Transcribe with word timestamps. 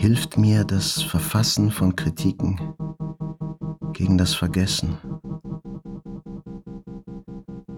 Hilft 0.00 0.38
mir 0.38 0.64
das 0.64 1.02
Verfassen 1.02 1.70
von 1.70 1.94
Kritiken 1.94 2.58
gegen 3.92 4.16
das 4.16 4.32
Vergessen? 4.32 4.96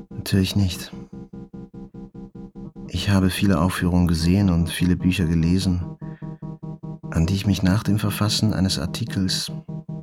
Natürlich 0.09 0.55
nicht. 0.55 0.93
Ich 2.87 3.11
habe 3.11 3.29
viele 3.29 3.61
Aufführungen 3.61 4.07
gesehen 4.07 4.51
und 4.51 4.69
viele 4.69 4.95
Bücher 4.95 5.25
gelesen, 5.25 5.83
an 7.11 7.27
die 7.27 7.35
ich 7.35 7.45
mich 7.45 7.65
nach 7.65 7.83
dem 7.83 7.99
Verfassen 7.99 8.53
eines 8.53 8.79
Artikels 8.79 9.51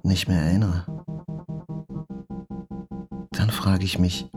nicht 0.04 0.28
mehr 0.28 0.42
erinnere. 0.42 0.86
Dann 3.32 3.50
frage 3.50 3.86
ich 3.86 3.98
mich, 3.98 4.30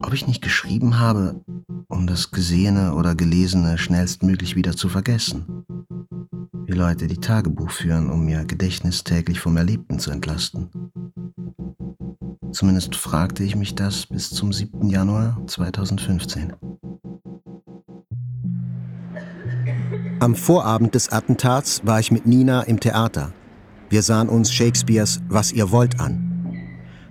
ob 0.00 0.12
ich 0.12 0.26
nicht 0.26 0.42
geschrieben 0.42 0.98
habe, 0.98 1.40
um 1.86 2.08
das 2.08 2.32
Gesehene 2.32 2.94
oder 2.94 3.14
Gelesene 3.14 3.78
schnellstmöglich 3.78 4.56
wieder 4.56 4.76
zu 4.76 4.88
vergessen. 4.88 5.51
Wie 6.72 6.78
Leute, 6.78 7.06
die 7.06 7.18
Tagebuch 7.18 7.70
führen, 7.70 8.08
um 8.08 8.26
ihr 8.28 8.46
Gedächtnis 8.46 9.04
täglich 9.04 9.40
vom 9.40 9.58
Erlebten 9.58 9.98
zu 9.98 10.10
entlasten. 10.10 10.70
Zumindest 12.50 12.96
fragte 12.96 13.44
ich 13.44 13.54
mich 13.56 13.74
das 13.74 14.06
bis 14.06 14.30
zum 14.30 14.54
7. 14.54 14.88
Januar 14.88 15.38
2015. 15.46 16.54
Am 20.18 20.34
Vorabend 20.34 20.94
des 20.94 21.12
Attentats 21.12 21.82
war 21.84 22.00
ich 22.00 22.10
mit 22.10 22.24
Nina 22.24 22.62
im 22.62 22.80
Theater. 22.80 23.34
Wir 23.90 24.00
sahen 24.00 24.30
uns 24.30 24.50
Shakespeares 24.50 25.20
Was 25.28 25.52
ihr 25.52 25.72
wollt 25.72 26.00
an. 26.00 26.56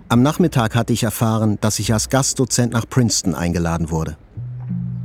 Am 0.08 0.22
Nachmittag 0.22 0.74
hatte 0.74 0.92
ich 0.92 1.04
erfahren, 1.04 1.56
dass 1.60 1.78
ich 1.78 1.92
als 1.92 2.08
Gastdozent 2.08 2.72
nach 2.72 2.88
Princeton 2.88 3.36
eingeladen 3.36 3.92
wurde. 3.92 4.16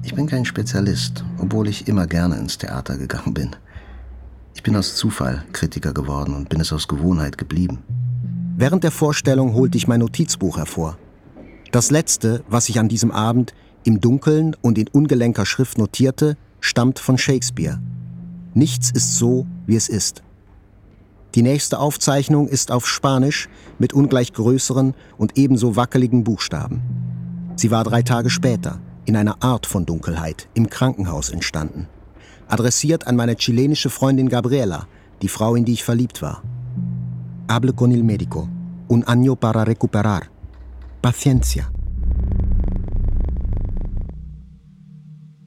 Ich 0.02 0.16
bin 0.16 0.26
kein 0.26 0.46
Spezialist, 0.46 1.24
obwohl 1.38 1.68
ich 1.68 1.88
immer 1.88 2.08
gerne 2.08 2.38
ins 2.38 2.58
Theater 2.58 2.98
gegangen 2.98 3.36
bin. 3.36 3.56
Bin 4.68 4.76
aus 4.76 4.98
Zufall 4.98 5.46
Kritiker 5.54 5.94
geworden 5.94 6.36
und 6.36 6.50
bin 6.50 6.60
es 6.60 6.74
aus 6.74 6.90
Gewohnheit 6.90 7.38
geblieben. 7.38 7.80
Während 8.58 8.84
der 8.84 8.92
Vorstellung 8.92 9.54
holte 9.54 9.78
ich 9.78 9.88
mein 9.88 10.02
Notizbuch 10.02 10.58
hervor. 10.58 10.98
Das 11.72 11.90
letzte, 11.90 12.44
was 12.50 12.68
ich 12.68 12.78
an 12.78 12.90
diesem 12.90 13.12
Abend 13.12 13.54
im 13.86 14.02
Dunkeln 14.02 14.58
und 14.62 14.78
in 14.78 14.90
ungelenker 14.90 15.46
Schrift 15.46 15.78
notierte, 15.78 16.36
stammt 16.60 17.00
von 17.00 17.18
Shakespeare. 17.18 17.80
Nichts 18.56 18.92
ist 18.92 19.16
so, 19.16 19.48
wie 19.68 19.78
es 19.78 19.88
ist. 19.88 20.22
Die 21.34 21.44
nächste 21.44 21.80
Aufzeichnung 21.80 22.50
ist 22.50 22.70
auf 22.70 22.88
Spanisch 22.88 23.48
mit 23.80 23.94
ungleich 23.94 24.34
größeren 24.34 24.96
und 25.18 25.38
ebenso 25.38 25.78
wackeligen 25.78 26.26
Buchstaben. 26.26 26.82
Sie 27.56 27.72
war 27.72 27.86
drei 27.86 28.02
Tage 28.02 28.30
später, 28.30 28.82
in 29.06 29.16
einer 29.16 29.42
Art 29.42 29.66
von 29.66 29.86
Dunkelheit, 29.86 30.50
im 30.56 30.70
Krankenhaus 30.70 31.30
entstanden. 31.30 31.88
Adressiert 32.50 33.08
an 33.08 33.16
meine 33.16 33.36
chilenische 33.36 33.90
Freundin 33.90 34.30
Gabriela, 34.30 34.88
die 35.22 35.28
Frau, 35.28 35.56
in 35.56 35.66
die 35.66 35.74
ich 35.74 35.84
verliebt 35.84 36.22
war. 36.22 36.44
Hable 37.50 37.74
con 37.74 37.92
el 37.92 38.04
médico. 38.04 38.50
Un 38.88 39.04
año 39.04 39.36
para 39.36 39.66
recuperar. 39.66 40.30
Paciencia. 41.02 41.72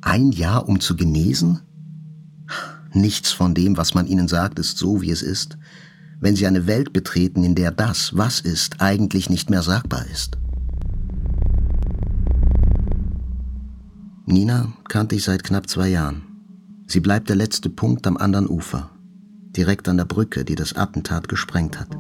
Ein 0.02 0.32
Jahr, 0.32 0.68
um 0.68 0.80
zu 0.80 0.94
genesen? 0.96 1.60
Nichts 2.92 3.32
von 3.32 3.54
dem, 3.54 3.76
was 3.76 3.94
man 3.94 4.06
ihnen 4.06 4.28
sagt, 4.28 4.58
ist 4.58 4.76
so, 4.76 5.00
wie 5.00 5.10
es 5.10 5.22
ist, 5.22 5.56
wenn 6.20 6.36
sie 6.36 6.46
eine 6.46 6.66
Welt 6.66 6.92
betreten, 6.92 7.44
in 7.44 7.54
der 7.54 7.70
das, 7.70 8.16
was 8.16 8.40
ist, 8.40 8.80
eigentlich 8.80 9.30
nicht 9.30 9.48
mehr 9.48 9.62
sagbar 9.62 10.04
ist. 10.12 10.36
Nina 14.26 14.72
kannte 14.88 15.16
ich 15.16 15.24
seit 15.24 15.44
knapp 15.44 15.68
zwei 15.68 15.88
Jahren. 15.88 16.29
Sie 16.92 16.98
bleibt 16.98 17.28
der 17.28 17.36
letzte 17.36 17.70
Punkt 17.70 18.04
am 18.08 18.16
anderen 18.16 18.48
Ufer, 18.48 18.90
direkt 19.56 19.88
an 19.88 19.96
der 19.96 20.06
Brücke, 20.06 20.44
die 20.44 20.56
das 20.56 20.74
Attentat 20.74 21.28
gesprengt 21.28 21.78
hat. 21.78 21.96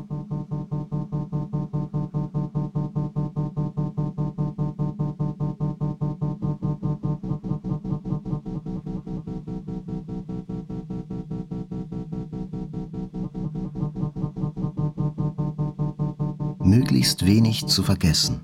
Möglichst 16.64 17.24
wenig 17.24 17.64
zu 17.66 17.84
vergessen 17.84 18.40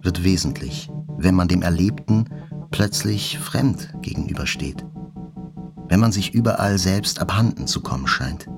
wird 0.00 0.24
wesentlich, 0.24 0.90
wenn 1.18 1.34
man 1.34 1.48
dem 1.48 1.60
Erlebten 1.60 2.24
plötzlich 2.70 3.38
fremd 3.38 3.92
gegenübersteht, 4.00 4.86
wenn 5.92 6.00
man 6.00 6.10
sich 6.10 6.32
überall 6.32 6.78
selbst 6.78 7.20
abhanden 7.20 7.66
zu 7.66 7.82
kommen 7.82 8.06
scheint. 8.06 8.48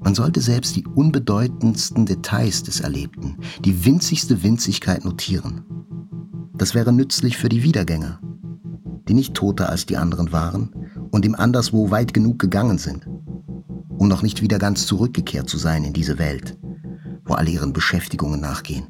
Man 0.00 0.12
sollte 0.12 0.40
selbst 0.40 0.74
die 0.74 0.84
unbedeutendsten 0.84 2.04
Details 2.04 2.64
des 2.64 2.80
Erlebten, 2.80 3.36
die 3.64 3.84
winzigste 3.84 4.42
Winzigkeit 4.42 5.04
notieren. 5.04 5.62
Das 6.56 6.74
wäre 6.74 6.92
nützlich 6.92 7.36
für 7.36 7.48
die 7.48 7.62
Wiedergänger, 7.62 8.18
die 9.08 9.14
nicht 9.14 9.34
toter 9.34 9.68
als 9.68 9.86
die 9.86 9.96
anderen 9.96 10.32
waren 10.32 10.74
und 11.12 11.24
im 11.24 11.36
anderswo 11.36 11.92
weit 11.92 12.12
genug 12.12 12.40
gegangen 12.40 12.78
sind, 12.78 13.06
um 13.98 14.08
noch 14.08 14.22
nicht 14.22 14.42
wieder 14.42 14.58
ganz 14.58 14.84
zurückgekehrt 14.84 15.48
zu 15.48 15.58
sein 15.58 15.84
in 15.84 15.92
diese 15.92 16.18
Welt, 16.18 16.58
wo 17.24 17.34
alle 17.34 17.50
ihren 17.50 17.72
Beschäftigungen 17.72 18.40
nachgehen. 18.40 18.88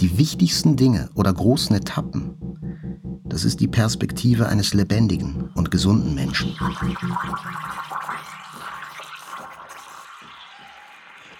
Die 0.00 0.18
wichtigsten 0.18 0.74
Dinge 0.74 1.10
oder 1.14 1.32
großen 1.32 1.76
Etappen, 1.76 2.35
das 3.28 3.44
ist 3.44 3.60
die 3.60 3.68
Perspektive 3.68 4.48
eines 4.48 4.74
lebendigen 4.74 5.50
und 5.54 5.70
gesunden 5.70 6.14
Menschen. 6.14 6.56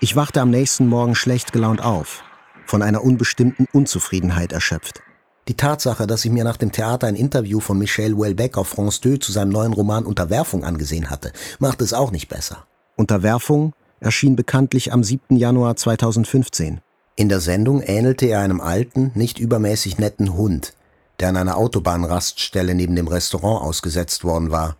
Ich 0.00 0.14
wachte 0.16 0.40
am 0.40 0.50
nächsten 0.50 0.86
Morgen 0.88 1.14
schlecht 1.14 1.52
gelaunt 1.52 1.82
auf, 1.82 2.22
von 2.66 2.82
einer 2.82 3.02
unbestimmten 3.02 3.66
Unzufriedenheit 3.72 4.52
erschöpft. 4.52 5.02
Die 5.48 5.54
Tatsache, 5.54 6.06
dass 6.06 6.24
ich 6.24 6.32
mir 6.32 6.44
nach 6.44 6.56
dem 6.56 6.72
Theater 6.72 7.06
ein 7.06 7.14
Interview 7.14 7.60
von 7.60 7.78
Michel 7.78 8.16
Houellebecq 8.16 8.58
auf 8.58 8.68
France 8.68 9.00
2 9.00 9.18
zu 9.18 9.32
seinem 9.32 9.50
neuen 9.50 9.72
Roman 9.72 10.04
Unterwerfung 10.04 10.64
angesehen 10.64 11.08
hatte, 11.08 11.32
machte 11.60 11.84
es 11.84 11.92
auch 11.92 12.10
nicht 12.10 12.28
besser. 12.28 12.66
Unterwerfung 12.96 13.72
erschien 14.00 14.36
bekanntlich 14.36 14.92
am 14.92 15.04
7. 15.04 15.36
Januar 15.36 15.76
2015. 15.76 16.80
In 17.14 17.28
der 17.28 17.40
Sendung 17.40 17.80
ähnelte 17.80 18.26
er 18.26 18.40
einem 18.40 18.60
alten, 18.60 19.12
nicht 19.14 19.38
übermäßig 19.38 19.98
netten 19.98 20.34
Hund, 20.34 20.74
der 21.20 21.30
an 21.30 21.36
einer 21.36 21.56
Autobahnraststelle 21.56 22.74
neben 22.74 22.96
dem 22.96 23.08
Restaurant 23.08 23.62
ausgesetzt 23.62 24.24
worden 24.24 24.50
war, 24.50 24.76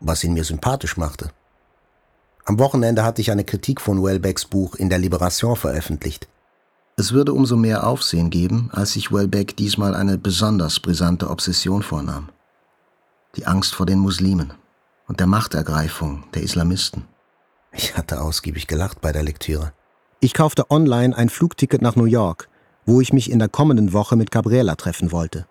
was 0.00 0.24
ihn 0.24 0.32
mir 0.32 0.44
sympathisch 0.44 0.96
machte. 0.96 1.30
Am 2.44 2.58
Wochenende 2.58 3.04
hatte 3.04 3.20
ich 3.20 3.30
eine 3.30 3.44
Kritik 3.44 3.80
von 3.80 4.02
Welbecks 4.02 4.44
Buch 4.44 4.74
in 4.74 4.88
der 4.88 4.98
Liberation 4.98 5.56
veröffentlicht. 5.56 6.28
Es 6.96 7.12
würde 7.12 7.32
umso 7.32 7.56
mehr 7.56 7.86
Aufsehen 7.86 8.30
geben, 8.30 8.70
als 8.72 8.92
sich 8.92 9.12
Welbeck 9.12 9.56
diesmal 9.56 9.94
eine 9.94 10.18
besonders 10.18 10.80
brisante 10.80 11.30
Obsession 11.30 11.82
vornahm. 11.82 12.28
Die 13.36 13.46
Angst 13.46 13.74
vor 13.74 13.86
den 13.86 14.00
Muslimen 14.00 14.52
und 15.06 15.20
der 15.20 15.26
Machtergreifung 15.26 16.24
der 16.34 16.42
Islamisten. 16.42 17.04
Ich 17.72 17.96
hatte 17.96 18.20
ausgiebig 18.20 18.66
gelacht 18.66 19.00
bei 19.00 19.12
der 19.12 19.22
Lektüre. 19.22 19.72
Ich 20.18 20.34
kaufte 20.34 20.70
online 20.70 21.16
ein 21.16 21.28
Flugticket 21.28 21.80
nach 21.80 21.96
New 21.96 22.04
York, 22.04 22.48
wo 22.84 23.00
ich 23.00 23.12
mich 23.12 23.30
in 23.30 23.38
der 23.38 23.48
kommenden 23.48 23.92
Woche 23.92 24.16
mit 24.16 24.30
Gabriela 24.30 24.74
treffen 24.74 25.12
wollte. 25.12 25.46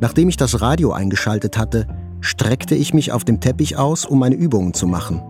Nachdem 0.00 0.28
ich 0.28 0.36
das 0.36 0.60
Radio 0.60 0.92
eingeschaltet 0.92 1.58
hatte, 1.58 1.86
streckte 2.20 2.74
ich 2.74 2.94
mich 2.94 3.12
auf 3.12 3.24
dem 3.24 3.40
Teppich 3.40 3.76
aus, 3.76 4.04
um 4.04 4.18
meine 4.18 4.34
Übungen 4.34 4.74
zu 4.74 4.86
machen. 4.86 5.22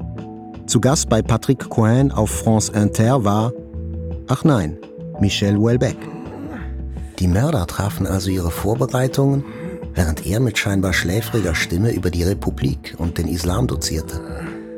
Zu 0.66 0.80
Gast 0.80 1.08
bei 1.08 1.22
Patrick 1.22 1.68
Cohen 1.68 2.12
auf 2.12 2.30
France 2.30 2.72
Inter 2.72 3.24
war, 3.24 3.52
ach 4.28 4.44
nein, 4.44 4.78
Michel 5.20 5.56
Houellebecq. 5.56 5.96
Die 7.18 7.28
Mörder 7.28 7.66
trafen 7.66 8.06
also 8.06 8.30
ihre 8.30 8.50
Vorbereitungen, 8.50 9.44
während 9.94 10.26
er 10.26 10.40
mit 10.40 10.56
scheinbar 10.56 10.92
schläfriger 10.92 11.54
Stimme 11.54 11.92
über 11.92 12.10
die 12.10 12.22
Republik 12.22 12.94
und 12.98 13.18
den 13.18 13.28
Islam 13.28 13.66
dozierte. 13.66 14.20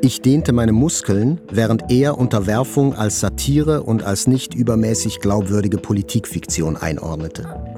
Ich 0.01 0.21
dehnte 0.21 0.51
meine 0.51 0.73
Muskeln, 0.73 1.39
während 1.49 1.89
er 1.89 2.17
Unterwerfung 2.17 2.93
als 2.93 3.21
Satire 3.21 3.83
und 3.83 4.03
als 4.03 4.27
nicht 4.27 4.53
übermäßig 4.53 5.21
glaubwürdige 5.21 5.77
Politikfiktion 5.77 6.75
einordnete. 6.75 7.72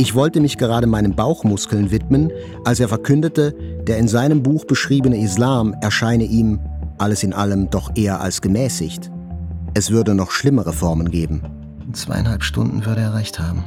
Ich 0.00 0.14
wollte 0.14 0.40
mich 0.40 0.56
gerade 0.56 0.86
meinen 0.86 1.14
Bauchmuskeln 1.14 1.90
widmen, 1.90 2.32
als 2.64 2.80
er 2.80 2.88
verkündete, 2.88 3.54
der 3.86 3.98
in 3.98 4.08
seinem 4.08 4.42
Buch 4.42 4.64
beschriebene 4.64 5.18
Islam 5.18 5.74
erscheine 5.82 6.24
ihm, 6.24 6.58
alles 6.96 7.22
in 7.22 7.34
allem, 7.34 7.68
doch 7.68 7.94
eher 7.94 8.22
als 8.22 8.40
gemäßigt. 8.40 9.10
Es 9.74 9.90
würde 9.90 10.14
noch 10.14 10.30
schlimmere 10.30 10.72
Formen 10.72 11.10
geben. 11.10 11.42
In 11.86 11.92
zweieinhalb 11.92 12.44
Stunden 12.44 12.86
würde 12.86 13.02
er 13.02 13.12
recht 13.12 13.38
haben. 13.38 13.62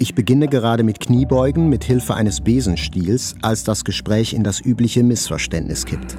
Ich 0.00 0.16
beginne 0.16 0.48
gerade 0.48 0.82
mit 0.82 0.98
Kniebeugen 0.98 1.68
mit 1.68 1.84
Hilfe 1.84 2.16
eines 2.16 2.40
Besenstiels, 2.40 3.36
als 3.42 3.62
das 3.62 3.84
Gespräch 3.84 4.32
in 4.32 4.42
das 4.42 4.60
übliche 4.60 5.04
Missverständnis 5.04 5.86
kippt. 5.86 6.18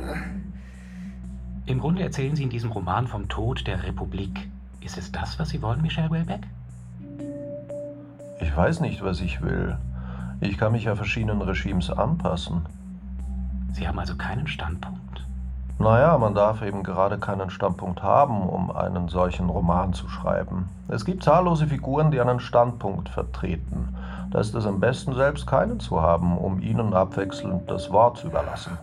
Im 1.65 1.81
Grunde 1.81 2.03
erzählen 2.03 2.37
Sie 2.37 2.43
in 2.43 2.49
diesem 2.49 2.71
Roman 2.71 3.05
vom 3.05 3.27
Tod 3.27 3.67
der 3.67 3.83
Republik. 3.83 4.47
Ist 4.79 4.97
es 4.97 5.11
das, 5.11 5.37
was 5.39 5.49
Sie 5.49 5.61
wollen, 5.61 5.81
Michel 5.81 6.09
Welbeck? 6.09 6.47
Ich 8.39 8.55
weiß 8.55 8.81
nicht, 8.81 9.03
was 9.03 9.21
ich 9.21 9.41
will. 9.41 9.77
Ich 10.41 10.57
kann 10.57 10.73
mich 10.73 10.83
ja 10.83 10.95
verschiedenen 10.95 11.41
Regimes 11.41 11.89
anpassen. 11.89 12.65
Sie 13.73 13.87
haben 13.87 13.99
also 13.99 14.15
keinen 14.15 14.47
Standpunkt. 14.47 15.01
Naja, 15.79 16.17
man 16.17 16.33
darf 16.33 16.61
eben 16.61 16.83
gerade 16.83 17.17
keinen 17.17 17.49
Standpunkt 17.49 18.01
haben, 18.01 18.47
um 18.47 18.71
einen 18.71 19.09
solchen 19.09 19.49
Roman 19.49 19.93
zu 19.93 20.07
schreiben. 20.07 20.69
Es 20.87 21.03
gibt 21.03 21.23
zahllose 21.23 21.67
Figuren, 21.67 22.11
die 22.11 22.21
einen 22.21 22.39
Standpunkt 22.39 23.09
vertreten. 23.09 23.95
Da 24.31 24.39
ist 24.39 24.55
es 24.55 24.65
am 24.65 24.79
besten, 24.79 25.13
selbst 25.15 25.47
keinen 25.47 25.79
zu 25.79 26.01
haben, 26.01 26.37
um 26.37 26.61
ihnen 26.61 26.93
abwechselnd 26.93 27.69
das 27.69 27.91
Wort 27.91 28.17
zu 28.17 28.27
überlassen. 28.27 28.77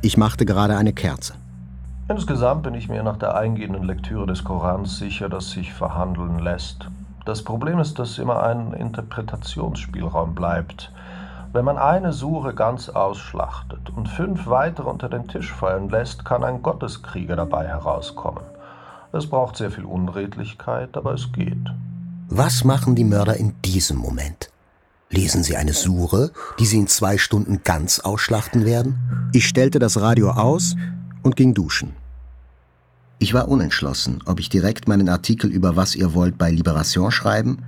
Ich 0.00 0.16
machte 0.16 0.44
gerade 0.44 0.76
eine 0.76 0.92
Kerze. 0.92 1.34
Insgesamt 2.08 2.64
bin 2.64 2.74
ich 2.74 2.88
mir 2.88 3.02
nach 3.02 3.16
der 3.16 3.36
eingehenden 3.36 3.84
Lektüre 3.84 4.26
des 4.26 4.42
Korans 4.42 4.98
sicher, 4.98 5.28
dass 5.28 5.50
sich 5.50 5.72
verhandeln 5.72 6.40
lässt. 6.40 6.88
Das 7.24 7.42
Problem 7.42 7.78
ist, 7.78 7.98
dass 7.98 8.18
immer 8.18 8.42
ein 8.42 8.72
Interpretationsspielraum 8.72 10.34
bleibt. 10.34 10.90
Wenn 11.52 11.64
man 11.64 11.78
eine 11.78 12.12
Sure 12.12 12.54
ganz 12.54 12.88
ausschlachtet 12.88 13.90
und 13.94 14.08
fünf 14.08 14.46
weitere 14.46 14.88
unter 14.88 15.08
den 15.08 15.28
Tisch 15.28 15.52
fallen 15.52 15.88
lässt, 15.88 16.24
kann 16.24 16.42
ein 16.42 16.62
Gotteskrieger 16.62 17.36
dabei 17.36 17.68
herauskommen. 17.68 18.42
Es 19.12 19.28
braucht 19.28 19.56
sehr 19.56 19.70
viel 19.70 19.84
Unredlichkeit, 19.84 20.96
aber 20.96 21.12
es 21.12 21.30
geht. 21.32 21.70
Was 22.28 22.64
machen 22.64 22.94
die 22.94 23.04
Mörder 23.04 23.36
in 23.36 23.54
diesem 23.62 23.98
Moment? 23.98 24.50
Lesen 25.10 25.42
sie 25.42 25.56
eine 25.58 25.74
Sure, 25.74 26.30
die 26.58 26.64
sie 26.64 26.78
in 26.78 26.86
zwei 26.86 27.18
Stunden 27.18 27.60
ganz 27.62 28.00
ausschlachten 28.00 28.64
werden? 28.64 29.30
Ich 29.34 29.46
stellte 29.46 29.78
das 29.78 30.00
Radio 30.00 30.30
aus 30.30 30.74
und 31.22 31.36
ging 31.36 31.52
duschen. 31.52 31.94
Ich 33.22 33.34
war 33.34 33.46
unentschlossen, 33.46 34.18
ob 34.26 34.40
ich 34.40 34.48
direkt 34.48 34.88
meinen 34.88 35.08
Artikel 35.08 35.48
über 35.48 35.76
Was 35.76 35.94
ihr 35.94 36.12
wollt 36.12 36.38
bei 36.38 36.50
Liberation 36.50 37.12
schreiben 37.12 37.58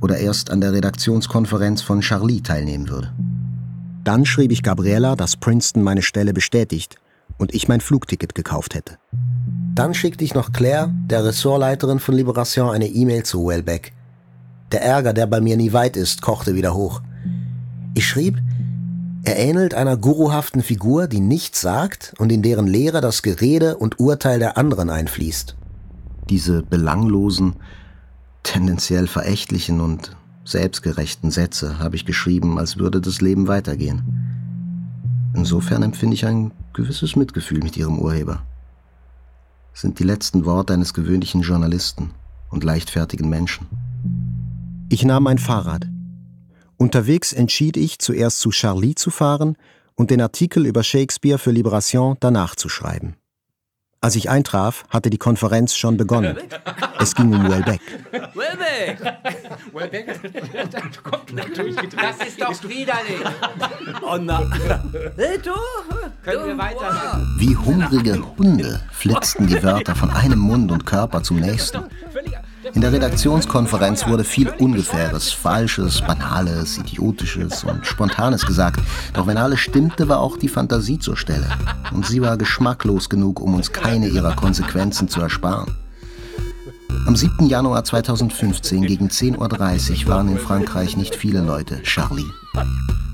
oder 0.00 0.16
erst 0.16 0.48
an 0.48 0.62
der 0.62 0.72
Redaktionskonferenz 0.72 1.82
von 1.82 2.00
Charlie 2.00 2.40
teilnehmen 2.40 2.88
würde. 2.88 3.12
Dann 4.02 4.24
schrieb 4.24 4.50
ich 4.50 4.62
Gabriella, 4.62 5.14
dass 5.14 5.36
Princeton 5.36 5.82
meine 5.82 6.00
Stelle 6.00 6.32
bestätigt 6.32 6.96
und 7.36 7.54
ich 7.54 7.68
mein 7.68 7.82
Flugticket 7.82 8.34
gekauft 8.34 8.74
hätte. 8.74 8.96
Dann 9.74 9.92
schickte 9.92 10.24
ich 10.24 10.32
noch 10.32 10.52
Claire, 10.52 10.90
der 11.10 11.22
Ressortleiterin 11.22 11.98
von 11.98 12.14
Liberation, 12.14 12.70
eine 12.70 12.86
E-Mail 12.86 13.24
zu 13.24 13.46
Wellbeck. 13.46 13.92
Der 14.72 14.80
Ärger, 14.80 15.12
der 15.12 15.26
bei 15.26 15.42
mir 15.42 15.58
nie 15.58 15.74
weit 15.74 15.98
ist, 15.98 16.22
kochte 16.22 16.54
wieder 16.54 16.72
hoch. 16.72 17.02
Ich 17.92 18.08
schrieb, 18.08 18.38
er 19.24 19.38
ähnelt 19.38 19.72
einer 19.72 19.96
guruhaften 19.96 20.62
Figur, 20.62 21.06
die 21.06 21.20
nichts 21.20 21.62
sagt 21.62 22.12
und 22.18 22.30
in 22.30 22.42
deren 22.42 22.66
Lehre 22.66 23.00
das 23.00 23.22
Gerede 23.22 23.76
und 23.78 23.98
Urteil 23.98 24.38
der 24.38 24.58
anderen 24.58 24.90
einfließt. 24.90 25.56
Diese 26.28 26.62
belanglosen, 26.62 27.56
tendenziell 28.42 29.06
verächtlichen 29.06 29.80
und 29.80 30.14
selbstgerechten 30.44 31.30
Sätze 31.30 31.78
habe 31.78 31.96
ich 31.96 32.04
geschrieben, 32.04 32.58
als 32.58 32.76
würde 32.76 33.00
das 33.00 33.22
Leben 33.22 33.48
weitergehen. 33.48 34.02
Insofern 35.34 35.82
empfinde 35.82 36.14
ich 36.14 36.26
ein 36.26 36.52
gewisses 36.74 37.16
Mitgefühl 37.16 37.62
mit 37.62 37.78
ihrem 37.78 37.98
Urheber. 37.98 38.42
Es 39.74 39.80
sind 39.80 39.98
die 39.98 40.04
letzten 40.04 40.44
Worte 40.44 40.74
eines 40.74 40.92
gewöhnlichen 40.92 41.40
Journalisten 41.40 42.10
und 42.50 42.62
leichtfertigen 42.62 43.30
Menschen. 43.30 43.66
Ich 44.90 45.02
nahm 45.02 45.22
mein 45.22 45.38
Fahrrad. 45.38 45.88
Unterwegs 46.76 47.32
entschied 47.32 47.76
ich, 47.76 47.98
zuerst 47.98 48.40
zu 48.40 48.50
Charlie 48.50 48.94
zu 48.94 49.10
fahren 49.10 49.56
und 49.94 50.10
den 50.10 50.20
Artikel 50.20 50.66
über 50.66 50.82
Shakespeare 50.82 51.38
für 51.38 51.50
Liberation 51.50 52.16
danach 52.20 52.56
zu 52.56 52.68
schreiben. 52.68 53.16
Als 54.04 54.16
ich 54.16 54.28
eintraf, 54.28 54.84
hatte 54.90 55.08
die 55.08 55.16
Konferenz 55.16 55.74
schon 55.74 55.96
begonnen. 55.96 56.36
Es 57.00 57.14
ging 57.14 57.32
um 57.32 57.48
Welbeck. 57.48 57.80
Welbeck! 58.34 58.98
Welbeck? 59.72 60.20
Das 61.96 62.28
ist 62.28 62.40
doch 62.40 62.68
widerlich. 62.68 63.20
Oh 64.02 64.18
nein. 64.18 64.52
Hey, 65.16 65.38
du? 65.42 65.52
Können 66.22 66.46
wir 66.48 66.58
weiter? 66.58 67.26
Wie 67.38 67.56
hungrige 67.56 68.22
Hunde 68.36 68.80
flitzten 68.92 69.46
die 69.46 69.62
Wörter 69.62 69.94
von 69.94 70.10
einem 70.10 70.38
Mund 70.38 70.70
und 70.70 70.84
Körper 70.84 71.22
zum 71.22 71.40
nächsten. 71.40 71.84
In 72.74 72.80
der 72.80 72.92
Redaktionskonferenz 72.92 74.08
wurde 74.08 74.24
viel 74.24 74.48
Ungefähres, 74.58 75.30
Falsches, 75.30 76.00
Banales, 76.00 76.76
Idiotisches 76.78 77.62
und 77.62 77.86
Spontanes 77.86 78.44
gesagt. 78.44 78.80
Doch 79.12 79.28
wenn 79.28 79.36
alles 79.36 79.60
stimmte, 79.60 80.08
war 80.08 80.18
auch 80.18 80.36
die 80.36 80.48
Fantasie 80.48 80.98
zur 80.98 81.16
Stelle. 81.16 81.46
Und 81.92 82.04
sie 82.04 82.20
war 82.20 82.36
geschmacklos 82.36 83.08
genug, 83.08 83.40
um 83.40 83.54
uns 83.54 83.70
keine 83.70 84.08
ihrer 84.08 84.34
Konsequenzen 84.34 85.08
zu 85.08 85.20
ersparen. 85.20 85.72
Am 87.06 87.14
7. 87.14 87.46
Januar 87.46 87.84
2015 87.84 88.82
gegen 88.82 89.06
10.30 89.08 90.02
Uhr 90.02 90.08
waren 90.08 90.28
in 90.28 90.38
Frankreich 90.38 90.96
nicht 90.96 91.14
viele 91.14 91.42
Leute, 91.42 91.80
Charlie. 91.82 92.24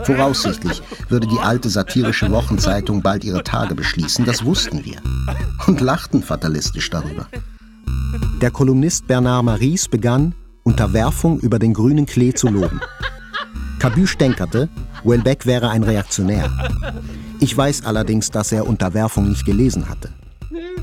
Voraussichtlich 0.04 0.80
würde 1.10 1.26
die 1.26 1.38
alte 1.38 1.68
satirische 1.68 2.30
Wochenzeitung 2.30 3.02
bald 3.02 3.24
ihre 3.24 3.44
Tage 3.44 3.74
beschließen, 3.74 4.24
das 4.24 4.44
wussten 4.44 4.86
wir. 4.86 5.02
Und 5.66 5.82
lachten 5.82 6.22
fatalistisch 6.22 6.88
darüber. 6.88 7.26
Der 8.40 8.50
Kolumnist 8.50 9.06
Bernard 9.06 9.44
Maries 9.44 9.88
begann, 9.88 10.34
Unterwerfung 10.62 11.40
über 11.40 11.58
den 11.58 11.75
grünen 11.75 12.06
Klee 12.06 12.32
zu 12.32 12.48
loben. 12.48 12.81
Cabu 13.78 14.06
stänkerte, 14.06 14.69
Welbeck 15.04 15.46
wäre 15.46 15.70
ein 15.70 15.82
Reaktionär. 15.82 16.50
Ich 17.38 17.56
weiß 17.56 17.84
allerdings, 17.84 18.31
dass 18.31 18.52
er 18.52 18.66
Unterwerfung 18.66 19.28
nicht 19.28 19.44
gelesen 19.44 19.88
hatte. 19.88 20.10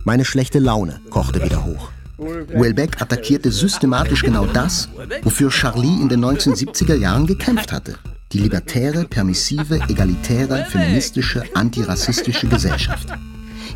Meine 0.03 0.25
schlechte 0.25 0.59
Laune 0.59 0.99
kochte 1.09 1.43
wieder 1.43 1.63
hoch. 1.65 1.91
Welbeck 2.17 3.01
attackierte 3.01 3.51
systematisch 3.51 4.23
genau 4.23 4.45
das, 4.47 4.89
wofür 5.21 5.49
Charlie 5.49 6.01
in 6.01 6.09
den 6.09 6.25
1970er 6.25 6.95
Jahren 6.95 7.27
gekämpft 7.27 7.71
hatte. 7.71 7.95
Die 8.31 8.39
libertäre, 8.39 9.05
permissive, 9.05 9.79
egalitäre, 9.87 10.65
feministische, 10.65 11.43
antirassistische 11.53 12.47
Gesellschaft. 12.47 13.07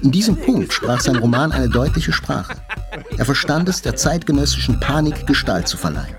In 0.02 0.12
diesem 0.12 0.36
Punkt 0.36 0.74
sprach 0.74 1.00
sein 1.00 1.18
Roman 1.18 1.52
eine 1.52 1.70
deutliche 1.70 2.12
Sprache. 2.12 2.56
Er 3.18 3.26
verstand 3.26 3.70
es, 3.70 3.82
der 3.82 3.96
zeitgenössischen 3.96 4.80
Panik 4.80 5.28
Gestalt 5.28 5.68
zu 5.68 5.78
verleihen. 5.78 6.16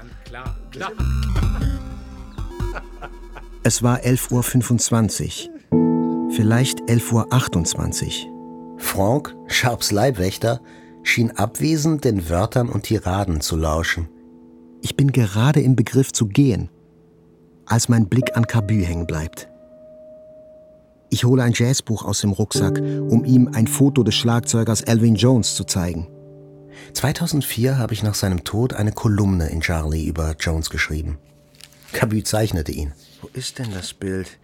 Es 3.65 3.83
war 3.83 3.99
11.25 4.01 5.49
Uhr, 5.71 6.31
vielleicht 6.31 6.81
11.28 6.83 8.27
Uhr. 8.27 8.79
Franck, 8.79 9.35
Sharps 9.47 9.91
Leibwächter, 9.93 10.61
schien 11.03 11.31
abwesend 11.33 12.05
den 12.05 12.29
Wörtern 12.29 12.69
und 12.69 12.85
Tiraden 12.85 13.41
zu 13.41 13.57
lauschen. 13.57 14.09
Ich 14.81 14.97
bin 14.97 15.13
gerade 15.13 15.61
im 15.61 15.77
Begriff 15.77 16.13
zu 16.13 16.27
gehen, 16.27 16.71
als 17.67 17.89
mein 17.89 18.09
Blick 18.09 18.37
an 18.37 18.47
Cabu 18.47 18.75
hängen 18.75 19.07
bleibt. 19.07 19.52
Ich 21.13 21.27
hole 21.27 21.43
ein 21.43 21.53
Jazzbuch 21.55 22.07
aus 22.07 22.23
dem 22.23 22.33
Rucksack, 22.33 22.79
um 22.79 23.27
ihm 23.27 23.51
ein 23.53 23.67
Foto 23.67 24.03
des 24.03 24.15
Schlagzeugers 24.15 24.81
Elvin 24.81 25.15
Jones 25.15 25.55
zu 25.55 25.65
zeigen. 25.65 26.09
2004 26.95 27.77
habe 27.77 27.93
ich 27.93 28.03
nach 28.03 28.15
seinem 28.15 28.45
Tod 28.45 28.73
eine 28.73 28.93
Kolumne 28.93 29.51
in 29.51 29.61
Charlie 29.61 30.07
über 30.07 30.35
Jones 30.41 30.71
geschrieben. 30.71 31.19
Cabu 31.93 32.23
zeichnete 32.23 32.73
ihn. 32.73 32.95
Wo 33.21 33.29
ist 33.35 33.59
denn 33.59 33.71
das 33.75 33.93
Bild? 33.93 34.39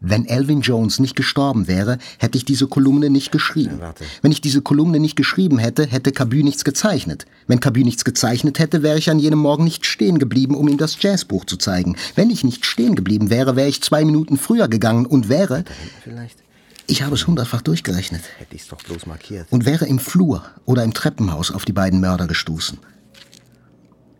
Wenn 0.00 0.26
Elvin 0.26 0.60
Jones 0.60 1.00
nicht 1.00 1.16
gestorben 1.16 1.66
wäre, 1.66 1.98
hätte 2.18 2.38
ich 2.38 2.44
diese 2.44 2.68
Kolumne 2.68 3.10
nicht 3.10 3.32
geschrieben. 3.32 3.80
Wenn 4.22 4.30
ich 4.30 4.40
diese 4.40 4.62
Kolumne 4.62 5.00
nicht 5.00 5.16
geschrieben 5.16 5.58
hätte, 5.58 5.86
hätte 5.86 6.12
Cabu 6.12 6.36
nichts 6.36 6.64
gezeichnet. 6.64 7.26
Wenn 7.48 7.58
Cabu 7.58 7.80
nichts 7.80 8.04
gezeichnet 8.04 8.60
hätte, 8.60 8.82
wäre 8.82 8.98
ich 8.98 9.10
an 9.10 9.18
jenem 9.18 9.40
Morgen 9.40 9.64
nicht 9.64 9.86
stehen 9.86 10.18
geblieben, 10.18 10.54
um 10.54 10.68
ihm 10.68 10.78
das 10.78 11.02
Jazzbuch 11.02 11.46
zu 11.46 11.56
zeigen. 11.56 11.96
Wenn 12.14 12.30
ich 12.30 12.44
nicht 12.44 12.64
stehen 12.64 12.94
geblieben 12.94 13.28
wäre, 13.28 13.56
wäre 13.56 13.68
ich 13.68 13.82
zwei 13.82 14.04
Minuten 14.04 14.36
früher 14.36 14.68
gegangen 14.68 15.04
und 15.04 15.28
wäre... 15.28 15.64
Vielleicht 16.04 16.38
Ich 16.86 17.02
habe 17.02 17.16
es 17.16 17.26
hundertfach 17.26 17.62
durchgerechnet. 17.62 18.22
hätte 18.38 18.54
ich 18.54 18.62
es 18.62 18.68
doch 18.68 18.82
bloß 18.82 19.06
markiert. 19.06 19.48
Und 19.50 19.66
wäre 19.66 19.86
im 19.86 19.98
Flur 19.98 20.44
oder 20.64 20.84
im 20.84 20.94
Treppenhaus 20.94 21.50
auf 21.50 21.64
die 21.64 21.72
beiden 21.72 22.00
Mörder 22.00 22.28
gestoßen. 22.28 22.78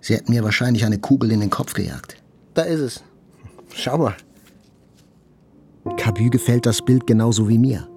Sie 0.00 0.14
hätten 0.14 0.32
mir 0.32 0.42
wahrscheinlich 0.42 0.84
eine 0.84 0.98
Kugel 0.98 1.30
in 1.30 1.40
den 1.40 1.50
Kopf 1.50 1.74
gejagt. 1.74 2.16
Da 2.54 2.62
ist 2.62 2.80
es. 2.80 3.02
Schau 3.74 3.98
mal. 3.98 4.16
Cabu 5.96 6.30
gefällt 6.30 6.66
das 6.66 6.82
Bild 6.82 7.06
genauso 7.06 7.48
wie 7.48 7.58
mir. 7.58 7.88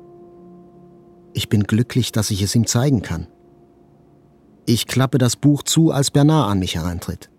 Ich 1.34 1.50
bin 1.50 1.64
glücklich, 1.64 2.12
dass 2.12 2.32
ich 2.32 2.42
es 2.42 2.56
ihm 2.56 2.68
zeigen 2.68 3.02
kann. 3.02 3.28
Ich 4.66 4.88
klappe 4.88 5.18
das 5.18 5.36
Buch 5.36 5.64
zu, 5.64 5.92
als 5.92 6.12
Bernard 6.12 6.52
an 6.52 6.60
mich 6.60 6.76
herantritt. 6.76 7.30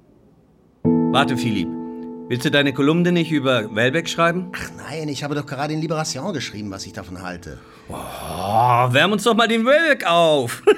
Warte, 0.82 1.36
Philipp. 1.36 1.68
Willst 2.28 2.46
du 2.46 2.50
deine 2.50 2.72
Kolumne 2.72 3.12
nicht 3.12 3.30
über 3.30 3.74
Welbeck 3.74 4.08
schreiben? 4.08 4.50
Ach 4.56 4.70
nein, 4.78 5.08
ich 5.08 5.22
habe 5.22 5.34
doch 5.34 5.44
gerade 5.44 5.74
in 5.74 5.80
Liberation 5.80 6.32
geschrieben, 6.32 6.70
was 6.70 6.86
ich 6.86 6.94
davon 6.94 7.22
halte. 7.22 7.58
Oh, 7.88 7.94
wärm 7.94 9.12
uns 9.12 9.24
doch 9.24 9.34
mal 9.34 9.48
den 9.48 9.66
Welbeck 9.66 10.06
auf. 10.06 10.62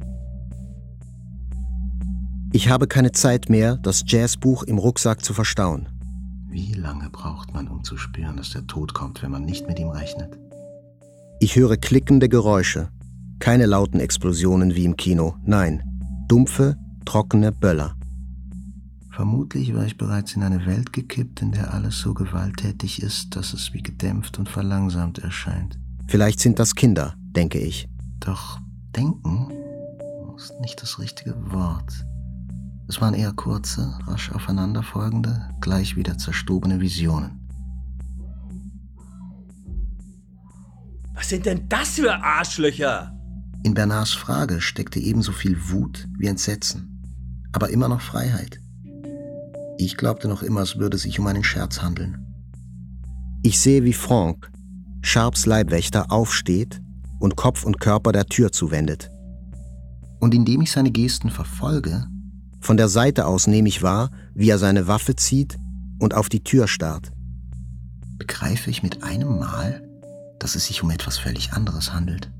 Ich 2.54 2.68
habe 2.68 2.86
keine 2.86 3.12
Zeit 3.12 3.48
mehr, 3.48 3.76
das 3.78 4.04
Jazzbuch 4.06 4.62
im 4.64 4.76
Rucksack 4.76 5.24
zu 5.24 5.32
verstauen. 5.32 5.88
Wie 6.50 6.74
lange 6.74 7.08
braucht 7.08 7.54
man, 7.54 7.66
um 7.66 7.82
zu 7.82 7.96
spüren, 7.96 8.36
dass 8.36 8.50
der 8.50 8.66
Tod 8.66 8.92
kommt, 8.92 9.22
wenn 9.22 9.30
man 9.30 9.46
nicht 9.46 9.66
mit 9.66 9.78
ihm 9.78 9.88
rechnet? 9.88 10.38
Ich 11.40 11.56
höre 11.56 11.78
klickende 11.78 12.28
Geräusche. 12.28 12.90
Keine 13.38 13.64
lauten 13.64 14.00
Explosionen 14.00 14.74
wie 14.74 14.84
im 14.84 14.96
Kino. 14.96 15.34
Nein, 15.46 15.82
dumpfe, 16.28 16.76
trockene 17.06 17.52
Böller. 17.52 17.96
Vermutlich 19.10 19.74
war 19.74 19.86
ich 19.86 19.96
bereits 19.96 20.36
in 20.36 20.42
eine 20.42 20.66
Welt 20.66 20.92
gekippt, 20.92 21.40
in 21.40 21.52
der 21.52 21.72
alles 21.72 22.00
so 22.00 22.12
gewalttätig 22.12 23.02
ist, 23.02 23.34
dass 23.34 23.54
es 23.54 23.72
wie 23.72 23.82
gedämpft 23.82 24.38
und 24.38 24.50
verlangsamt 24.50 25.18
erscheint. 25.18 25.78
Vielleicht 26.06 26.40
sind 26.40 26.58
das 26.58 26.74
Kinder, 26.74 27.14
denke 27.34 27.58
ich. 27.58 27.88
Doch 28.20 28.60
denken 28.94 29.48
ist 30.36 30.60
nicht 30.60 30.82
das 30.82 30.98
richtige 30.98 31.34
Wort. 31.50 32.04
Es 32.88 33.00
waren 33.00 33.14
eher 33.14 33.32
kurze, 33.32 33.98
rasch 34.06 34.32
aufeinanderfolgende, 34.32 35.48
gleich 35.60 35.96
wieder 35.96 36.18
zerstobene 36.18 36.80
Visionen. 36.80 37.40
Was 41.14 41.28
sind 41.28 41.46
denn 41.46 41.68
das 41.68 41.90
für 41.90 42.12
Arschlöcher? 42.12 43.16
In 43.62 43.74
Bernards 43.74 44.12
Frage 44.12 44.60
steckte 44.60 44.98
ebenso 44.98 45.32
viel 45.32 45.56
Wut 45.70 46.08
wie 46.18 46.26
Entsetzen, 46.26 47.00
aber 47.52 47.70
immer 47.70 47.88
noch 47.88 48.00
Freiheit. 48.00 48.60
Ich 49.78 49.96
glaubte 49.96 50.28
noch 50.28 50.42
immer, 50.42 50.60
es 50.60 50.78
würde 50.78 50.98
sich 50.98 51.18
um 51.20 51.26
einen 51.26 51.44
Scherz 51.44 51.80
handeln. 51.80 52.26
Ich 53.42 53.60
sehe, 53.60 53.84
wie 53.84 53.92
Franck, 53.92 54.50
Sharps 55.02 55.46
Leibwächter, 55.46 56.10
aufsteht 56.10 56.80
und 57.20 57.36
Kopf 57.36 57.64
und 57.64 57.80
Körper 57.80 58.12
der 58.12 58.26
Tür 58.26 58.52
zuwendet. 58.52 59.10
Und 60.20 60.34
indem 60.34 60.62
ich 60.62 60.72
seine 60.72 60.90
Gesten 60.90 61.30
verfolge, 61.30 62.06
von 62.62 62.76
der 62.76 62.88
Seite 62.88 63.26
aus 63.26 63.48
nehme 63.48 63.68
ich 63.68 63.82
wahr, 63.82 64.10
wie 64.34 64.48
er 64.48 64.58
seine 64.58 64.86
Waffe 64.86 65.16
zieht 65.16 65.58
und 65.98 66.14
auf 66.14 66.28
die 66.28 66.44
Tür 66.44 66.68
starrt. 66.68 67.10
Begreife 68.18 68.70
ich 68.70 68.84
mit 68.84 69.02
einem 69.02 69.38
Mal, 69.38 69.82
dass 70.38 70.54
es 70.54 70.66
sich 70.66 70.82
um 70.82 70.90
etwas 70.90 71.18
völlig 71.18 71.52
anderes 71.52 71.92
handelt. 71.92 72.30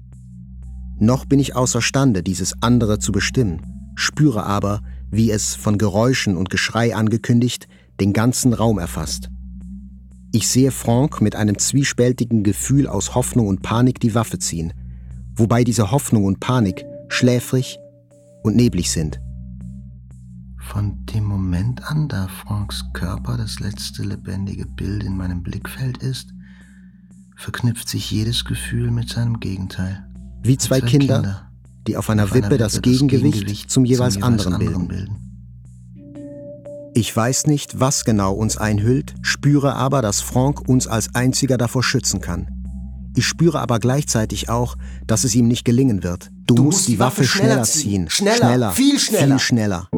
Noch 0.99 1.25
bin 1.25 1.41
ich 1.41 1.57
außerstande, 1.57 2.23
dieses 2.23 2.55
andere 2.63 3.01
zu 3.01 3.11
bestimmen, 3.11 3.93
spüre 3.97 4.45
aber, 4.45 4.83
wie 5.11 5.33
es, 5.33 5.57
von 5.57 5.77
Geräuschen 5.77 6.37
und 6.37 6.51
Geschrei 6.51 6.95
angekündigt, 6.95 7.67
den 8.01 8.13
ganzen 8.13 8.53
Raum 8.53 8.79
erfasst. 8.79 9.29
Ich 10.31 10.49
sehe 10.49 10.71
Franck 10.71 11.21
mit 11.21 11.35
einem 11.35 11.59
zwiespältigen 11.59 12.45
Gefühl 12.45 12.87
aus 12.87 13.17
Hoffnung 13.17 13.49
und 13.49 13.63
Panik 13.63 13.99
die 13.99 14.15
Waffe 14.15 14.39
ziehen, 14.39 14.73
wobei 15.35 15.65
diese 15.65 15.91
Hoffnung 15.91 16.25
und 16.25 16.39
Panik 16.39 16.85
schläfrig 17.09 17.79
und 18.45 18.55
neblig 18.55 18.91
sind. 18.93 19.21
Von 20.73 21.05
dem 21.05 21.25
Moment 21.25 21.85
an, 21.85 22.09
da 22.09 22.29
Franks 22.29 22.83
Körper 22.95 23.37
das 23.37 23.61
letzte 23.61 24.05
lebendige 24.05 24.65
Bild 24.65 25.05
in 25.05 25.15
meinem 25.15 25.43
Blickfeld 25.43 25.99
ist, 25.99 26.33
verknüpft 27.37 27.91
sich 27.91 28.11
jedes 28.11 28.47
Gefühl 28.47 28.91
mit 28.91 29.11
seinem 29.11 29.39
Gegenteil. 29.39 30.03
Wie 30.43 30.57
zwei, 30.57 30.81
zwei 30.81 30.89
Kinder, 30.89 31.17
Kinder, 31.17 31.51
die 31.87 31.99
auf 31.99 32.09
einer 32.09 32.25
auf 32.25 32.33
Wippe, 32.33 32.47
Wippe 32.47 32.57
das, 32.57 32.73
das 32.73 32.81
Gegengewicht, 32.81 33.35
Gegengewicht 33.35 33.71
zum 33.71 33.85
jeweils, 33.85 34.15
zum 34.15 34.23
jeweils 34.23 34.49
anderen, 34.49 34.55
anderen 34.55 34.89
bilden. 34.89 35.19
bilden. 35.95 36.93
Ich 36.95 37.15
weiß 37.15 37.49
nicht, 37.49 37.79
was 37.79 38.07
genau 38.07 38.33
uns 38.33 38.57
einhüllt, 38.57 39.15
spüre 39.21 39.75
aber, 39.75 40.01
dass 40.01 40.23
Franck 40.23 40.67
uns 40.67 40.87
als 40.87 41.15
einziger 41.15 41.59
davor 41.59 41.83
schützen 41.83 42.23
kann. 42.23 42.49
Ich 43.15 43.27
spüre 43.27 43.61
aber 43.61 43.79
gleichzeitig 43.79 44.49
auch, 44.49 44.79
dass 45.07 45.25
es 45.25 45.35
ihm 45.35 45.49
nicht 45.49 45.67
gelingen 45.67 46.03
wird. 46.03 46.31
Du, 46.47 46.55
du 46.55 46.63
musst, 46.63 46.79
musst 46.79 46.89
die 46.89 46.99
Waffe 46.99 47.25
schneller 47.25 47.63
ziehen. 47.65 48.09
Schneller, 48.09 48.37
schneller, 48.37 48.71
viel 48.73 48.99
schneller. 48.99 49.27
Viel 49.27 49.39
schneller. 49.39 49.89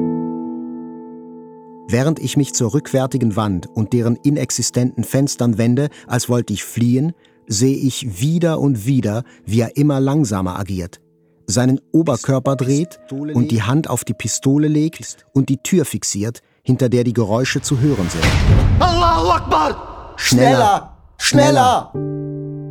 Während 1.89 2.19
ich 2.19 2.37
mich 2.37 2.55
zur 2.55 2.73
rückwärtigen 2.73 3.37
Wand 3.37 3.67
und 3.67 3.93
deren 3.93 4.17
inexistenten 4.17 5.05
Fenstern 5.05 5.59
wende, 5.59 5.89
als 6.07 6.29
wollte 6.29 6.53
ich 6.53 6.65
fliehen, 6.65 7.13
sehe 7.47 7.77
ich 7.77 8.21
wieder 8.21 8.59
und 8.59 8.87
wieder, 8.87 9.23
wie 9.45 9.61
er 9.61 9.77
immer 9.77 10.01
langsamer 10.01 10.59
agiert, 10.59 11.01
seinen 11.47 11.81
Oberkörper 11.93 12.57
dreht 12.57 12.99
und 13.11 13.51
die 13.51 13.63
Hand 13.63 13.91
auf 13.91 14.05
die 14.05 14.15
Pistole 14.15 14.69
legt 14.69 15.27
und 15.35 15.51
die 15.51 15.59
Tür 15.59 15.85
fixiert, 15.85 16.41
hinter 16.63 16.89
der 16.89 17.05
die 17.05 17.13
Geräusche 17.13 17.61
zu 17.61 17.79
hören 17.81 18.09
sind. 18.09 18.25
Allahu 18.79 19.29
Akbar! 19.29 20.15
Schneller! 20.17 20.97
Schneller! 21.19 21.93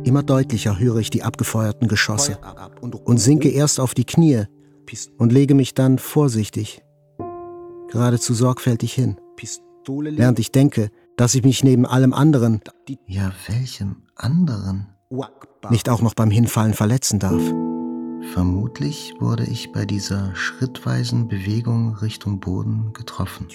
Immer 0.04 0.22
deutlicher 0.22 0.78
höre 0.78 0.96
ich 0.96 1.10
die 1.10 1.22
abgefeuerten 1.22 1.88
Geschosse 1.88 2.38
und 2.80 3.18
sinke 3.18 3.48
erst 3.48 3.78
auf 3.78 3.94
die 3.94 4.04
Knie 4.04 4.44
und 5.18 5.32
lege 5.32 5.54
mich 5.54 5.74
dann 5.74 5.98
vorsichtig, 5.98 6.83
geradezu 7.94 8.34
sorgfältig 8.34 8.92
hin, 8.92 9.16
während 9.86 10.38
ich 10.40 10.50
denke, 10.50 10.90
dass 11.16 11.34
ich 11.36 11.44
mich 11.44 11.62
neben 11.62 11.86
allem 11.86 12.12
anderen, 12.12 12.60
ja 13.06 13.32
welchem 13.46 14.02
anderen, 14.16 14.88
nicht 15.70 15.88
auch 15.88 16.02
noch 16.02 16.14
beim 16.14 16.30
Hinfallen 16.30 16.74
verletzen 16.74 17.20
darf. 17.20 17.40
Vermutlich 18.32 19.14
wurde 19.20 19.44
ich 19.44 19.70
bei 19.70 19.84
dieser 19.84 20.34
schrittweisen 20.34 21.28
Bewegung 21.28 21.94
Richtung 21.94 22.40
Boden 22.40 22.92
getroffen. 22.94 23.46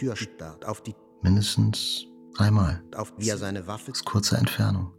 Mindestens 1.21 2.05
dreimal. 2.33 2.81
Aus 2.95 4.05
kurzer 4.05 4.39
Entfernung. 4.39 4.93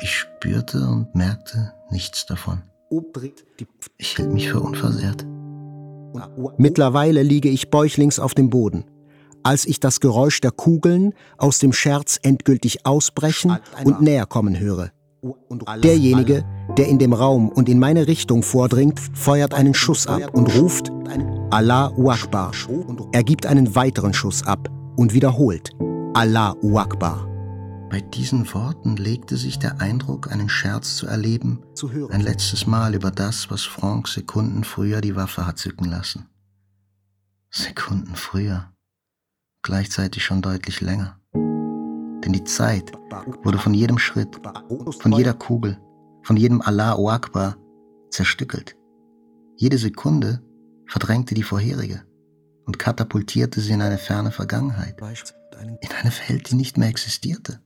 Ich 0.00 0.10
spürte 0.10 0.88
und 0.88 1.14
merkte 1.14 1.74
nichts 1.90 2.24
davon. 2.24 2.62
Ich 3.98 4.16
hielt 4.16 4.32
mich 4.32 4.48
für 4.48 4.60
unversehrt. 4.60 5.26
Mittlerweile 6.56 7.22
liege 7.22 7.48
ich 7.48 7.70
bäuchlings 7.70 8.18
auf 8.18 8.34
dem 8.34 8.50
Boden. 8.50 8.84
Als 9.42 9.64
ich 9.64 9.80
das 9.80 10.00
Geräusch 10.00 10.40
der 10.40 10.50
Kugeln 10.50 11.14
aus 11.38 11.58
dem 11.58 11.72
Scherz 11.72 12.18
endgültig 12.22 12.84
ausbrechen 12.84 13.58
und 13.84 14.02
näher 14.02 14.26
kommen 14.26 14.58
höre. 14.58 14.90
Derjenige, 15.82 16.44
der 16.76 16.88
in 16.88 16.98
dem 16.98 17.12
Raum 17.12 17.48
und 17.48 17.68
in 17.68 17.78
meine 17.78 18.06
Richtung 18.06 18.42
vordringt, 18.42 19.00
feuert 19.14 19.54
einen 19.54 19.74
Schuss 19.74 20.06
ab 20.06 20.34
und 20.34 20.54
ruft 20.56 20.90
Allah 21.50 21.92
Akbar. 22.06 22.52
Er 23.12 23.22
gibt 23.22 23.46
einen 23.46 23.74
weiteren 23.74 24.14
Schuss 24.14 24.46
ab 24.46 24.68
und 24.96 25.12
wiederholt 25.12 25.70
Allah 26.14 26.54
Akbar. 26.74 27.29
Bei 27.90 28.00
diesen 28.00 28.54
Worten 28.54 28.94
legte 28.96 29.36
sich 29.36 29.58
der 29.58 29.80
Eindruck, 29.80 30.30
einen 30.30 30.48
Scherz 30.48 30.94
zu 30.94 31.08
erleben, 31.08 31.64
zu 31.74 31.90
ein 32.10 32.20
letztes 32.20 32.68
Mal 32.68 32.94
über 32.94 33.10
das, 33.10 33.50
was 33.50 33.64
Franck 33.64 34.06
Sekunden 34.06 34.62
früher 34.62 35.00
die 35.00 35.16
Waffe 35.16 35.44
hat 35.44 35.58
zücken 35.58 35.86
lassen. 35.86 36.28
Sekunden 37.50 38.14
früher, 38.14 38.72
gleichzeitig 39.62 40.24
schon 40.24 40.40
deutlich 40.40 40.80
länger. 40.80 41.18
Denn 41.34 42.32
die 42.32 42.44
Zeit 42.44 42.92
wurde 43.42 43.58
von 43.58 43.74
jedem 43.74 43.98
Schritt, 43.98 44.40
von 45.00 45.12
jeder 45.12 45.34
Kugel, 45.34 45.76
von 46.22 46.36
jedem 46.36 46.60
Allah 46.60 46.94
Akbar 46.94 47.56
zerstückelt. 48.10 48.76
Jede 49.56 49.78
Sekunde 49.78 50.44
verdrängte 50.86 51.34
die 51.34 51.42
vorherige 51.42 52.04
und 52.66 52.78
katapultierte 52.78 53.60
sie 53.60 53.72
in 53.72 53.82
eine 53.82 53.98
ferne 53.98 54.30
Vergangenheit, 54.30 54.96
in 55.60 55.90
eine 55.90 56.12
Welt, 56.28 56.50
die 56.52 56.54
nicht 56.54 56.78
mehr 56.78 56.88
existierte. 56.88 57.60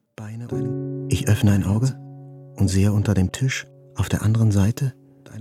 Ich 1.09 1.29
öffne 1.29 1.53
ein 1.53 1.65
Auge 1.65 1.99
und 2.57 2.69
sehe 2.69 2.93
unter 2.93 3.15
dem 3.15 3.33
Tisch 3.33 3.67
auf 3.95 4.09
der 4.09 4.23
anderen 4.23 4.53
Seite 4.53 4.95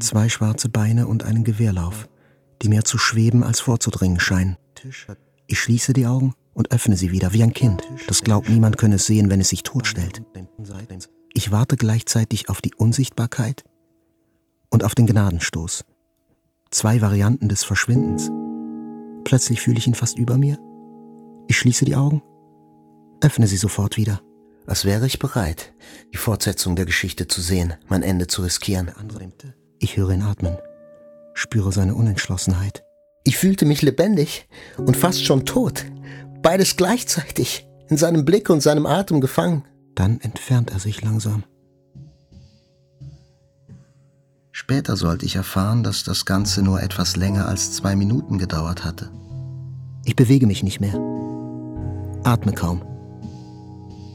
zwei 0.04 0.30
schwarze 0.30 0.70
Beine 0.70 1.08
und 1.08 1.24
einen 1.24 1.44
Gewehrlauf, 1.44 2.08
die 2.62 2.70
mehr 2.70 2.84
zu 2.84 2.98
schweben 2.98 3.44
als 3.44 3.62
vorzudringen 3.62 4.20
scheinen. 4.20 4.58
Ich 5.48 5.60
schließe 5.60 5.94
die 5.94 6.06
Augen 6.06 6.34
und 6.54 6.72
öffne 6.72 6.98
sie 6.98 7.12
wieder 7.12 7.34
wie 7.34 7.44
ein 7.44 7.54
Kind, 7.54 7.84
das 8.08 8.22
glaubt, 8.22 8.50
niemand 8.50 8.78
könne 8.78 8.96
es 8.96 9.06
sehen, 9.06 9.30
wenn 9.30 9.42
es 9.42 9.50
sich 9.50 9.64
totstellt. 9.64 10.22
Ich 11.34 11.52
warte 11.52 11.78
gleichzeitig 11.78 12.50
auf 12.50 12.62
die 12.62 12.76
Unsichtbarkeit 12.76 13.64
und 14.70 14.84
auf 14.84 14.94
den 14.94 15.08
Gnadenstoß. 15.08 15.86
Zwei 16.70 17.02
Varianten 17.02 17.50
des 17.50 17.64
Verschwindens. 17.64 18.30
Plötzlich 19.24 19.62
fühle 19.62 19.78
ich 19.78 19.88
ihn 19.88 19.96
fast 19.96 20.18
über 20.18 20.38
mir. 20.38 20.58
Ich 21.48 21.58
schließe 21.58 21.86
die 21.86 21.96
Augen, 21.96 22.22
öffne 23.22 23.48
sie 23.48 23.58
sofort 23.58 23.98
wieder 23.98 24.22
als 24.66 24.86
wäre 24.86 25.06
ich 25.06 25.20
bereit, 25.20 25.74
die 26.14 26.18
Fortsetzung 26.18 26.76
der 26.76 26.86
Geschichte 26.86 27.28
zu 27.28 27.42
sehen, 27.42 27.74
mein 27.88 28.04
Ende 28.04 28.28
zu 28.28 28.42
riskieren. 28.42 28.92
Ich 29.80 29.98
höre 29.98 30.12
ihn 30.12 30.22
atmen, 30.22 30.58
spüre 31.34 31.72
seine 31.72 31.96
Unentschlossenheit. 31.96 32.84
Ich 33.26 33.38
fühlte 33.38 33.66
mich 33.66 33.82
lebendig 33.82 34.48
und 34.78 34.98
fast 34.98 35.26
schon 35.26 35.46
tot. 35.46 35.86
Beides 36.42 36.76
gleichzeitig, 36.76 37.68
in 37.90 37.98
seinem 37.98 38.26
Blick 38.26 38.50
und 38.50 38.62
seinem 38.62 38.86
Atem 38.86 39.22
gefangen. 39.22 39.64
Dann 39.96 40.20
entfernt 40.22 40.72
er 40.72 40.80
sich 40.80 41.02
langsam. 41.02 41.44
Später 44.52 44.96
sollte 44.96 45.26
ich 45.26 45.36
erfahren, 45.36 45.84
dass 45.84 46.04
das 46.04 46.26
Ganze 46.26 46.62
nur 46.62 46.82
etwas 46.82 47.16
länger 47.16 47.48
als 47.48 47.74
zwei 47.74 47.96
Minuten 47.96 48.38
gedauert 48.38 48.84
hatte. 48.84 49.10
Ich 50.06 50.16
bewege 50.16 50.48
mich 50.48 50.64
nicht 50.64 50.80
mehr, 50.80 50.94
atme 52.24 52.54
kaum. 52.54 52.93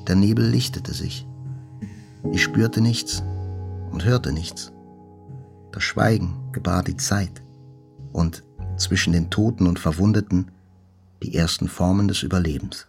Der 0.08 0.16
Nebel 0.16 0.46
lichtete 0.48 0.94
sich. 0.94 1.26
Ich 2.32 2.42
spürte 2.42 2.80
nichts 2.80 3.22
und 3.92 4.06
hörte 4.06 4.32
nichts. 4.32 4.72
Das 5.70 5.82
Schweigen 5.82 6.34
gebar 6.52 6.82
die 6.82 6.96
Zeit 6.96 7.42
und 8.12 8.42
zwischen 8.78 9.12
den 9.12 9.28
Toten 9.28 9.66
und 9.66 9.78
Verwundeten 9.78 10.50
die 11.22 11.34
ersten 11.34 11.68
Formen 11.68 12.08
des 12.08 12.22
Überlebens. 12.22 12.86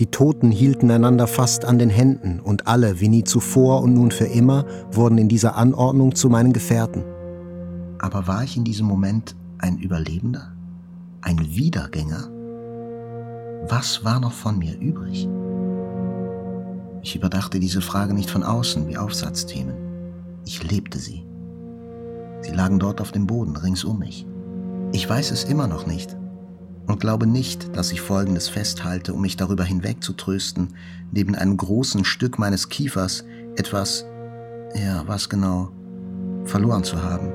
Die 0.00 0.06
Toten 0.06 0.50
hielten 0.50 0.90
einander 0.90 1.26
fast 1.26 1.64
an 1.64 1.78
den 1.78 1.90
Händen 1.90 2.40
und 2.40 2.66
alle, 2.66 3.00
wie 3.00 3.08
nie 3.08 3.24
zuvor 3.24 3.82
und 3.82 3.94
nun 3.94 4.10
für 4.10 4.26
immer, 4.26 4.64
wurden 4.92 5.18
in 5.18 5.28
dieser 5.28 5.56
Anordnung 5.56 6.14
zu 6.14 6.28
meinen 6.28 6.52
Gefährten. 6.52 7.04
Aber 7.98 8.26
war 8.26 8.44
ich 8.44 8.56
in 8.56 8.64
diesem 8.64 8.86
Moment 8.86 9.34
ein 9.58 9.78
Überlebender? 9.78 10.52
Ein 11.20 11.38
Wiedergänger? 11.40 12.33
Was 13.68 14.04
war 14.04 14.20
noch 14.20 14.32
von 14.32 14.58
mir 14.58 14.78
übrig? 14.78 15.26
Ich 17.00 17.16
überdachte 17.16 17.58
diese 17.58 17.80
Frage 17.80 18.12
nicht 18.12 18.30
von 18.30 18.42
außen 18.42 18.86
wie 18.88 18.98
Aufsatzthemen. 18.98 19.74
Ich 20.44 20.62
lebte 20.70 20.98
sie. 20.98 21.24
Sie 22.42 22.52
lagen 22.52 22.78
dort 22.78 23.00
auf 23.00 23.10
dem 23.10 23.26
Boden 23.26 23.56
rings 23.56 23.82
um 23.82 24.00
mich. 24.00 24.26
Ich 24.92 25.08
weiß 25.08 25.30
es 25.30 25.44
immer 25.44 25.66
noch 25.66 25.86
nicht 25.86 26.14
und 26.86 27.00
glaube 27.00 27.26
nicht, 27.26 27.74
dass 27.74 27.90
ich 27.90 28.02
Folgendes 28.02 28.48
festhalte, 28.48 29.14
um 29.14 29.22
mich 29.22 29.38
darüber 29.38 29.64
hinweg 29.64 30.04
zu 30.04 30.12
trösten, 30.12 30.74
neben 31.10 31.34
einem 31.34 31.56
großen 31.56 32.04
Stück 32.04 32.38
meines 32.38 32.68
Kiefers 32.68 33.24
etwas, 33.56 34.04
ja, 34.74 35.04
was 35.06 35.30
genau, 35.30 35.70
verloren 36.44 36.84
zu 36.84 37.02
haben. 37.02 37.32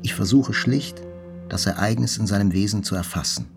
Ich 0.00 0.14
versuche 0.14 0.54
schlicht, 0.54 1.02
das 1.50 1.66
Ereignis 1.66 2.16
in 2.16 2.26
seinem 2.26 2.54
Wesen 2.54 2.82
zu 2.82 2.94
erfassen 2.94 3.55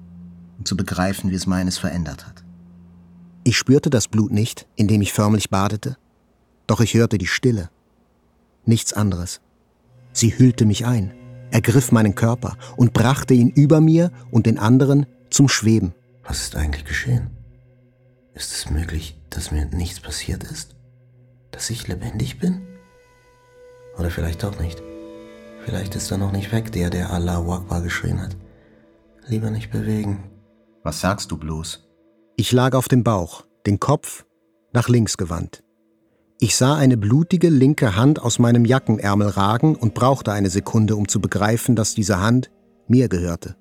und 0.60 0.68
zu 0.68 0.78
begreifen, 0.78 1.32
wie 1.32 1.36
es 1.36 1.48
meines 1.48 1.80
verändert 1.80 2.28
hat. 2.28 2.44
Ich 3.44 3.58
spürte 3.58 3.90
das 3.90 4.08
Blut 4.08 4.32
nicht, 4.32 4.68
indem 4.76 5.02
ich 5.02 5.14
förmlich 5.14 5.50
badete, 5.50 5.98
doch 6.68 6.82
ich 6.82 6.94
hörte 6.94 7.18
die 7.18 7.28
Stille. 7.28 7.70
Nichts 8.66 8.94
anderes. 8.94 9.42
Sie 10.14 10.38
hüllte 10.38 10.66
mich 10.66 10.86
ein, 10.86 11.14
ergriff 11.50 11.92
meinen 11.92 12.14
Körper 12.14 12.58
und 12.76 12.94
brachte 12.94 13.34
ihn 13.34 13.50
über 13.50 13.82
mir 13.82 14.12
und 14.30 14.46
den 14.46 14.60
anderen 14.60 15.08
zum 15.32 15.48
Schweben. 15.48 15.94
Was 16.24 16.42
ist 16.42 16.56
eigentlich 16.56 16.86
geschehen? 16.86 17.32
Ist 18.36 18.54
es 18.54 18.70
möglich, 18.70 19.20
dass 19.30 19.52
mir 19.52 19.66
nichts 19.66 20.00
passiert 20.00 20.44
ist? 20.44 20.76
Dass 21.52 21.70
ich 21.70 21.88
lebendig 21.88 22.40
bin? 22.40 22.62
Oder 23.98 24.12
vielleicht 24.12 24.44
auch 24.46 24.60
nicht. 24.60 24.82
Vielleicht 25.66 25.96
ist 25.96 26.12
er 26.12 26.18
noch 26.18 26.32
nicht 26.32 26.52
weg, 26.52 26.72
der, 26.72 26.90
der 26.90 27.12
Allah 27.12 27.40
Akbar 27.40 27.82
geschrien 27.82 28.22
hat. 28.22 28.36
Lieber 29.26 29.50
nicht 29.50 29.72
bewegen. 29.72 30.29
Was 30.84 31.02
sagst 31.02 31.32
du 31.32 31.38
bloß? 31.38 31.88
Ich 32.36 32.52
lag 32.52 32.74
auf 32.74 32.88
dem 32.88 33.04
Bauch, 33.04 33.46
den 33.66 33.80
Kopf 33.80 34.26
nach 34.72 34.88
links 34.88 35.18
gewandt. 35.18 35.64
Ich 36.40 36.56
sah 36.56 36.76
eine 36.76 36.96
blutige 36.96 37.50
linke 37.50 37.98
Hand 37.98 38.22
aus 38.22 38.40
meinem 38.40 38.64
Jackenärmel 38.64 39.28
ragen 39.28 39.76
und 39.76 39.94
brauchte 39.94 40.32
eine 40.32 40.50
Sekunde, 40.50 40.96
um 40.96 41.10
zu 41.10 41.20
begreifen, 41.20 41.76
dass 41.76 41.96
diese 41.96 42.22
Hand 42.22 42.50
mir 42.88 43.10
gehörte. 43.10 43.58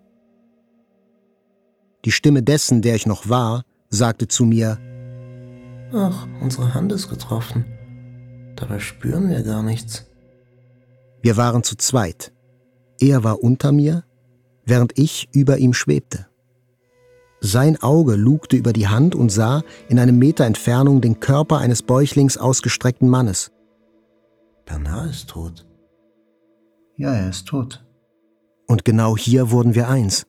Die 2.04 2.12
Stimme 2.12 2.44
dessen, 2.44 2.80
der 2.80 2.94
ich 2.94 3.06
noch 3.06 3.28
war, 3.28 3.64
sagte 3.88 4.28
zu 4.28 4.44
mir, 4.44 4.78
Ach, 5.92 6.28
unsere 6.40 6.74
Hand 6.74 6.92
ist 6.92 7.08
getroffen. 7.08 7.64
Dabei 8.54 8.78
spüren 8.78 9.28
wir 9.28 9.42
gar 9.42 9.64
nichts. 9.64 10.06
Wir 11.20 11.36
waren 11.36 11.64
zu 11.64 11.76
zweit. 11.76 12.32
Er 13.00 13.24
war 13.24 13.42
unter 13.42 13.72
mir, 13.72 14.04
während 14.64 14.96
ich 14.96 15.28
über 15.32 15.58
ihm 15.58 15.74
schwebte. 15.74 16.27
Sein 17.40 17.80
Auge 17.80 18.16
lugte 18.16 18.56
über 18.56 18.72
die 18.72 18.88
Hand 18.88 19.14
und 19.14 19.30
sah 19.30 19.62
in 19.88 19.98
einem 19.98 20.18
Meter 20.18 20.44
Entfernung 20.44 21.00
den 21.00 21.20
Körper 21.20 21.58
eines 21.58 21.82
bäuchlings 21.82 22.36
ausgestreckten 22.36 23.08
Mannes. 23.08 23.52
Bernard 24.66 25.10
ist 25.10 25.30
tot. 25.30 25.66
Ja, 26.96 27.14
er 27.14 27.28
ist 27.30 27.46
tot. 27.46 27.84
Und 28.66 28.84
genau 28.84 29.16
hier 29.16 29.50
wurden 29.50 29.74
wir 29.74 29.88
eins. 29.88 30.26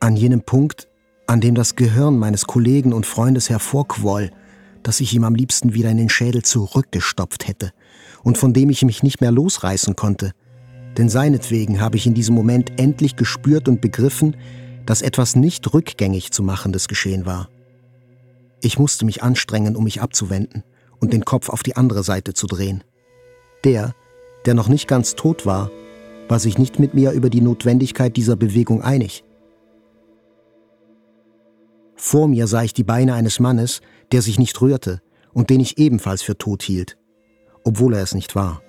An 0.00 0.16
jenem 0.16 0.42
Punkt, 0.42 0.88
an 1.26 1.40
dem 1.40 1.54
das 1.54 1.76
Gehirn 1.76 2.18
meines 2.18 2.46
Kollegen 2.46 2.92
und 2.92 3.06
Freundes 3.06 3.50
hervorquoll, 3.50 4.30
das 4.82 5.00
ich 5.00 5.12
ihm 5.14 5.24
am 5.24 5.34
liebsten 5.34 5.74
wieder 5.74 5.90
in 5.90 5.96
den 5.96 6.08
Schädel 6.08 6.42
zurückgestopft 6.42 7.46
hätte 7.46 7.72
und 8.22 8.38
von 8.38 8.52
dem 8.52 8.70
ich 8.70 8.84
mich 8.84 9.02
nicht 9.02 9.20
mehr 9.20 9.32
losreißen 9.32 9.96
konnte. 9.96 10.32
Denn 10.96 11.08
seinetwegen 11.08 11.80
habe 11.80 11.96
ich 11.96 12.06
in 12.06 12.14
diesem 12.14 12.34
Moment 12.34 12.80
endlich 12.80 13.16
gespürt 13.16 13.68
und 13.68 13.80
begriffen, 13.80 14.36
dass 14.86 15.02
etwas 15.02 15.36
nicht 15.36 15.74
rückgängig 15.74 16.32
zu 16.32 16.42
machendes 16.42 16.88
geschehen 16.88 17.26
war. 17.26 17.48
Ich 18.62 18.78
musste 18.78 19.04
mich 19.04 19.22
anstrengen, 19.22 19.76
um 19.76 19.84
mich 19.84 20.00
abzuwenden 20.00 20.62
und 21.00 21.12
den 21.12 21.24
Kopf 21.24 21.50
auf 21.50 21.62
die 21.62 21.76
andere 21.76 22.02
Seite 22.02 22.32
zu 22.32 22.46
drehen. 22.46 22.82
Der, 23.64 23.94
der 24.46 24.54
noch 24.54 24.68
nicht 24.68 24.88
ganz 24.88 25.14
tot 25.14 25.44
war, 25.44 25.70
war 26.28 26.38
sich 26.38 26.58
nicht 26.58 26.78
mit 26.78 26.94
mir 26.94 27.12
über 27.12 27.30
die 27.30 27.40
Notwendigkeit 27.40 28.16
dieser 28.16 28.36
Bewegung 28.36 28.82
einig. 28.82 29.24
Vor 31.94 32.28
mir 32.28 32.46
sah 32.46 32.62
ich 32.62 32.72
die 32.72 32.84
Beine 32.84 33.14
eines 33.14 33.40
Mannes, 33.40 33.80
der 34.12 34.22
sich 34.22 34.38
nicht 34.38 34.60
rührte 34.60 35.00
und 35.32 35.50
den 35.50 35.60
ich 35.60 35.78
ebenfalls 35.78 36.22
für 36.22 36.38
tot 36.38 36.62
hielt, 36.62 36.96
obwohl 37.64 37.94
er 37.94 38.02
es 38.02 38.14
nicht 38.14 38.34
war. 38.34 38.62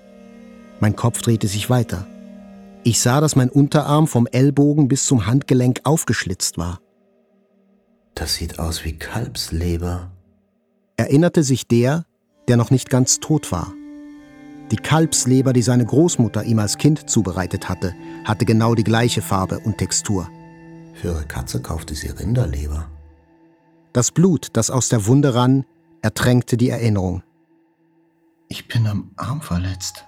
Mein 0.80 0.96
Kopf 0.96 1.22
drehte 1.22 1.46
sich 1.46 1.70
weiter. 1.70 2.06
Ich 2.88 3.02
sah, 3.02 3.20
dass 3.20 3.36
mein 3.36 3.50
Unterarm 3.50 4.06
vom 4.06 4.26
Ellbogen 4.26 4.88
bis 4.88 5.04
zum 5.04 5.26
Handgelenk 5.26 5.80
aufgeschlitzt 5.84 6.56
war. 6.56 6.80
Das 8.14 8.36
sieht 8.36 8.58
aus 8.58 8.82
wie 8.82 8.96
Kalbsleber, 8.96 10.10
erinnerte 10.96 11.42
sich 11.42 11.66
der, 11.66 12.06
der 12.48 12.56
noch 12.56 12.70
nicht 12.70 12.88
ganz 12.88 13.20
tot 13.20 13.52
war. 13.52 13.74
Die 14.70 14.78
Kalbsleber, 14.78 15.52
die 15.52 15.60
seine 15.60 15.84
Großmutter 15.84 16.44
ihm 16.44 16.60
als 16.60 16.78
Kind 16.78 17.10
zubereitet 17.10 17.68
hatte, 17.68 17.94
hatte 18.24 18.46
genau 18.46 18.74
die 18.74 18.84
gleiche 18.84 19.20
Farbe 19.20 19.58
und 19.58 19.76
Textur. 19.76 20.26
Für 20.94 21.08
ihre 21.08 21.26
Katze 21.26 21.60
kaufte 21.60 21.94
sie 21.94 22.08
Rinderleber. 22.08 22.88
Das 23.92 24.12
Blut, 24.12 24.48
das 24.54 24.70
aus 24.70 24.88
der 24.88 25.04
Wunde 25.04 25.34
rann, 25.34 25.66
ertränkte 26.00 26.56
die 26.56 26.70
Erinnerung. 26.70 27.22
Ich 28.48 28.66
bin 28.66 28.86
am 28.86 29.10
Arm 29.16 29.42
verletzt, 29.42 30.06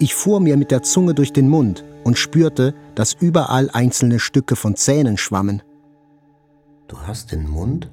ich 0.00 0.14
fuhr 0.14 0.40
mir 0.40 0.56
mit 0.56 0.70
der 0.70 0.82
Zunge 0.82 1.14
durch 1.14 1.32
den 1.32 1.48
Mund 1.48 1.84
und 2.04 2.18
spürte, 2.18 2.74
dass 2.94 3.12
überall 3.12 3.70
einzelne 3.70 4.18
Stücke 4.18 4.56
von 4.56 4.74
Zähnen 4.74 5.18
schwammen. 5.18 5.62
Du 6.88 6.98
hast 6.98 7.30
den 7.32 7.48
Mund 7.48 7.90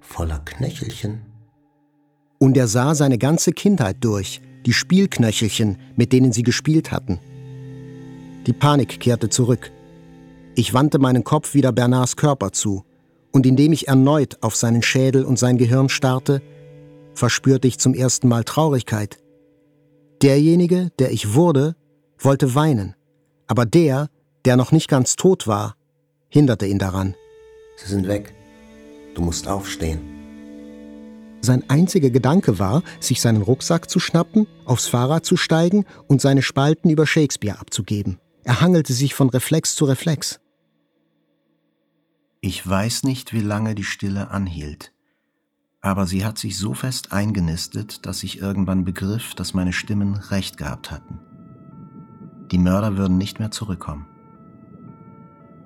voller 0.00 0.40
Knöchelchen. 0.40 1.20
Und 2.38 2.56
er 2.56 2.66
sah 2.66 2.94
seine 2.94 3.18
ganze 3.18 3.52
Kindheit 3.52 3.98
durch, 4.00 4.40
die 4.64 4.72
Spielknöchelchen, 4.72 5.76
mit 5.94 6.12
denen 6.12 6.32
sie 6.32 6.42
gespielt 6.42 6.90
hatten. 6.90 7.20
Die 8.46 8.54
Panik 8.54 8.98
kehrte 8.98 9.28
zurück. 9.28 9.70
Ich 10.54 10.72
wandte 10.72 10.98
meinen 10.98 11.22
Kopf 11.22 11.52
wieder 11.52 11.70
Bernards 11.70 12.16
Körper 12.16 12.50
zu, 12.52 12.84
und 13.30 13.44
indem 13.44 13.72
ich 13.72 13.88
erneut 13.88 14.38
auf 14.40 14.56
seinen 14.56 14.82
Schädel 14.82 15.24
und 15.24 15.38
sein 15.38 15.58
Gehirn 15.58 15.90
starrte, 15.90 16.40
verspürte 17.12 17.68
ich 17.68 17.78
zum 17.78 17.92
ersten 17.92 18.26
Mal 18.26 18.42
Traurigkeit. 18.44 19.19
Derjenige, 20.22 20.90
der 20.98 21.12
ich 21.12 21.32
wurde, 21.34 21.76
wollte 22.18 22.54
weinen, 22.54 22.94
aber 23.46 23.64
der, 23.64 24.10
der 24.44 24.56
noch 24.56 24.70
nicht 24.70 24.88
ganz 24.88 25.16
tot 25.16 25.46
war, 25.46 25.76
hinderte 26.28 26.66
ihn 26.66 26.78
daran. 26.78 27.14
Sie 27.76 27.88
sind 27.88 28.06
weg. 28.06 28.34
Du 29.14 29.22
musst 29.22 29.48
aufstehen. 29.48 30.00
Sein 31.40 31.64
einziger 31.70 32.10
Gedanke 32.10 32.58
war, 32.58 32.82
sich 33.00 33.22
seinen 33.22 33.40
Rucksack 33.40 33.88
zu 33.88 33.98
schnappen, 33.98 34.46
aufs 34.66 34.88
Fahrrad 34.88 35.24
zu 35.24 35.38
steigen 35.38 35.86
und 36.06 36.20
seine 36.20 36.42
Spalten 36.42 36.90
über 36.90 37.06
Shakespeare 37.06 37.58
abzugeben. 37.58 38.18
Er 38.44 38.60
hangelte 38.60 38.92
sich 38.92 39.14
von 39.14 39.30
Reflex 39.30 39.74
zu 39.74 39.86
Reflex. 39.86 40.38
Ich 42.42 42.66
weiß 42.66 43.04
nicht, 43.04 43.32
wie 43.32 43.40
lange 43.40 43.74
die 43.74 43.84
Stille 43.84 44.30
anhielt 44.30 44.92
aber 45.80 46.06
sie 46.06 46.24
hat 46.24 46.38
sich 46.38 46.58
so 46.58 46.74
fest 46.74 47.12
eingenistet, 47.12 48.04
dass 48.04 48.22
ich 48.22 48.40
irgendwann 48.40 48.84
begriff, 48.84 49.34
dass 49.34 49.54
meine 49.54 49.72
Stimmen 49.72 50.14
recht 50.14 50.56
gehabt 50.58 50.90
hatten. 50.90 51.20
Die 52.50 52.58
Mörder 52.58 52.96
würden 52.96 53.16
nicht 53.16 53.38
mehr 53.38 53.50
zurückkommen. 53.50 54.06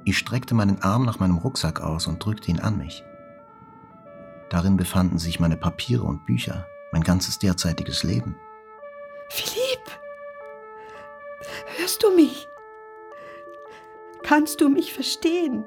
Ich 0.05 0.18
streckte 0.18 0.55
meinen 0.55 0.83
Arm 0.83 1.05
nach 1.05 1.18
meinem 1.18 1.38
Rucksack 1.38 1.81
aus 1.81 2.07
und 2.07 2.24
drückte 2.24 2.50
ihn 2.50 2.61
an 2.61 2.79
mich. 2.79 3.05
Darin 4.50 4.77
befanden 4.77 5.18
sich 5.18 5.40
meine 5.40 5.57
Papiere 5.57 6.05
und 6.05 6.27
Bücher, 6.27 6.66
mein 6.92 7.03
ganzes 7.03 7.38
derzeitiges 7.38 8.05
Leben. 8.05 8.37
Philipp, 9.31 10.00
hörst 11.79 12.03
du 12.03 12.14
mich? 12.14 12.46
Kannst 14.22 14.61
du 14.61 14.68
mich 14.68 14.92
verstehen? 14.92 15.64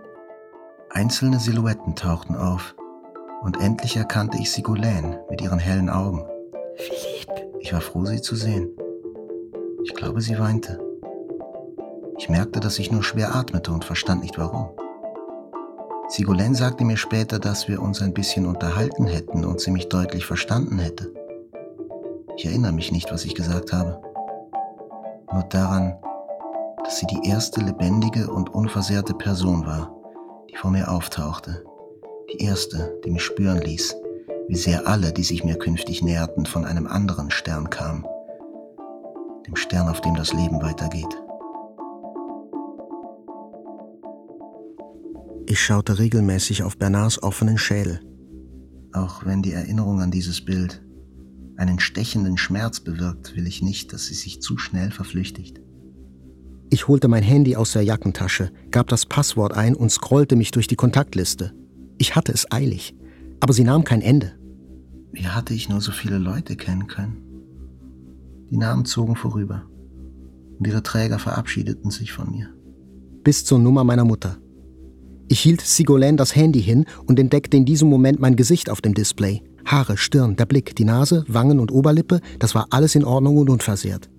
Einzelne 0.90 1.40
Silhouetten 1.40 1.96
tauchten 1.96 2.36
auf 2.36 2.76
und 3.42 3.60
endlich 3.62 3.96
erkannte 3.96 4.38
ich 4.38 4.50
Sigolène 4.50 5.20
mit 5.30 5.42
ihren 5.42 5.60
hellen 5.60 5.90
Augen. 5.90 6.26
Philipp! 6.76 7.48
Ich 7.60 7.74
war 7.74 7.82
froh, 7.82 8.06
sie 8.06 8.22
zu 8.22 8.36
sehen. 8.36 8.70
Ich 9.84 9.94
glaube, 9.94 10.22
sie 10.22 10.38
weinte. 10.40 10.80
Ich 12.18 12.30
merkte, 12.30 12.60
dass 12.60 12.80
ich 12.80 12.92
nur 12.92 13.04
schwer 13.04 13.36
atmete 13.36 13.72
und 13.72 13.86
verstand 13.86 14.22
nicht 14.22 14.38
warum. 14.38 14.70
Sigolène 16.10 16.56
sagte 16.56 16.86
mir 16.86 16.98
später, 16.98 17.40
dass 17.40 17.68
wir 17.68 17.82
uns 17.82 18.02
ein 18.02 18.14
bisschen 18.14 18.46
unterhalten 18.46 19.06
hätten 19.06 19.46
und 19.46 19.60
sie 19.60 19.72
mich 19.72 19.90
deutlich 19.90 20.26
verstanden 20.26 20.80
hätte. 20.80 21.14
Ich 22.38 22.46
erinnere 22.46 22.72
mich 22.72 22.92
nicht, 22.92 23.12
was 23.12 23.26
ich 23.26 23.36
gesagt 23.36 23.74
habe. 23.74 24.02
Nur 25.32 25.44
daran, 25.44 25.98
dass 26.84 27.00
sie 27.00 27.08
die 27.08 27.28
erste 27.28 27.62
lebendige 27.62 28.32
und 28.32 28.54
unversehrte 28.54 29.14
Person 29.14 29.66
war, 29.66 29.94
die 30.50 30.56
vor 30.56 30.72
mir 30.72 30.90
auftauchte 30.90 31.66
die 32.32 32.44
erste, 32.44 33.00
die 33.06 33.12
mich 33.12 33.24
spüren 33.24 33.62
ließ, 33.62 33.96
wie 34.48 34.56
sehr 34.56 34.88
alle, 34.88 35.14
die 35.14 35.24
sich 35.24 35.44
mir 35.44 35.56
künftig 35.56 36.02
näherten, 36.02 36.46
von 36.46 36.66
einem 36.66 36.88
anderen 36.88 37.32
Stern 37.32 37.70
kamen, 37.70 38.06
dem 39.46 39.56
Stern, 39.56 39.88
auf 39.88 40.02
dem 40.02 40.16
das 40.16 40.34
Leben 40.34 40.62
weitergeht. 40.62 41.16
Ich 45.46 45.62
schaute 45.62 45.98
regelmäßig 45.98 46.64
auf 46.64 46.78
Bernards 46.78 47.24
offenen 47.24 47.58
Schädel. 47.58 48.02
Auch 48.92 49.26
wenn 49.26 49.42
die 49.42 49.54
Erinnerung 49.54 50.02
an 50.02 50.12
dieses 50.12 50.44
Bild 50.44 50.84
einen 51.56 51.80
stechenden 51.80 52.38
Schmerz 52.38 52.82
bewirkt, 52.82 53.36
will 53.36 53.48
ich 53.48 53.62
nicht, 53.62 53.94
dass 53.94 54.08
sie 54.08 54.14
sich 54.14 54.42
zu 54.42 54.58
schnell 54.58 54.92
verflüchtigt. 54.92 55.62
Ich 56.70 56.90
holte 56.90 57.08
mein 57.08 57.24
Handy 57.24 57.56
aus 57.56 57.72
der 57.72 57.84
Jackentasche, 57.84 58.52
gab 58.72 58.88
das 58.88 59.06
Passwort 59.06 59.54
ein 59.54 59.74
und 59.74 59.90
scrollte 59.90 60.36
mich 60.36 60.52
durch 60.52 60.68
die 60.68 60.76
Kontaktliste. 60.76 61.54
Ich 61.98 62.16
hatte 62.16 62.32
es 62.32 62.52
eilig, 62.52 62.96
aber 63.40 63.54
sie 63.54 63.64
nahm 63.64 63.84
kein 63.84 64.02
Ende. 64.02 64.34
Wie 65.12 65.28
hatte 65.28 65.54
ich 65.54 65.70
nur 65.70 65.82
so 65.82 65.92
viele 65.92 66.18
Leute 66.18 66.56
kennen 66.56 66.88
können? 66.88 67.24
Die 68.52 68.58
Namen 68.58 68.86
zogen 68.86 69.16
vorüber 69.16 69.64
und 70.60 70.68
ihre 70.68 70.84
Träger 70.84 71.20
verabschiedeten 71.20 71.92
sich 71.92 72.12
von 72.12 72.32
mir. 72.32 72.50
Bis 73.24 73.46
zur 73.46 73.60
Nummer 73.60 73.84
meiner 73.84 74.06
Mutter. 74.06 74.38
Ich 75.28 75.42
hielt 75.42 75.62
Sigolène 75.62 76.16
das 76.16 76.36
Handy 76.36 76.62
hin 76.62 76.86
und 77.06 77.20
entdeckte 77.20 77.58
in 77.58 77.66
diesem 77.66 77.90
Moment 77.90 78.20
mein 78.20 78.36
Gesicht 78.36 78.70
auf 78.70 78.80
dem 78.80 78.94
Display. 78.94 79.44
Haare, 79.66 79.98
Stirn, 79.98 80.38
der 80.38 80.46
Blick, 80.46 80.76
die 80.76 80.86
Nase, 80.86 81.26
Wangen 81.28 81.60
und 81.60 81.72
Oberlippe, 81.72 82.22
das 82.40 82.56
war 82.56 82.68
alles 82.70 82.96
in 82.96 83.04
Ordnung 83.04 83.38
und 83.38 83.50
unversehrt. 83.50 84.10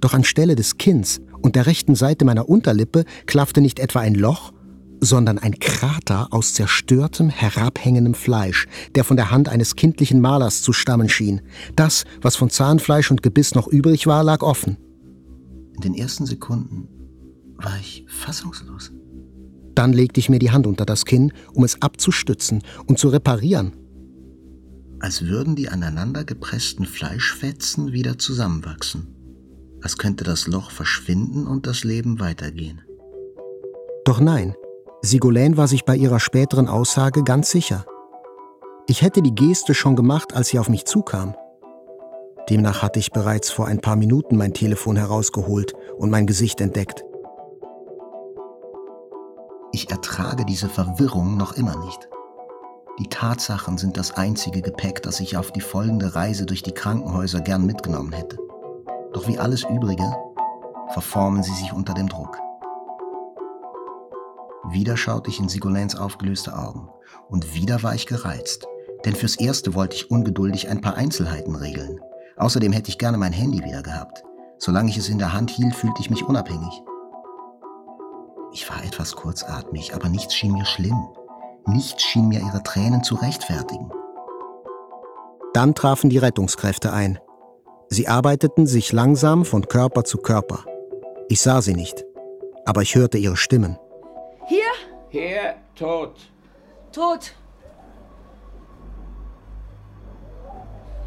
Doch 0.00 0.14
anstelle 0.14 0.56
des 0.56 0.78
Kinns 0.78 1.20
und 1.42 1.56
der 1.56 1.66
rechten 1.66 1.94
Seite 1.94 2.24
meiner 2.24 2.48
Unterlippe 2.48 3.04
klaffte 3.26 3.60
nicht 3.60 3.78
etwa 3.78 4.00
ein 4.00 4.14
Loch, 4.14 4.52
sondern 5.00 5.38
ein 5.38 5.58
Krater 5.58 6.28
aus 6.32 6.54
zerstörtem, 6.54 7.28
herabhängendem 7.28 8.14
Fleisch, 8.14 8.66
der 8.94 9.04
von 9.04 9.16
der 9.16 9.30
Hand 9.30 9.48
eines 9.48 9.76
kindlichen 9.76 10.20
Malers 10.20 10.62
zu 10.62 10.72
stammen 10.72 11.08
schien. 11.08 11.40
Das, 11.76 12.04
was 12.20 12.36
von 12.36 12.50
Zahnfleisch 12.50 13.10
und 13.10 13.22
Gebiss 13.22 13.54
noch 13.54 13.68
übrig 13.68 14.06
war, 14.06 14.24
lag 14.24 14.42
offen. 14.42 14.76
In 15.74 15.82
den 15.82 15.94
ersten 15.94 16.26
Sekunden 16.26 16.88
war 17.56 17.76
ich 17.80 18.04
fassungslos. 18.08 18.92
Dann 19.74 19.92
legte 19.92 20.18
ich 20.18 20.28
mir 20.28 20.40
die 20.40 20.50
Hand 20.50 20.66
unter 20.66 20.84
das 20.84 21.04
Kinn, 21.04 21.32
um 21.54 21.62
es 21.62 21.80
abzustützen 21.82 22.62
und 22.86 22.98
zu 22.98 23.08
reparieren. 23.08 23.72
Als 25.00 25.22
würden 25.22 25.54
die 25.54 25.68
aneinander 25.68 26.24
gepressten 26.24 26.84
Fleischfetzen 26.84 27.92
wieder 27.92 28.18
zusammenwachsen. 28.18 29.14
Als 29.80 29.96
könnte 29.96 30.24
das 30.24 30.48
Loch 30.48 30.72
verschwinden 30.72 31.46
und 31.46 31.68
das 31.68 31.84
Leben 31.84 32.18
weitergehen. 32.18 32.80
Doch 34.04 34.18
nein, 34.18 34.54
Sigolène 35.00 35.56
war 35.56 35.68
sich 35.68 35.84
bei 35.84 35.96
ihrer 35.96 36.18
späteren 36.18 36.68
Aussage 36.68 37.22
ganz 37.22 37.50
sicher. 37.50 37.84
Ich 38.86 39.02
hätte 39.02 39.22
die 39.22 39.34
Geste 39.34 39.74
schon 39.74 39.94
gemacht, 39.94 40.34
als 40.34 40.48
sie 40.48 40.58
auf 40.58 40.68
mich 40.68 40.86
zukam. 40.86 41.36
Demnach 42.50 42.82
hatte 42.82 42.98
ich 42.98 43.12
bereits 43.12 43.50
vor 43.50 43.66
ein 43.66 43.80
paar 43.80 43.96
Minuten 43.96 44.36
mein 44.36 44.54
Telefon 44.54 44.96
herausgeholt 44.96 45.74
und 45.98 46.10
mein 46.10 46.26
Gesicht 46.26 46.60
entdeckt. 46.60 47.04
Ich 49.72 49.90
ertrage 49.90 50.44
diese 50.44 50.68
Verwirrung 50.68 51.36
noch 51.36 51.52
immer 51.52 51.76
nicht. 51.84 52.08
Die 52.98 53.08
Tatsachen 53.08 53.78
sind 53.78 53.96
das 53.96 54.12
einzige 54.16 54.62
Gepäck, 54.62 55.02
das 55.02 55.20
ich 55.20 55.36
auf 55.36 55.52
die 55.52 55.60
folgende 55.60 56.16
Reise 56.16 56.46
durch 56.46 56.62
die 56.62 56.72
Krankenhäuser 56.72 57.40
gern 57.40 57.64
mitgenommen 57.64 58.12
hätte. 58.12 58.38
Doch 59.12 59.28
wie 59.28 59.38
alles 59.38 59.62
Übrige 59.62 60.10
verformen 60.88 61.42
sie 61.42 61.54
sich 61.54 61.72
unter 61.72 61.94
dem 61.94 62.08
Druck. 62.08 62.38
Wieder 64.70 64.96
schaute 64.96 65.30
ich 65.30 65.40
in 65.40 65.48
Sigolins 65.48 65.96
aufgelöste 65.96 66.56
Augen. 66.56 66.88
Und 67.28 67.54
wieder 67.54 67.82
war 67.82 67.94
ich 67.94 68.06
gereizt. 68.06 68.66
Denn 69.04 69.14
fürs 69.14 69.36
Erste 69.36 69.74
wollte 69.74 69.96
ich 69.96 70.10
ungeduldig 70.10 70.68
ein 70.68 70.80
paar 70.80 70.96
Einzelheiten 70.96 71.54
regeln. 71.54 72.00
Außerdem 72.36 72.72
hätte 72.72 72.90
ich 72.90 72.98
gerne 72.98 73.18
mein 73.18 73.32
Handy 73.32 73.62
wieder 73.64 73.82
gehabt. 73.82 74.24
Solange 74.58 74.90
ich 74.90 74.96
es 74.96 75.08
in 75.08 75.18
der 75.18 75.32
Hand 75.32 75.50
hielt, 75.50 75.74
fühlte 75.74 76.00
ich 76.00 76.10
mich 76.10 76.24
unabhängig. 76.24 76.82
Ich 78.52 78.68
war 78.68 78.82
etwas 78.84 79.14
kurzatmig, 79.14 79.94
aber 79.94 80.08
nichts 80.08 80.34
schien 80.34 80.52
mir 80.52 80.64
schlimm. 80.64 81.08
Nichts 81.66 82.02
schien 82.02 82.28
mir 82.28 82.40
ihre 82.40 82.62
Tränen 82.62 83.04
zu 83.04 83.14
rechtfertigen. 83.14 83.90
Dann 85.52 85.74
trafen 85.74 86.10
die 86.10 86.18
Rettungskräfte 86.18 86.92
ein. 86.92 87.18
Sie 87.88 88.08
arbeiteten 88.08 88.66
sich 88.66 88.92
langsam 88.92 89.44
von 89.44 89.66
Körper 89.66 90.04
zu 90.04 90.18
Körper. 90.18 90.64
Ich 91.28 91.40
sah 91.40 91.62
sie 91.62 91.74
nicht, 91.74 92.04
aber 92.64 92.82
ich 92.82 92.94
hörte 92.94 93.18
ihre 93.18 93.36
Stimmen. 93.36 93.78
Hier? 94.48 94.72
Hier, 95.10 95.54
tot. 95.74 96.16
Tot. 96.90 97.34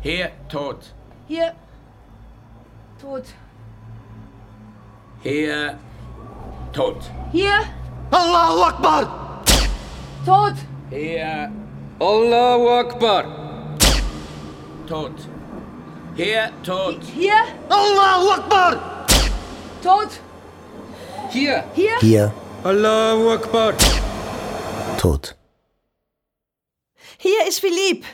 Hier, 0.01 0.31
tot. 0.47 0.93
Hier. 1.27 1.53
Tot. 3.01 3.25
Hier, 5.23 5.77
tot. 6.71 7.11
Hier. 7.31 7.61
Allahu 8.11 8.61
Akbar! 8.63 9.07
Tot. 10.25 10.53
Hier, 10.89 11.51
Allahu 11.99 12.69
Akbar. 12.69 13.25
Tot. 14.85 15.13
Hier, 16.15 16.51
tot. 16.63 17.01
Hier. 17.15 17.43
Allahu 17.69 18.29
Akbar! 18.29 18.77
Tot. 19.81 20.09
Hier, 21.29 21.63
Hier. 21.73 21.97
Hier, 22.01 22.31
Allahu 22.63 23.31
Akbar. 23.31 23.73
tot. 24.99 25.35
Hier 27.17 27.47
ist 27.47 27.59
Philipp. 27.59 28.05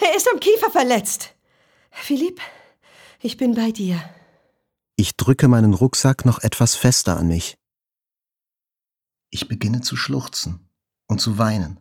Er 0.00 0.16
ist 0.16 0.26
am 0.32 0.40
Kiefer 0.40 0.70
verletzt. 0.70 1.34
Philipp, 1.90 2.40
ich 3.20 3.36
bin 3.36 3.54
bei 3.54 3.72
dir. 3.72 4.02
Ich 4.96 5.16
drücke 5.16 5.48
meinen 5.48 5.74
Rucksack 5.74 6.24
noch 6.24 6.38
etwas 6.38 6.74
fester 6.74 7.18
an 7.18 7.28
mich. 7.28 7.58
Ich 9.30 9.46
beginne 9.46 9.82
zu 9.82 9.94
schluchzen 9.94 10.70
und 11.06 11.20
zu 11.20 11.36
weinen, 11.36 11.78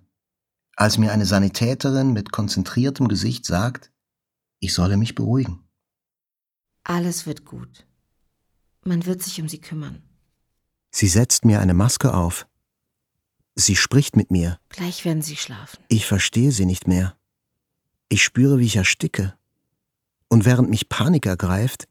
als 0.76 0.98
mir 0.98 1.14
eine 1.14 1.26
Sanitäterin 1.26 2.12
mit 2.12 2.34
konzentriertem 2.34 3.08
Gesicht 3.08 3.46
sagt, 3.46 3.94
ich 4.60 4.74
solle 4.74 4.98
mich 4.98 5.16
beruhigen. 5.16 5.66
Alles 6.84 7.26
wird 7.26 7.46
gut. 7.46 7.88
Man 8.84 9.06
wird 9.06 9.24
sich 9.24 9.40
um 9.40 9.48
sie 9.48 9.62
kümmern. 9.62 10.04
Sie 10.98 11.10
setzt 11.10 11.44
mir 11.44 11.60
eine 11.60 11.74
Maske 11.74 12.14
auf. 12.14 12.48
Sie 13.54 13.76
spricht 13.76 14.16
mit 14.16 14.32
mir. 14.32 14.62
Gleich 14.70 15.04
werden 15.04 15.22
sie 15.22 15.36
schlafen. 15.36 15.84
Ich 15.90 16.06
verstehe 16.06 16.54
sie 16.54 16.66
nicht 16.66 16.88
mehr. 16.88 17.18
Ich 18.08 18.24
spüre, 18.24 18.60
wie 18.60 18.66
ich 18.66 18.78
ersticke. 18.78 19.34
Und 20.30 20.46
während 20.46 20.70
mich 20.70 20.88
Panik 20.88 21.26
ergreift, 21.26 21.90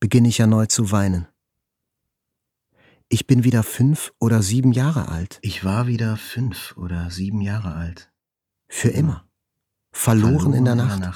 beginne 0.00 0.28
ich 0.28 0.38
erneut 0.38 0.70
zu 0.70 0.90
weinen. 0.90 1.26
Ich 3.08 3.26
bin 3.26 3.42
wieder 3.42 3.62
fünf 3.62 4.12
oder 4.18 4.42
sieben 4.42 4.72
Jahre 4.72 5.08
alt. 5.08 5.38
Ich 5.40 5.64
war 5.64 5.86
wieder 5.86 6.18
fünf 6.18 6.76
oder 6.76 7.10
sieben 7.10 7.40
Jahre 7.40 7.72
alt. 7.72 8.12
Für 8.68 8.90
immer. 8.90 9.24
Verloren, 9.92 10.52
in 10.52 10.66
der 10.66 10.74
Nacht. 10.74 11.00
Nur 11.00 11.00
mit 11.00 11.06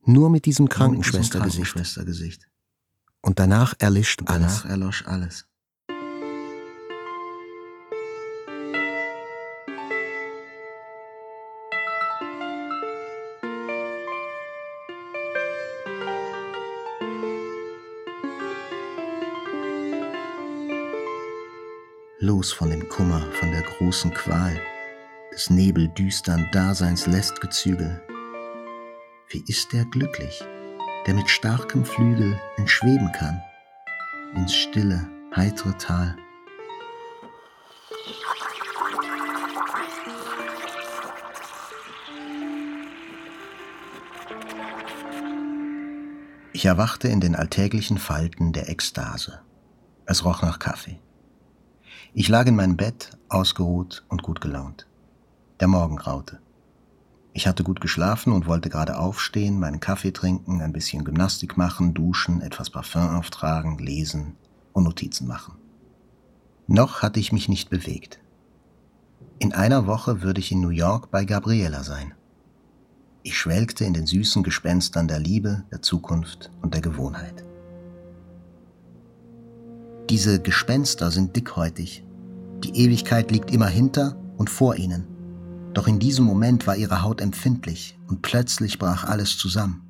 diesem 0.00 0.14
Nur 0.14 0.30
mit 0.30 0.46
diesem 0.46 0.68
Krankenschwestergesicht. 0.68 1.74
Krankenschwestergesicht. 1.74 2.48
Und 3.20 3.38
danach 3.38 3.74
erlischt 3.78 4.20
alles. 4.26 4.62
danach 4.62 4.64
erlosch 4.64 5.06
alles. 5.06 5.46
Los 22.46 22.52
von 22.52 22.70
dem 22.70 22.88
Kummer, 22.88 23.26
von 23.40 23.50
der 23.50 23.62
großen 23.62 24.14
Qual, 24.14 24.56
des 25.32 25.50
nebeldüstern 25.50 26.48
Daseins 26.52 27.08
lässt 27.08 27.40
Gezügel. 27.40 28.00
Wie 29.30 29.42
ist 29.48 29.72
der 29.72 29.84
glücklich, 29.86 30.44
der 31.08 31.14
mit 31.14 31.28
starkem 31.28 31.84
Flügel 31.84 32.40
entschweben 32.56 33.10
kann, 33.10 33.42
ins 34.36 34.54
stille, 34.54 35.10
heitere 35.34 35.76
Tal. 35.76 36.14
Ich 46.52 46.64
erwachte 46.64 47.08
in 47.08 47.20
den 47.20 47.34
alltäglichen 47.34 47.98
Falten 47.98 48.52
der 48.52 48.68
Ekstase. 48.68 49.40
Es 50.04 50.24
roch 50.24 50.42
nach 50.42 50.60
Kaffee. 50.60 51.00
Ich 52.18 52.30
lag 52.30 52.46
in 52.46 52.56
meinem 52.56 52.78
Bett, 52.78 53.10
ausgeruht 53.28 54.02
und 54.08 54.22
gut 54.22 54.40
gelaunt. 54.40 54.86
Der 55.60 55.68
Morgen 55.68 55.96
graute. 55.96 56.38
Ich 57.34 57.46
hatte 57.46 57.62
gut 57.62 57.82
geschlafen 57.82 58.32
und 58.32 58.46
wollte 58.46 58.70
gerade 58.70 58.98
aufstehen, 58.98 59.60
meinen 59.60 59.80
Kaffee 59.80 60.12
trinken, 60.12 60.62
ein 60.62 60.72
bisschen 60.72 61.04
Gymnastik 61.04 61.58
machen, 61.58 61.92
duschen, 61.92 62.40
etwas 62.40 62.70
Parfum 62.70 63.06
auftragen, 63.16 63.76
lesen 63.76 64.34
und 64.72 64.84
Notizen 64.84 65.26
machen. 65.26 65.56
Noch 66.66 67.02
hatte 67.02 67.20
ich 67.20 67.32
mich 67.32 67.50
nicht 67.50 67.68
bewegt. 67.68 68.18
In 69.38 69.52
einer 69.52 69.86
Woche 69.86 70.22
würde 70.22 70.40
ich 70.40 70.50
in 70.50 70.62
New 70.62 70.70
York 70.70 71.10
bei 71.10 71.26
Gabriela 71.26 71.84
sein. 71.84 72.14
Ich 73.24 73.36
schwelgte 73.36 73.84
in 73.84 73.92
den 73.92 74.06
süßen 74.06 74.42
Gespenstern 74.42 75.06
der 75.06 75.18
Liebe, 75.18 75.64
der 75.70 75.82
Zukunft 75.82 76.50
und 76.62 76.72
der 76.72 76.80
Gewohnheit. 76.80 77.44
Diese 80.08 80.40
Gespenster 80.40 81.10
sind 81.10 81.36
dickhäutig. 81.36 82.05
Die 82.64 82.76
Ewigkeit 82.76 83.30
liegt 83.30 83.50
immer 83.50 83.68
hinter 83.68 84.16
und 84.36 84.50
vor 84.50 84.76
ihnen. 84.76 85.06
Doch 85.74 85.86
in 85.86 85.98
diesem 85.98 86.24
Moment 86.24 86.66
war 86.66 86.76
ihre 86.76 87.02
Haut 87.02 87.20
empfindlich 87.20 87.98
und 88.08 88.22
plötzlich 88.22 88.78
brach 88.78 89.04
alles 89.04 89.36
zusammen. 89.36 89.82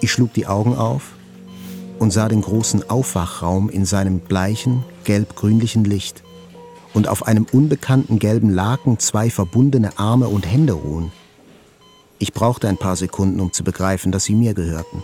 Ich 0.00 0.10
schlug 0.10 0.32
die 0.32 0.46
Augen 0.46 0.74
auf 0.74 1.12
und 1.98 2.10
sah 2.10 2.28
den 2.28 2.40
großen 2.40 2.88
Aufwachraum 2.88 3.68
in 3.68 3.84
seinem 3.84 4.20
bleichen, 4.20 4.82
gelb-grünlichen 5.04 5.84
Licht 5.84 6.22
und 6.94 7.08
auf 7.08 7.26
einem 7.26 7.46
unbekannten 7.52 8.18
gelben 8.18 8.48
Laken 8.48 8.98
zwei 8.98 9.28
verbundene 9.28 9.98
Arme 9.98 10.28
und 10.28 10.50
Hände 10.50 10.72
ruhen. 10.72 11.12
Ich 12.18 12.32
brauchte 12.32 12.68
ein 12.68 12.78
paar 12.78 12.96
Sekunden, 12.96 13.40
um 13.40 13.52
zu 13.52 13.64
begreifen, 13.64 14.12
dass 14.12 14.24
sie 14.24 14.34
mir 14.34 14.54
gehörten. 14.54 15.02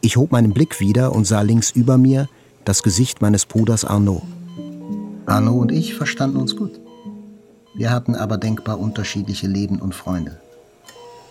Ich 0.00 0.16
hob 0.16 0.32
meinen 0.32 0.52
Blick 0.52 0.80
wieder 0.80 1.12
und 1.12 1.26
sah 1.26 1.42
links 1.42 1.70
über 1.70 1.98
mir 1.98 2.28
das 2.64 2.82
Gesicht 2.82 3.20
meines 3.20 3.46
Bruders 3.46 3.84
Arnaud. 3.84 4.22
Arnaud 5.26 5.60
und 5.60 5.72
ich 5.72 5.94
verstanden 5.94 6.36
uns 6.36 6.56
gut. 6.56 6.80
Wir 7.74 7.90
hatten 7.90 8.14
aber 8.14 8.36
denkbar 8.36 8.78
unterschiedliche 8.78 9.46
Leben 9.46 9.80
und 9.80 9.94
Freunde. 9.94 10.38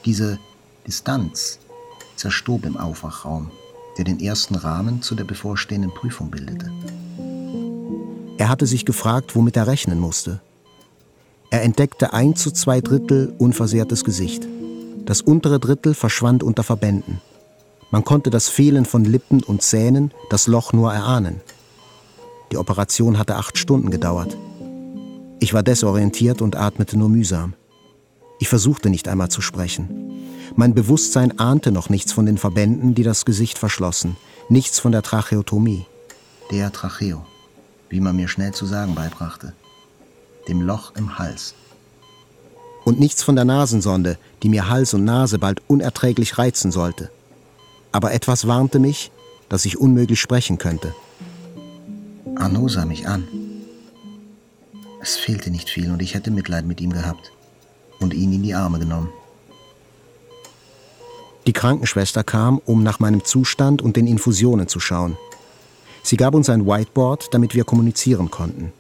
Diese 0.05 0.39
Distanz 0.87 1.59
zerstob 2.15 2.65
im 2.65 2.77
Aufwachraum, 2.77 3.51
der 3.97 4.05
den 4.05 4.19
ersten 4.19 4.55
Rahmen 4.55 5.01
zu 5.01 5.15
der 5.15 5.23
bevorstehenden 5.23 5.93
Prüfung 5.93 6.31
bildete. 6.31 6.71
Er 8.37 8.49
hatte 8.49 8.65
sich 8.65 8.85
gefragt, 8.85 9.35
womit 9.35 9.55
er 9.55 9.67
rechnen 9.67 9.99
musste. 9.99 10.41
Er 11.51 11.63
entdeckte 11.63 12.13
ein 12.13 12.35
zu 12.35 12.51
zwei 12.51 12.81
Drittel 12.81 13.33
unversehrtes 13.37 14.03
Gesicht. 14.03 14.47
Das 15.05 15.21
untere 15.21 15.59
Drittel 15.59 15.93
verschwand 15.93 16.43
unter 16.43 16.63
Verbänden. 16.63 17.21
Man 17.91 18.05
konnte 18.05 18.29
das 18.29 18.47
Fehlen 18.47 18.85
von 18.85 19.03
Lippen 19.03 19.43
und 19.43 19.61
Zähnen, 19.61 20.13
das 20.29 20.47
Loch 20.47 20.71
nur 20.71 20.93
erahnen. 20.93 21.41
Die 22.51 22.57
Operation 22.57 23.17
hatte 23.17 23.35
acht 23.35 23.57
Stunden 23.57 23.91
gedauert. 23.91 24.37
Ich 25.41 25.53
war 25.53 25.61
desorientiert 25.61 26.41
und 26.41 26.55
atmete 26.55 26.97
nur 26.97 27.09
mühsam. 27.09 27.53
Ich 28.39 28.47
versuchte 28.47 28.89
nicht 28.89 29.09
einmal 29.09 29.29
zu 29.29 29.41
sprechen. 29.41 29.89
Mein 30.55 30.73
Bewusstsein 30.73 31.37
ahnte 31.37 31.71
noch 31.71 31.89
nichts 31.89 32.13
von 32.13 32.25
den 32.25 32.37
Verbänden, 32.37 32.95
die 32.95 33.03
das 33.03 33.25
Gesicht 33.25 33.57
verschlossen, 33.57 34.15
nichts 34.47 34.79
von 34.79 34.93
der 34.93 35.01
Tracheotomie. 35.01 35.85
Der 36.49 36.71
Tracheo, 36.71 37.25
wie 37.89 37.99
man 37.99 38.15
mir 38.15 38.29
schnell 38.29 38.53
zu 38.53 38.65
sagen 38.65 38.95
beibrachte. 38.95 39.53
Dem 40.47 40.61
Loch 40.61 40.93
im 40.95 41.19
Hals. 41.19 41.55
Und 42.85 42.99
nichts 42.99 43.21
von 43.21 43.35
der 43.35 43.45
Nasensonde, 43.45 44.17
die 44.43 44.49
mir 44.49 44.69
Hals 44.69 44.93
und 44.93 45.03
Nase 45.03 45.39
bald 45.39 45.61
unerträglich 45.67 46.37
reizen 46.37 46.71
sollte 46.71 47.11
aber 47.91 48.13
etwas 48.13 48.47
warnte 48.47 48.79
mich, 48.79 49.11
dass 49.49 49.65
ich 49.65 49.77
unmöglich 49.77 50.19
sprechen 50.19 50.57
könnte. 50.57 50.93
Arnaud 52.35 52.71
sah 52.71 52.85
mich 52.85 53.07
an. 53.07 53.27
Es 55.01 55.17
fehlte 55.17 55.49
nicht 55.51 55.69
viel 55.69 55.91
und 55.91 56.01
ich 56.01 56.13
hätte 56.13 56.31
Mitleid 56.31 56.65
mit 56.65 56.79
ihm 56.79 56.93
gehabt 56.93 57.31
und 57.99 58.13
ihn 58.13 58.33
in 58.33 58.43
die 58.43 58.53
Arme 58.53 58.79
genommen. 58.79 59.09
Die 61.47 61.53
Krankenschwester 61.53 62.23
kam, 62.23 62.59
um 62.59 62.83
nach 62.83 62.99
meinem 62.99 63.23
Zustand 63.25 63.81
und 63.81 63.95
den 63.95 64.05
Infusionen 64.05 64.67
zu 64.67 64.79
schauen. 64.79 65.17
Sie 66.03 66.17
gab 66.17 66.35
uns 66.35 66.49
ein 66.49 66.67
Whiteboard, 66.67 67.33
damit 67.33 67.55
wir 67.55 67.63
kommunizieren 67.63 68.29
konnten. 68.29 68.71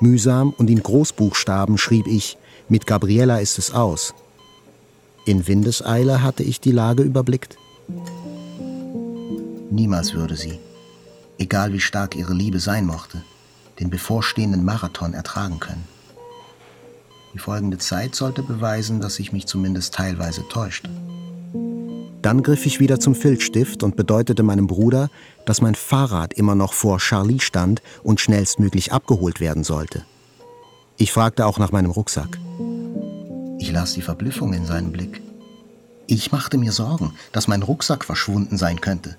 Mühsam 0.00 0.50
und 0.56 0.70
in 0.70 0.82
Großbuchstaben 0.82 1.76
schrieb 1.76 2.06
ich, 2.06 2.38
mit 2.68 2.86
Gabriella 2.86 3.38
ist 3.38 3.58
es 3.58 3.72
aus. 3.72 4.14
In 5.24 5.46
Windeseile 5.48 6.22
hatte 6.22 6.44
ich 6.44 6.60
die 6.60 6.72
Lage 6.72 7.02
überblickt. 7.02 7.58
Niemals 9.70 10.14
würde 10.14 10.36
sie, 10.36 10.58
egal 11.38 11.72
wie 11.72 11.80
stark 11.80 12.16
ihre 12.16 12.34
Liebe 12.34 12.60
sein 12.60 12.86
mochte, 12.86 13.22
den 13.80 13.90
bevorstehenden 13.90 14.64
Marathon 14.64 15.14
ertragen 15.14 15.60
können. 15.60 15.84
Die 17.34 17.38
folgende 17.38 17.78
Zeit 17.78 18.14
sollte 18.14 18.42
beweisen, 18.42 19.00
dass 19.00 19.18
ich 19.18 19.32
mich 19.32 19.46
zumindest 19.46 19.94
teilweise 19.94 20.42
täuschte. 20.48 20.90
Dann 22.22 22.42
griff 22.42 22.66
ich 22.66 22.80
wieder 22.80 22.98
zum 22.98 23.14
Filzstift 23.14 23.82
und 23.82 23.94
bedeutete 23.94 24.42
meinem 24.42 24.66
Bruder, 24.66 25.08
dass 25.44 25.60
mein 25.60 25.74
Fahrrad 25.74 26.34
immer 26.34 26.54
noch 26.54 26.72
vor 26.72 26.98
Charlie 26.98 27.40
stand 27.40 27.80
und 28.02 28.20
schnellstmöglich 28.20 28.92
abgeholt 28.92 29.40
werden 29.40 29.62
sollte. 29.62 30.04
Ich 30.96 31.12
fragte 31.12 31.46
auch 31.46 31.58
nach 31.58 31.70
meinem 31.70 31.92
Rucksack. 31.92 32.38
Ich 33.60 33.70
las 33.70 33.94
die 33.94 34.02
Verblüffung 34.02 34.52
in 34.52 34.66
seinem 34.66 34.90
Blick. 34.90 35.20
Ich 36.06 36.32
machte 36.32 36.58
mir 36.58 36.72
Sorgen, 36.72 37.12
dass 37.32 37.46
mein 37.46 37.62
Rucksack 37.62 38.04
verschwunden 38.04 38.56
sein 38.56 38.80
könnte. 38.80 39.16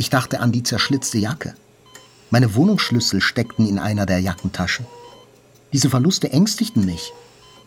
Ich 0.00 0.10
dachte 0.10 0.38
an 0.38 0.52
die 0.52 0.62
zerschlitzte 0.62 1.18
Jacke. 1.18 1.54
Meine 2.30 2.54
Wohnungsschlüssel 2.54 3.20
steckten 3.20 3.66
in 3.66 3.80
einer 3.80 4.06
der 4.06 4.20
Jackentaschen. 4.20 4.86
Diese 5.72 5.90
Verluste 5.90 6.30
ängstigten 6.30 6.86
mich. 6.86 7.12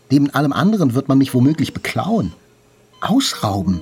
Neben 0.10 0.30
allem 0.30 0.54
anderen 0.54 0.94
wird 0.94 1.10
man 1.10 1.18
mich 1.18 1.34
womöglich 1.34 1.74
beklauen, 1.74 2.32
ausrauben. 3.02 3.82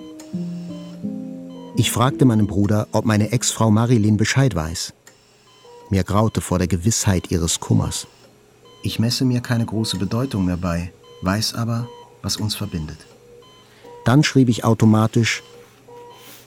Ich 1.75 1.91
fragte 1.91 2.25
meinen 2.25 2.47
Bruder, 2.47 2.88
ob 2.91 3.05
meine 3.05 3.31
Ex-Frau 3.31 3.69
Marilyn 3.69 4.17
Bescheid 4.17 4.55
weiß. 4.55 4.93
Mir 5.91 6.03
graute 6.03 6.41
vor 6.41 6.57
der 6.57 6.67
Gewissheit 6.67 7.29
ihres 7.31 7.59
Kummers. 7.59 8.07
Ich 8.81 8.97
messe 8.97 9.25
mir 9.25 9.41
keine 9.41 9.65
große 9.65 9.97
Bedeutung 9.97 10.45
mehr 10.45 10.57
bei, 10.57 10.91
weiß 11.21 11.53
aber, 11.53 11.88
was 12.23 12.38
uns 12.38 12.55
verbindet. 12.55 12.97
Dann 14.05 14.23
schrieb 14.23 14.49
ich 14.49 14.63
automatisch, 14.63 15.43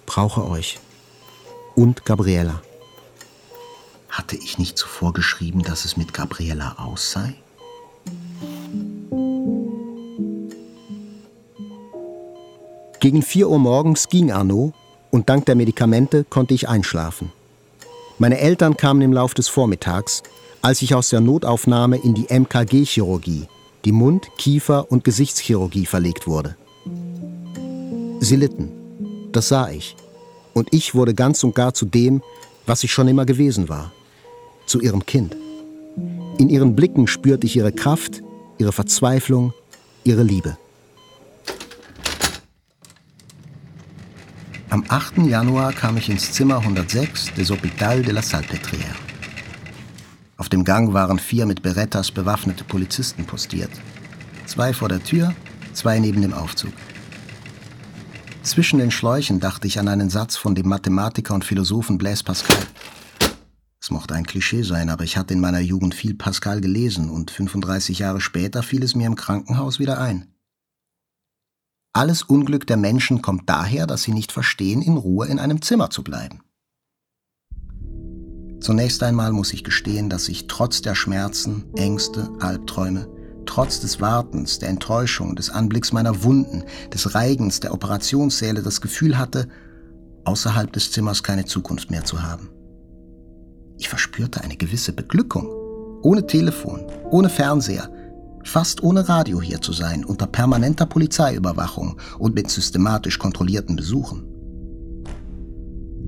brauche 0.06 0.48
euch 0.48 0.80
und 1.74 2.04
Gabriella. 2.04 2.62
Hatte 4.08 4.36
ich 4.36 4.58
nicht 4.58 4.76
zuvor 4.76 5.12
geschrieben, 5.12 5.62
dass 5.62 5.84
es 5.84 5.96
mit 5.96 6.12
Gabriella 6.12 6.76
aus 6.78 7.12
sei? 7.12 7.34
Gegen 13.00 13.22
4 13.22 13.48
Uhr 13.48 13.58
morgens 13.58 14.08
ging 14.08 14.30
Arnaud 14.30 14.74
und 15.10 15.28
dank 15.28 15.46
der 15.46 15.54
Medikamente 15.54 16.24
konnte 16.24 16.54
ich 16.54 16.68
einschlafen. 16.68 17.32
Meine 18.18 18.38
Eltern 18.38 18.76
kamen 18.76 19.02
im 19.02 19.12
Lauf 19.12 19.34
des 19.34 19.48
Vormittags, 19.48 20.22
als 20.60 20.82
ich 20.82 20.94
aus 20.94 21.08
der 21.08 21.20
Notaufnahme 21.20 21.96
in 21.96 22.14
die 22.14 22.26
MKG-Chirurgie, 22.28 23.48
die 23.84 23.92
Mund-, 23.92 24.28
Kiefer- 24.38 24.90
und 24.92 25.02
Gesichtschirurgie 25.02 25.86
verlegt 25.86 26.26
wurde. 26.28 26.56
Sie 28.20 28.36
litten. 28.36 28.70
Das 29.32 29.48
sah 29.48 29.70
ich 29.70 29.96
und 30.54 30.68
ich 30.72 30.94
wurde 30.94 31.14
ganz 31.14 31.42
und 31.44 31.54
gar 31.54 31.74
zu 31.74 31.86
dem, 31.86 32.22
was 32.66 32.84
ich 32.84 32.92
schon 32.92 33.08
immer 33.08 33.26
gewesen 33.26 33.68
war, 33.68 33.92
zu 34.66 34.80
ihrem 34.80 35.04
Kind. 35.04 35.36
In 36.38 36.48
ihren 36.48 36.74
Blicken 36.74 37.06
spürte 37.06 37.46
ich 37.46 37.56
ihre 37.56 37.72
Kraft, 37.72 38.22
ihre 38.58 38.72
Verzweiflung, 38.72 39.52
ihre 40.04 40.22
Liebe. 40.22 40.56
Am 44.70 44.84
8. 44.88 45.18
Januar 45.28 45.74
kam 45.74 45.98
ich 45.98 46.08
ins 46.08 46.32
Zimmer 46.32 46.56
106 46.58 47.34
des 47.34 47.50
Hôpital 47.50 48.02
de 48.02 48.12
la 48.12 48.22
Salpêtrière. 48.22 48.96
Auf 50.38 50.48
dem 50.48 50.64
Gang 50.64 50.94
waren 50.94 51.18
vier 51.18 51.44
mit 51.44 51.62
Berettas 51.62 52.10
bewaffnete 52.10 52.64
Polizisten 52.64 53.26
postiert. 53.26 53.70
Zwei 54.46 54.72
vor 54.72 54.88
der 54.88 55.04
Tür, 55.04 55.34
zwei 55.74 55.98
neben 55.98 56.22
dem 56.22 56.32
Aufzug. 56.32 56.72
Zwischen 58.42 58.80
den 58.80 58.90
Schläuchen 58.90 59.38
dachte 59.38 59.68
ich 59.68 59.78
an 59.78 59.86
einen 59.86 60.10
Satz 60.10 60.36
von 60.36 60.56
dem 60.56 60.68
Mathematiker 60.68 61.34
und 61.34 61.44
Philosophen 61.44 61.96
Blaise 61.96 62.24
Pascal. 62.24 62.58
Es 63.80 63.90
mochte 63.90 64.14
ein 64.14 64.26
Klischee 64.26 64.62
sein, 64.62 64.90
aber 64.90 65.04
ich 65.04 65.16
hatte 65.16 65.32
in 65.32 65.40
meiner 65.40 65.60
Jugend 65.60 65.94
viel 65.94 66.14
Pascal 66.14 66.60
gelesen 66.60 67.08
und 67.08 67.30
35 67.30 68.00
Jahre 68.00 68.20
später 68.20 68.62
fiel 68.62 68.82
es 68.82 68.96
mir 68.96 69.06
im 69.06 69.14
Krankenhaus 69.14 69.78
wieder 69.78 70.00
ein. 70.00 70.34
Alles 71.92 72.22
Unglück 72.22 72.66
der 72.66 72.76
Menschen 72.76 73.22
kommt 73.22 73.48
daher, 73.48 73.86
dass 73.86 74.02
sie 74.02 74.12
nicht 74.12 74.32
verstehen, 74.32 74.82
in 74.82 74.96
Ruhe 74.96 75.26
in 75.26 75.38
einem 75.38 75.62
Zimmer 75.62 75.90
zu 75.90 76.02
bleiben. 76.02 76.40
Zunächst 78.60 79.02
einmal 79.02 79.32
muss 79.32 79.52
ich 79.52 79.62
gestehen, 79.62 80.08
dass 80.08 80.28
ich 80.28 80.46
trotz 80.46 80.82
der 80.82 80.94
Schmerzen, 80.94 81.72
Ängste, 81.74 82.30
Albträume 82.40 83.08
Trotz 83.46 83.80
des 83.80 84.00
Wartens, 84.00 84.58
der 84.58 84.68
Enttäuschung, 84.68 85.36
des 85.36 85.50
Anblicks 85.50 85.92
meiner 85.92 86.22
Wunden, 86.22 86.64
des 86.92 87.14
Reigens 87.14 87.60
der 87.60 87.74
Operationssäle 87.74 88.62
das 88.62 88.80
Gefühl 88.80 89.18
hatte, 89.18 89.48
außerhalb 90.24 90.72
des 90.72 90.92
Zimmers 90.92 91.22
keine 91.22 91.44
Zukunft 91.44 91.90
mehr 91.90 92.04
zu 92.04 92.22
haben. 92.22 92.50
Ich 93.78 93.88
verspürte 93.88 94.42
eine 94.42 94.56
gewisse 94.56 94.92
Beglückung, 94.92 95.48
ohne 96.02 96.26
Telefon, 96.26 96.86
ohne 97.10 97.28
Fernseher, 97.28 97.90
fast 98.44 98.82
ohne 98.82 99.08
Radio 99.08 99.40
hier 99.40 99.60
zu 99.60 99.72
sein, 99.72 100.04
unter 100.04 100.26
permanenter 100.26 100.86
Polizeiüberwachung 100.86 101.98
und 102.18 102.34
mit 102.34 102.50
systematisch 102.50 103.18
kontrollierten 103.18 103.76
Besuchen. 103.76 104.24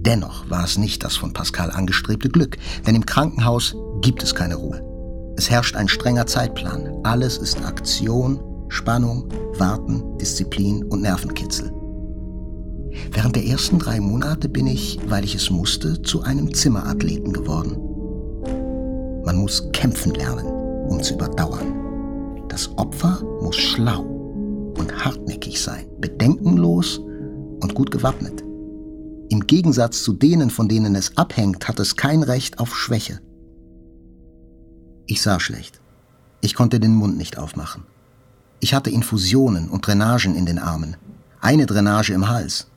Dennoch 0.04 0.50
war 0.50 0.64
es 0.64 0.76
nicht 0.76 1.02
das 1.02 1.16
von 1.16 1.32
Pascal 1.32 1.70
angestrebte 1.70 2.28
Glück, 2.28 2.58
denn 2.86 2.94
im 2.94 3.06
Krankenhaus 3.06 3.74
gibt 4.02 4.22
es 4.22 4.34
keine 4.34 4.56
Ruhe. 4.56 4.93
Es 5.36 5.50
herrscht 5.50 5.76
ein 5.76 5.88
strenger 5.88 6.26
Zeitplan. 6.26 7.00
Alles 7.02 7.38
ist 7.38 7.64
Aktion, 7.64 8.40
Spannung, 8.68 9.28
Warten, 9.58 10.16
Disziplin 10.18 10.84
und 10.84 11.02
Nervenkitzel. 11.02 11.72
Während 13.10 13.34
der 13.34 13.46
ersten 13.46 13.78
drei 13.78 14.00
Monate 14.00 14.48
bin 14.48 14.66
ich, 14.66 14.98
weil 15.08 15.24
ich 15.24 15.34
es 15.34 15.50
musste, 15.50 16.00
zu 16.02 16.22
einem 16.22 16.54
Zimmerathleten 16.54 17.32
geworden. 17.32 17.76
Man 19.24 19.36
muss 19.36 19.70
kämpfen 19.72 20.14
lernen, 20.14 20.46
um 20.88 21.02
zu 21.02 21.14
überdauern. 21.14 21.74
Das 22.48 22.70
Opfer 22.78 23.20
muss 23.40 23.56
schlau 23.56 24.02
und 24.78 25.04
hartnäckig 25.04 25.60
sein, 25.60 25.86
bedenkenlos 25.98 26.98
und 26.98 27.74
gut 27.74 27.90
gewappnet. 27.90 28.44
Im 29.30 29.46
Gegensatz 29.46 30.02
zu 30.04 30.12
denen, 30.12 30.50
von 30.50 30.68
denen 30.68 30.94
es 30.94 31.16
abhängt, 31.16 31.66
hat 31.66 31.80
es 31.80 31.96
kein 31.96 32.22
Recht 32.22 32.60
auf 32.60 32.76
Schwäche. 32.76 33.20
Ich 35.06 35.20
sah 35.20 35.38
schlecht. 35.38 35.80
Ich 36.40 36.54
konnte 36.54 36.80
den 36.80 36.94
Mund 36.94 37.16
nicht 37.16 37.36
aufmachen. 37.36 37.84
Ich 38.60 38.72
hatte 38.72 38.90
Infusionen 38.90 39.68
und 39.68 39.86
Drainagen 39.86 40.34
in 40.34 40.46
den 40.46 40.58
Armen, 40.58 40.96
eine 41.40 41.66
Drainage 41.66 42.14
im 42.14 42.28
Hals, 42.28 42.68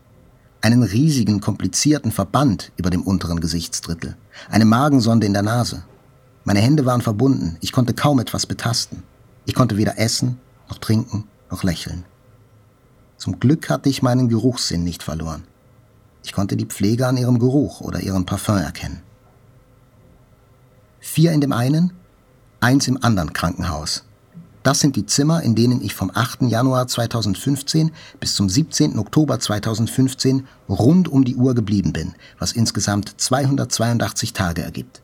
einen 0.60 0.84
riesigen, 0.84 1.40
komplizierten 1.40 2.12
Verband 2.12 2.74
über 2.76 2.90
dem 2.90 3.04
unteren 3.04 3.40
Gesichtsdrittel, 3.40 4.18
eine 4.50 4.66
Magensonde 4.66 5.26
in 5.26 5.34
der 5.34 5.44
Nase. 5.44 5.84
Meine 6.44 6.60
Hände 6.60 6.86
waren 6.86 7.02
verbunden, 7.02 7.58
ich 7.62 7.72
konnte 7.72 7.94
kaum 7.94 8.20
etwas 8.20 8.46
betasten. 8.46 9.04
Ich 9.46 9.56
konnte 9.56 9.78
weder 9.78 9.98
essen, 9.98 10.40
noch 10.68 10.80
trinken, 10.80 11.24
noch 11.50 11.63
lächeln. 11.63 12.04
Zum 13.16 13.40
Glück 13.40 13.70
hatte 13.70 13.88
ich 13.88 14.02
meinen 14.02 14.28
Geruchssinn 14.28 14.84
nicht 14.84 15.04
verloren. 15.04 15.44
Ich 16.24 16.34
konnte 16.34 16.58
die 16.58 16.66
Pflege 16.66 17.08
an 17.08 17.16
ihrem 17.16 17.40
Geruch 17.40 17.80
oder 17.80 18.02
ihrem 18.02 18.26
Parfum 18.26 18.58
erkennen. 18.58 19.02
Vier 21.00 21.32
in 21.32 21.40
dem 21.40 21.54
einen, 21.54 21.94
eins 22.60 22.88
im 22.88 23.04
anderen 23.04 23.34
Krankenhaus. 23.34 24.04
Das 24.63 24.82
sind 24.82 24.98
die 24.98 25.06
Zimmer, 25.06 25.43
in 25.43 25.56
denen 25.56 25.82
ich 25.82 25.96
vom 25.96 26.12
8. 26.13 26.41
Januar 26.41 26.88
2015 26.88 27.91
bis 28.20 28.36
zum 28.36 28.50
17. 28.50 29.00
Oktober 29.00 29.39
2015 29.39 30.46
rund 30.67 31.08
um 31.08 31.24
die 31.24 31.36
Uhr 31.36 31.56
geblieben 31.56 31.93
bin, 31.93 32.15
was 32.38 32.52
insgesamt 32.52 33.13
282 33.15 34.34
Tage 34.34 34.63
ergibt. 34.63 35.02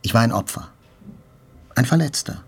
Ich 0.00 0.14
war 0.14 0.22
ein 0.22 0.32
Opfer, 0.32 0.68
ein 1.74 1.84
Verletzter 1.84 2.42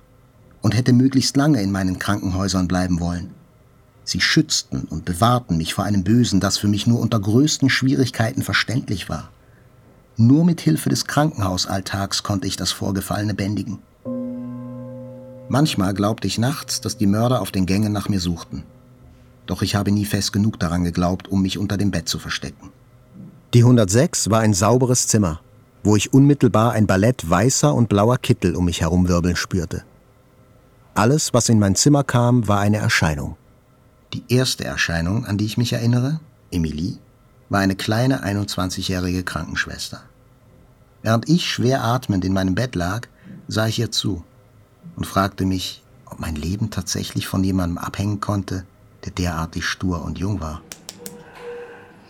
und 0.62 0.74
hätte 0.74 0.94
möglichst 0.94 1.36
lange 1.36 1.60
in 1.60 1.72
meinen 1.72 1.98
Krankenhäusern 1.98 2.68
bleiben 2.68 3.00
wollen. 3.00 3.34
Sie 4.02 4.20
schützten 4.20 4.84
und 4.84 5.04
bewahrten 5.04 5.56
mich 5.56 5.74
vor 5.74 5.84
einem 5.84 6.04
Bösen, 6.04 6.40
das 6.40 6.56
für 6.58 6.68
mich 6.68 6.86
nur 6.86 7.00
unter 7.00 7.20
größten 7.20 7.68
Schwierigkeiten 7.68 8.42
verständlich 8.42 9.08
war. 9.08 9.30
Nur 10.18 10.44
mit 10.46 10.62
Hilfe 10.62 10.88
des 10.88 11.06
Krankenhausalltags 11.06 12.22
konnte 12.22 12.46
ich 12.46 12.56
das 12.56 12.72
Vorgefallene 12.72 13.34
bändigen. 13.34 13.80
Manchmal 15.48 15.92
glaubte 15.92 16.26
ich 16.26 16.38
nachts, 16.38 16.80
dass 16.80 16.96
die 16.96 17.06
Mörder 17.06 17.42
auf 17.42 17.52
den 17.52 17.66
Gängen 17.66 17.92
nach 17.92 18.08
mir 18.08 18.18
suchten. 18.18 18.64
Doch 19.44 19.60
ich 19.60 19.74
habe 19.74 19.92
nie 19.92 20.06
fest 20.06 20.32
genug 20.32 20.58
daran 20.58 20.84
geglaubt, 20.84 21.28
um 21.28 21.42
mich 21.42 21.58
unter 21.58 21.76
dem 21.76 21.90
Bett 21.90 22.08
zu 22.08 22.18
verstecken. 22.18 22.70
Die 23.52 23.60
106 23.60 24.30
war 24.30 24.40
ein 24.40 24.54
sauberes 24.54 25.06
Zimmer, 25.06 25.40
wo 25.84 25.96
ich 25.96 26.12
unmittelbar 26.14 26.72
ein 26.72 26.86
Ballett 26.86 27.28
weißer 27.28 27.72
und 27.74 27.88
blauer 27.88 28.16
Kittel 28.16 28.56
um 28.56 28.64
mich 28.64 28.80
herumwirbeln 28.80 29.36
spürte. 29.36 29.84
Alles, 30.94 31.34
was 31.34 31.50
in 31.50 31.58
mein 31.58 31.76
Zimmer 31.76 32.04
kam, 32.04 32.48
war 32.48 32.60
eine 32.60 32.78
Erscheinung. 32.78 33.36
Die 34.14 34.24
erste 34.28 34.64
Erscheinung, 34.64 35.26
an 35.26 35.36
die 35.36 35.44
ich 35.44 35.58
mich 35.58 35.74
erinnere, 35.74 36.20
Emilie, 36.50 36.96
war 37.48 37.60
eine 37.60 37.76
kleine 37.76 38.24
21-jährige 38.24 39.22
Krankenschwester. 39.22 40.02
Während 41.02 41.28
ich 41.28 41.48
schwer 41.48 41.84
atmend 41.84 42.24
in 42.24 42.32
meinem 42.32 42.54
Bett 42.54 42.74
lag, 42.74 43.06
sah 43.48 43.66
ich 43.66 43.78
ihr 43.78 43.92
zu 43.92 44.24
und 44.96 45.06
fragte 45.06 45.44
mich, 45.46 45.82
ob 46.06 46.18
mein 46.18 46.36
Leben 46.36 46.70
tatsächlich 46.70 47.28
von 47.28 47.44
jemandem 47.44 47.78
abhängen 47.78 48.20
konnte, 48.20 48.64
der 49.04 49.12
derartig 49.12 49.64
stur 49.64 50.02
und 50.04 50.18
jung 50.18 50.40
war. 50.40 50.62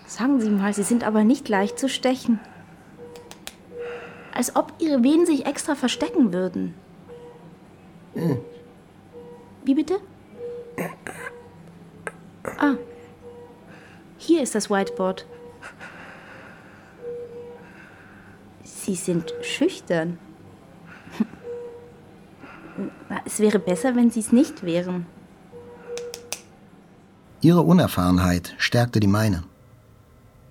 Sagen 0.06 0.40
Sie 0.40 0.50
mal, 0.50 0.72
Sie 0.72 0.82
sind 0.82 1.04
aber 1.04 1.24
nicht 1.24 1.48
leicht 1.48 1.78
zu 1.78 1.88
stechen. 1.88 2.40
Als 4.32 4.54
ob 4.54 4.74
Ihre 4.78 5.02
Venen 5.02 5.26
sich 5.26 5.46
extra 5.46 5.74
verstecken 5.74 6.32
würden. 6.32 6.74
Hm. 8.14 8.38
Wie 9.64 9.74
bitte? 9.74 9.98
Hier 14.26 14.42
ist 14.42 14.54
das 14.54 14.68
Whiteboard. 14.70 15.24
Sie 18.64 18.94
sind 18.94 19.32
schüchtern. 19.42 20.18
Es 23.24 23.40
wäre 23.40 23.58
besser, 23.58 23.96
wenn 23.96 24.10
Sie 24.10 24.20
es 24.20 24.32
nicht 24.32 24.62
wären. 24.62 25.06
Ihre 27.40 27.62
Unerfahrenheit 27.62 28.54
stärkte 28.58 29.00
die 29.00 29.06
meine. 29.06 29.44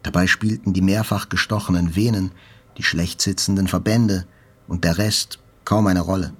Dabei 0.02 0.26
spielten 0.26 0.74
die 0.74 0.82
mehrfach 0.82 1.30
gestochenen 1.30 1.96
Venen, 1.96 2.32
die 2.78 2.84
schlecht 2.84 3.22
sitzenden 3.22 3.68
Verbände 3.68 4.26
und 4.68 4.84
der 4.84 4.98
Rest 4.98 5.40
kaum 5.66 5.88
eine 5.88 6.02
Rolle. 6.02 6.34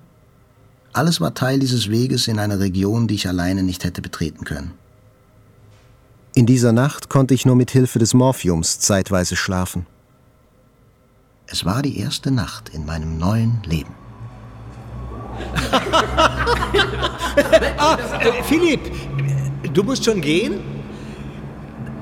Alles 0.94 1.20
war 1.20 1.34
Teil 1.34 1.60
dieses 1.60 1.90
Weges 1.90 2.28
in 2.28 2.40
einer 2.40 2.60
Region, 2.60 3.08
die 3.08 3.16
ich 3.16 3.28
alleine 3.28 3.64
nicht 3.64 3.84
hätte 3.84 4.02
betreten 4.02 4.46
können. 4.46 4.72
In 6.38 6.46
dieser 6.46 6.74
Nacht 6.74 7.08
konnte 7.08 7.34
ich 7.34 7.46
nur 7.46 7.56
mit 7.56 7.72
Hilfe 7.72 7.98
des 7.98 8.14
Morphiums 8.14 8.80
zeitweise 8.80 9.38
schlafen. 9.38 9.88
Es 11.48 11.64
war 11.64 11.82
die 11.82 11.98
erste 11.98 12.30
Nacht 12.30 12.68
in 12.74 12.86
meinem 12.86 13.18
neuen 13.18 13.62
Leben. 13.64 13.96
ah, 17.78 17.98
äh, 18.20 18.44
Philipp, 18.44 18.82
du 19.74 19.84
musst 19.84 20.04
schon 20.04 20.20
gehen? 20.20 20.60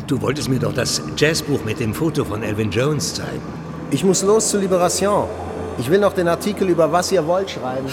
Du 0.07 0.19
wolltest 0.19 0.49
mir 0.49 0.59
doch 0.59 0.73
das 0.73 0.99
Jazzbuch 1.15 1.63
mit 1.63 1.79
dem 1.79 1.93
Foto 1.93 2.25
von 2.25 2.41
Elvin 2.41 2.71
Jones 2.71 3.13
zeigen. 3.13 3.41
Ich 3.91 4.03
muss 4.03 4.23
los 4.23 4.49
zu 4.49 4.57
Liberation. 4.57 5.27
Ich 5.77 5.87
will 5.91 5.99
noch 5.99 6.13
den 6.13 6.27
Artikel 6.27 6.69
über 6.69 6.91
was 6.91 7.11
ihr 7.11 7.25
wollt 7.27 7.51
schreiben. 7.51 7.87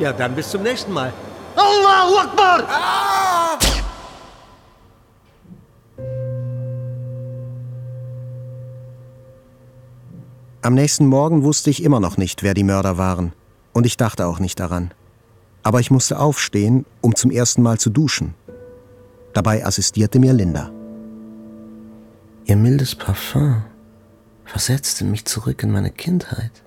Ja, 0.00 0.12
dann 0.12 0.34
bis 0.34 0.50
zum 0.50 0.64
nächsten 0.64 0.92
Mal. 0.92 1.12
Allahu 1.54 2.16
Akbar! 2.18 2.64
Ah! 2.68 3.58
Am 10.66 10.74
nächsten 10.74 11.06
Morgen 11.06 11.44
wusste 11.44 11.70
ich 11.70 11.84
immer 11.84 12.00
noch 12.00 12.16
nicht, 12.16 12.42
wer 12.42 12.52
die 12.52 12.64
Mörder 12.64 12.98
waren. 12.98 13.32
Und 13.72 13.86
ich 13.86 13.96
dachte 13.96 14.26
auch 14.26 14.40
nicht 14.40 14.58
daran. 14.58 14.90
Aber 15.62 15.78
ich 15.78 15.92
musste 15.92 16.18
aufstehen, 16.18 16.84
um 17.00 17.14
zum 17.14 17.30
ersten 17.30 17.62
Mal 17.62 17.78
zu 17.78 17.88
duschen. 17.88 18.34
Dabei 19.32 19.64
assistierte 19.64 20.18
mir 20.18 20.32
Linda. 20.32 20.72
Ihr 22.46 22.56
mildes 22.56 22.96
Parfum 22.96 23.62
versetzte 24.44 25.04
mich 25.04 25.24
zurück 25.24 25.62
in 25.62 25.70
meine 25.70 25.92
Kindheit. 25.92 26.64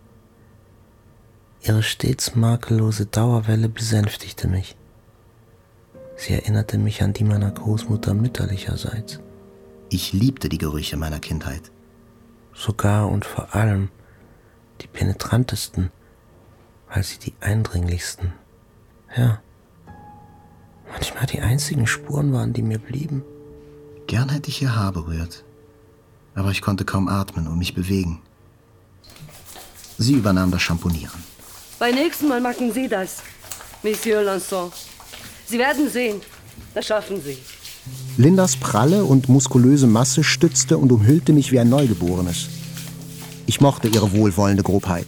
Ihre 1.62 1.84
stets 1.84 2.38
makellose 2.38 3.06
Dauerwelle 3.06 3.68
besänftigte 3.68 4.48
mich. 4.48 4.78
Sie 6.16 6.32
erinnerte 6.32 6.78
mich 6.78 7.04
an 7.04 7.12
die 7.12 7.26
meiner 7.26 7.52
Großmutter 7.52 8.14
mütterlicherseits. 8.14 9.20
Ich 9.90 10.14
liebte 10.14 10.48
die 10.48 10.58
Gerüche 10.58 10.96
meiner 10.96 11.20
Kindheit. 11.20 11.70
Sogar 12.60 13.08
und 13.08 13.24
vor 13.24 13.56
allem 13.56 13.88
die 14.82 14.88
penetrantesten, 14.88 15.92
weil 16.94 17.04
sie 17.04 17.18
die 17.18 17.34
eindringlichsten. 17.40 18.34
Ja, 19.16 19.42
manchmal 20.92 21.26
die 21.26 21.40
einzigen 21.40 21.88
Spuren 21.88 22.34
waren, 22.34 22.52
die 22.52 22.62
mir 22.62 22.78
blieben. 22.78 23.24
Gern 24.08 24.28
hätte 24.28 24.50
ich 24.50 24.62
ihr 24.62 24.76
Haar 24.76 24.92
berührt, 24.92 25.46
aber 26.36 26.52
ich 26.52 26.62
konnte 26.62 26.84
kaum 26.84 27.08
atmen 27.08 27.48
und 27.48 27.58
mich 27.58 27.76
bewegen. 27.76 28.22
Sie 29.98 30.16
übernahm 30.16 30.52
das 30.52 30.62
Schamponieren. 30.62 31.24
Beim 31.80 31.96
nächsten 31.96 32.28
Mal 32.28 32.42
machen 32.42 32.74
Sie 32.74 32.90
das, 32.90 33.24
Monsieur 33.84 34.22
Lanson. 34.22 34.70
Sie 35.46 35.58
werden 35.58 35.90
sehen, 35.90 36.22
das 36.74 36.88
schaffen 36.88 37.22
Sie. 37.22 37.38
Lindas 38.18 38.58
pralle 38.58 39.06
und 39.06 39.30
muskulöse 39.30 39.88
Masse 39.88 40.24
stützte 40.24 40.78
und 40.78 40.92
umhüllte 40.92 41.32
mich 41.32 41.52
wie 41.52 41.60
ein 41.60 41.70
Neugeborenes. 41.70 42.50
Ich 43.46 43.62
mochte 43.62 43.88
ihre 43.88 44.12
wohlwollende 44.12 44.62
Grobheit. 44.62 45.08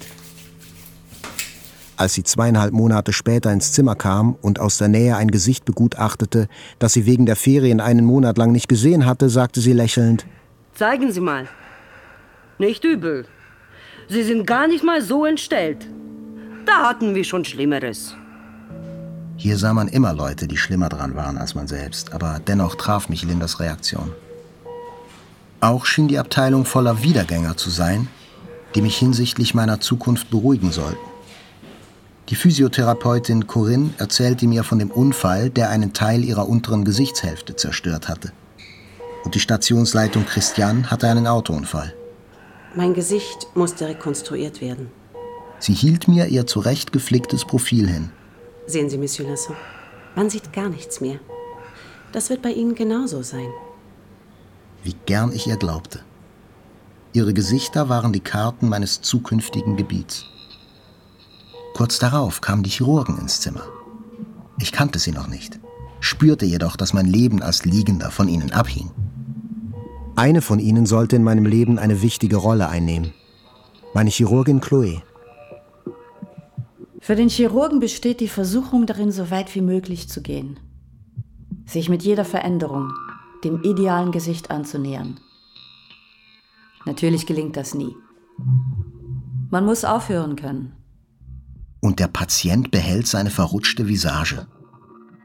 Als 1.97 2.15
sie 2.15 2.23
zweieinhalb 2.23 2.73
Monate 2.73 3.13
später 3.13 3.51
ins 3.51 3.73
Zimmer 3.73 3.95
kam 3.95 4.36
und 4.41 4.59
aus 4.59 4.79
der 4.79 4.88
Nähe 4.88 5.17
ein 5.17 5.29
Gesicht 5.29 5.65
begutachtete, 5.65 6.47
das 6.79 6.93
sie 6.93 7.05
wegen 7.05 7.25
der 7.25 7.36
Ferien 7.36 7.79
einen 7.79 8.05
Monat 8.05 8.38
lang 8.38 8.51
nicht 8.51 8.67
gesehen 8.67 9.05
hatte, 9.05 9.29
sagte 9.29 9.61
sie 9.61 9.73
lächelnd: 9.73 10.25
Zeigen 10.73 11.11
Sie 11.11 11.21
mal. 11.21 11.47
Nicht 12.57 12.84
übel. 12.84 13.25
Sie 14.07 14.23
sind 14.23 14.47
gar 14.47 14.67
nicht 14.67 14.84
mal 14.84 15.01
so 15.01 15.25
entstellt. 15.25 15.88
Da 16.65 16.89
hatten 16.89 17.13
wir 17.13 17.23
schon 17.23 17.45
Schlimmeres. 17.45 18.15
Hier 19.41 19.57
sah 19.57 19.73
man 19.73 19.87
immer 19.87 20.13
Leute, 20.13 20.47
die 20.47 20.55
schlimmer 20.55 20.87
dran 20.87 21.15
waren 21.15 21.39
als 21.39 21.55
man 21.55 21.67
selbst, 21.67 22.13
aber 22.13 22.39
dennoch 22.45 22.75
traf 22.75 23.09
mich 23.09 23.23
Lindas 23.23 23.59
Reaktion. 23.59 24.11
Auch 25.61 25.87
schien 25.87 26.07
die 26.07 26.19
Abteilung 26.19 26.63
voller 26.63 27.01
Wiedergänger 27.01 27.57
zu 27.57 27.71
sein, 27.71 28.07
die 28.75 28.83
mich 28.83 28.97
hinsichtlich 28.97 29.55
meiner 29.55 29.79
Zukunft 29.79 30.29
beruhigen 30.29 30.71
sollten. 30.71 31.03
Die 32.29 32.35
Physiotherapeutin 32.35 33.47
Corinne 33.47 33.95
erzählte 33.97 34.45
mir 34.45 34.63
von 34.63 34.77
dem 34.77 34.91
Unfall, 34.91 35.49
der 35.49 35.71
einen 35.71 35.91
Teil 35.91 36.23
ihrer 36.23 36.47
unteren 36.47 36.85
Gesichtshälfte 36.85 37.55
zerstört 37.55 38.09
hatte. 38.09 38.33
Und 39.23 39.33
die 39.33 39.39
Stationsleitung 39.39 40.27
Christian 40.27 40.91
hatte 40.91 41.07
einen 41.09 41.25
Autounfall. 41.25 41.95
Mein 42.75 42.93
Gesicht 42.93 43.47
musste 43.55 43.87
rekonstruiert 43.87 44.61
werden. 44.61 44.91
Sie 45.57 45.73
hielt 45.73 46.07
mir 46.07 46.27
ihr 46.27 46.45
zurecht 46.45 46.91
geflicktes 46.91 47.43
Profil 47.43 47.89
hin. 47.89 48.11
Sehen 48.72 48.89
Sie, 48.89 48.97
Monsieur 48.97 49.28
Lasson, 49.28 49.57
man 50.15 50.30
sieht 50.30 50.53
gar 50.53 50.69
nichts 50.69 51.01
mehr. 51.01 51.19
Das 52.13 52.30
wird 52.30 52.41
bei 52.41 52.51
Ihnen 52.53 52.74
genauso 52.74 53.22
sein. 53.22 53.49
Wie 54.82 54.95
gern 55.05 55.34
ich 55.34 55.45
ihr 55.45 55.57
glaubte. 55.57 55.99
Ihre 57.11 57.34
Gesichter 57.34 57.89
waren 57.89 58.13
die 58.13 58.22
Karten 58.22 58.69
meines 58.69 59.01
zukünftigen 59.01 59.76
Gebiets. 59.76 60.24
Kurz 61.74 61.99
darauf 61.99 62.39
kamen 62.39 62.63
die 62.63 62.69
Chirurgen 62.69 63.17
ins 63.17 63.41
Zimmer. 63.41 63.63
Ich 64.57 64.72
kannte 64.72 64.99
sie 64.99 65.11
noch 65.11 65.28
nicht, 65.28 65.59
spürte 65.99 66.45
jedoch, 66.45 66.78
dass 66.78 66.93
mein 66.93 67.07
Leben 67.07 67.41
als 67.41 67.65
Liegender 67.65 68.09
von 68.09 68.30
ihnen 68.30 68.53
abhing. 68.53 68.89
Eine 70.15 70.41
von 70.41 70.59
ihnen 70.59 70.86
sollte 70.86 71.17
in 71.17 71.26
meinem 71.26 71.45
Leben 71.45 71.78
eine 71.78 72.01
wichtige 72.01 72.38
Rolle 72.38 72.69
einnehmen. 72.69 73.11
Meine 73.93 74.11
Chirurgin 74.11 74.61
Chloe. 74.61 75.01
Für 77.02 77.16
den 77.16 77.30
Chirurgen 77.30 77.80
besteht 77.80 78.20
die 78.20 78.28
Versuchung 78.28 78.86
darin, 78.86 79.12
so 79.12 79.32
weit 79.32 79.54
wie 79.56 79.62
möglich 79.62 80.08
zu 80.08 80.22
gehen. 80.22 80.60
Sich 81.66 81.89
mit 81.89 82.04
jeder 82.04 82.26
Veränderung 82.26 82.93
dem 83.43 83.64
idealen 83.64 84.12
Gesicht 84.12 84.52
anzunähern. 84.52 85.20
Natürlich 86.86 87.26
gelingt 87.26 87.58
das 87.58 87.74
nie. 87.74 87.95
Man 89.49 89.66
muss 89.66 89.84
aufhören 89.84 90.36
können. 90.36 90.74
Und 91.80 91.99
der 91.99 92.08
Patient 92.08 92.70
behält 92.70 93.08
seine 93.08 93.32
verrutschte 93.32 93.88
Visage. 93.88 94.45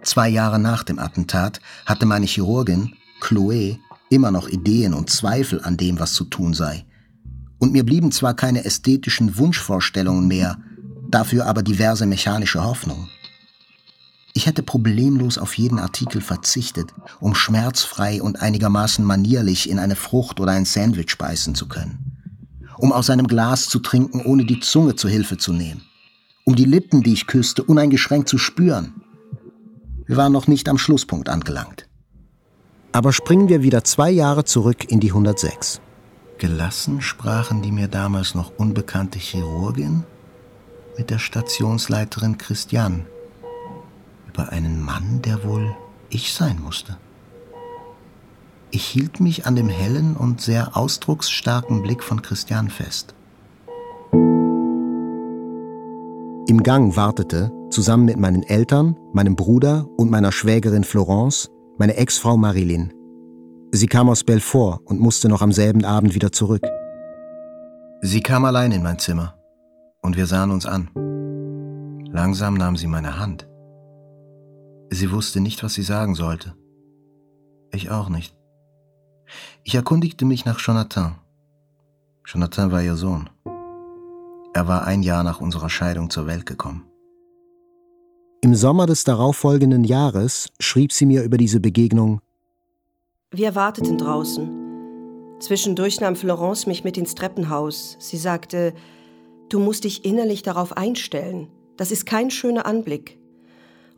Zwei 0.02 0.30
Jahre 0.30 0.58
nach 0.58 0.82
dem 0.82 0.98
Attentat 0.98 1.60
hatte 1.84 2.06
meine 2.06 2.24
Chirurgin, 2.24 2.94
Chloe, 3.20 3.78
immer 4.08 4.30
noch 4.30 4.48
Ideen 4.48 4.94
und 4.94 5.10
Zweifel 5.10 5.62
an 5.62 5.76
dem, 5.76 6.00
was 6.00 6.14
zu 6.14 6.24
tun 6.24 6.54
sei. 6.54 6.86
Und 7.58 7.72
mir 7.72 7.84
blieben 7.84 8.12
zwar 8.12 8.34
keine 8.34 8.64
ästhetischen 8.64 9.36
Wunschvorstellungen 9.36 10.26
mehr, 10.26 10.58
dafür 11.10 11.46
aber 11.46 11.62
diverse 11.62 12.06
mechanische 12.06 12.64
Hoffnungen. 12.64 13.08
Ich 14.36 14.46
hätte 14.46 14.62
problemlos 14.62 15.38
auf 15.38 15.56
jeden 15.56 15.78
Artikel 15.78 16.20
verzichtet, 16.20 16.92
um 17.20 17.34
schmerzfrei 17.34 18.20
und 18.20 18.42
einigermaßen 18.42 19.02
manierlich 19.02 19.70
in 19.70 19.78
eine 19.78 19.96
Frucht 19.96 20.40
oder 20.40 20.52
ein 20.52 20.66
Sandwich 20.66 21.16
beißen 21.16 21.54
zu 21.54 21.68
können. 21.68 22.18
Um 22.76 22.92
aus 22.92 23.08
einem 23.08 23.26
Glas 23.26 23.66
zu 23.66 23.78
trinken, 23.78 24.20
ohne 24.20 24.44
die 24.44 24.60
Zunge 24.60 24.94
zu 24.94 25.08
Hilfe 25.08 25.38
zu 25.38 25.54
nehmen. 25.54 25.82
Um 26.44 26.54
die 26.54 26.66
Lippen, 26.66 27.02
die 27.02 27.14
ich 27.14 27.26
küsste, 27.26 27.62
uneingeschränkt 27.62 28.28
zu 28.28 28.36
spüren. 28.36 29.00
Wir 30.04 30.18
waren 30.18 30.32
noch 30.32 30.48
nicht 30.48 30.68
am 30.68 30.76
Schlusspunkt 30.76 31.30
angelangt. 31.30 31.88
Aber 32.92 33.14
springen 33.14 33.48
wir 33.48 33.62
wieder 33.62 33.84
zwei 33.84 34.10
Jahre 34.10 34.44
zurück 34.44 34.84
in 34.90 35.00
die 35.00 35.08
106. 35.08 35.80
Gelassen 36.36 37.00
sprachen 37.00 37.62
die 37.62 37.72
mir 37.72 37.88
damals 37.88 38.34
noch 38.34 38.52
unbekannte 38.58 39.18
Chirurgin 39.18 40.04
mit 40.98 41.10
der 41.10 41.18
Stationsleiterin 41.18 42.38
Christian 42.38 43.06
über 44.28 44.50
einen 44.50 44.82
Mann, 44.82 45.22
der 45.22 45.44
wohl 45.44 45.74
ich 46.10 46.32
sein 46.32 46.60
musste. 46.62 46.96
Ich 48.70 48.84
hielt 48.84 49.20
mich 49.20 49.46
an 49.46 49.56
dem 49.56 49.68
hellen 49.68 50.16
und 50.16 50.40
sehr 50.40 50.76
ausdrucksstarken 50.76 51.82
Blick 51.82 52.02
von 52.02 52.20
Christian 52.20 52.68
fest. 52.68 53.14
Im 56.48 56.62
Gang 56.62 56.96
wartete, 56.96 57.50
zusammen 57.70 58.04
mit 58.04 58.18
meinen 58.18 58.42
Eltern, 58.42 58.96
meinem 59.12 59.36
Bruder 59.36 59.86
und 59.96 60.10
meiner 60.10 60.32
Schwägerin 60.32 60.84
Florence, 60.84 61.50
meine 61.78 61.96
Ex-Frau 61.96 62.36
Marilyn. 62.36 62.92
Sie 63.72 63.86
kam 63.86 64.08
aus 64.08 64.24
Belfort 64.24 64.80
und 64.84 65.00
musste 65.00 65.28
noch 65.28 65.42
am 65.42 65.52
selben 65.52 65.84
Abend 65.84 66.14
wieder 66.14 66.30
zurück. 66.32 66.62
Sie 68.02 68.20
kam 68.20 68.44
allein 68.44 68.72
in 68.72 68.82
mein 68.82 68.98
Zimmer 68.98 69.35
und 70.06 70.16
wir 70.16 70.26
sahen 70.26 70.52
uns 70.52 70.66
an. 70.66 70.88
Langsam 72.12 72.54
nahm 72.54 72.76
sie 72.76 72.86
meine 72.86 73.18
Hand. 73.18 73.48
Sie 74.88 75.10
wusste 75.10 75.40
nicht, 75.40 75.64
was 75.64 75.74
sie 75.74 75.82
sagen 75.82 76.14
sollte. 76.14 76.54
Ich 77.72 77.90
auch 77.90 78.08
nicht. 78.08 78.36
Ich 79.64 79.74
erkundigte 79.74 80.24
mich 80.24 80.44
nach 80.44 80.60
Jonathan. 80.60 81.16
Jonathan 82.24 82.70
war 82.70 82.82
ihr 82.82 82.94
Sohn. 82.94 83.28
Er 84.54 84.68
war 84.68 84.86
ein 84.86 85.02
Jahr 85.02 85.24
nach 85.24 85.40
unserer 85.40 85.68
Scheidung 85.68 86.08
zur 86.08 86.28
Welt 86.28 86.46
gekommen. 86.46 86.84
Im 88.42 88.54
Sommer 88.54 88.86
des 88.86 89.02
darauffolgenden 89.02 89.82
Jahres 89.82 90.50
schrieb 90.60 90.92
sie 90.92 91.06
mir 91.06 91.24
über 91.24 91.36
diese 91.36 91.58
Begegnung 91.58 92.20
Wir 93.32 93.56
warteten 93.56 93.98
draußen. 93.98 94.48
Zwischendurch 95.40 96.00
nahm 96.00 96.14
Florence 96.14 96.66
mich 96.66 96.84
mit 96.84 96.96
ins 96.96 97.16
Treppenhaus. 97.16 97.96
Sie 97.98 98.16
sagte, 98.16 98.72
du 99.48 99.58
musst 99.58 99.84
dich 99.84 100.04
innerlich 100.04 100.42
darauf 100.42 100.76
einstellen. 100.76 101.48
Das 101.76 101.90
ist 101.90 102.06
kein 102.06 102.30
schöner 102.30 102.66
Anblick. 102.66 103.18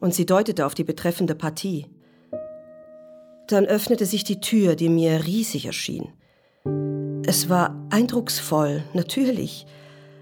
Und 0.00 0.14
sie 0.14 0.26
deutete 0.26 0.66
auf 0.66 0.74
die 0.74 0.84
betreffende 0.84 1.34
Partie. 1.34 1.86
Dann 3.48 3.66
öffnete 3.66 4.06
sich 4.06 4.24
die 4.24 4.40
Tür, 4.40 4.76
die 4.76 4.88
mir 4.88 5.24
riesig 5.24 5.66
erschien. 5.66 6.12
Es 7.26 7.48
war 7.48 7.74
eindrucksvoll, 7.90 8.84
natürlich. 8.92 9.66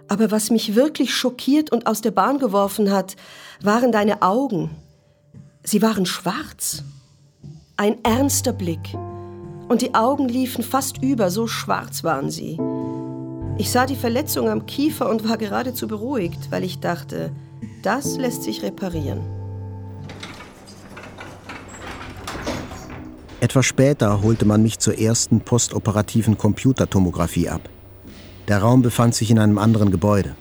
Aber 0.09 0.31
was 0.31 0.51
mich 0.51 0.75
wirklich 0.75 1.15
schockiert 1.15 1.73
und 1.73 1.87
aus 1.87 2.01
der 2.01 2.13
Bahn 2.13 2.39
geworfen 2.39 2.91
hat, 2.93 3.17
waren 3.61 3.91
deine 3.93 4.23
Augen. 4.23 4.71
Sie 5.63 5.83
waren 5.83 6.07
schwarz. 6.07 6.85
Ein 7.77 8.03
ernster 8.05 8.53
Blick. 8.53 8.95
Und 9.69 9.83
die 9.83 9.95
Augen 9.95 10.29
liefen 10.29 10.63
fast 10.63 11.03
über, 11.03 11.31
so 11.31 11.49
schwarz 11.49 12.05
waren 12.05 12.31
sie. 12.31 12.57
Ich 13.59 13.71
sah 13.71 13.87
die 13.87 13.97
Verletzung 13.97 14.51
am 14.51 14.67
Kiefer 14.67 15.09
und 15.09 15.27
war 15.27 15.39
geradezu 15.39 15.89
beruhigt, 15.89 16.51
weil 16.51 16.63
ich 16.63 16.79
dachte, 16.79 17.31
das 17.83 18.19
lässt 18.19 18.43
sich 18.43 18.63
reparieren. 18.63 19.21
Etwas 23.41 23.65
später 23.65 24.23
holte 24.23 24.45
man 24.45 24.63
mich 24.63 24.79
zur 24.79 24.99
ersten 24.99 25.41
postoperativen 25.41 26.37
Computertomographie 26.37 27.49
ab. 27.49 27.63
Der 28.49 28.59
Raum 28.59 28.83
befand 28.83 29.15
sich 29.15 29.31
in 29.31 29.39
einem 29.39 29.57
anderen 29.57 29.91
Gebäude. 29.91 30.37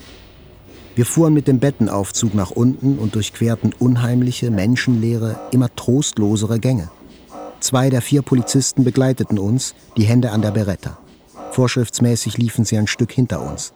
Wir 0.95 1.05
fuhren 1.05 1.33
mit 1.33 1.47
dem 1.47 1.59
Bettenaufzug 1.59 2.33
nach 2.35 2.51
unten 2.51 2.97
und 2.97 3.15
durchquerten 3.15 3.73
unheimliche, 3.79 4.51
menschenleere, 4.51 5.39
immer 5.51 5.73
trostlosere 5.73 6.59
Gänge. 6.59 6.89
Zwei 7.61 7.89
der 7.89 8.01
vier 8.01 8.21
Polizisten 8.21 8.83
begleiteten 8.83 9.39
uns, 9.39 9.73
die 9.95 10.03
Hände 10.03 10.31
an 10.31 10.41
der 10.41 10.51
Beretta. 10.51 10.97
Vorschriftsmäßig 11.55 12.37
liefen 12.37 12.65
sie 12.65 12.77
ein 12.77 12.85
Stück 12.85 13.13
hinter 13.13 13.41
uns. 13.41 13.73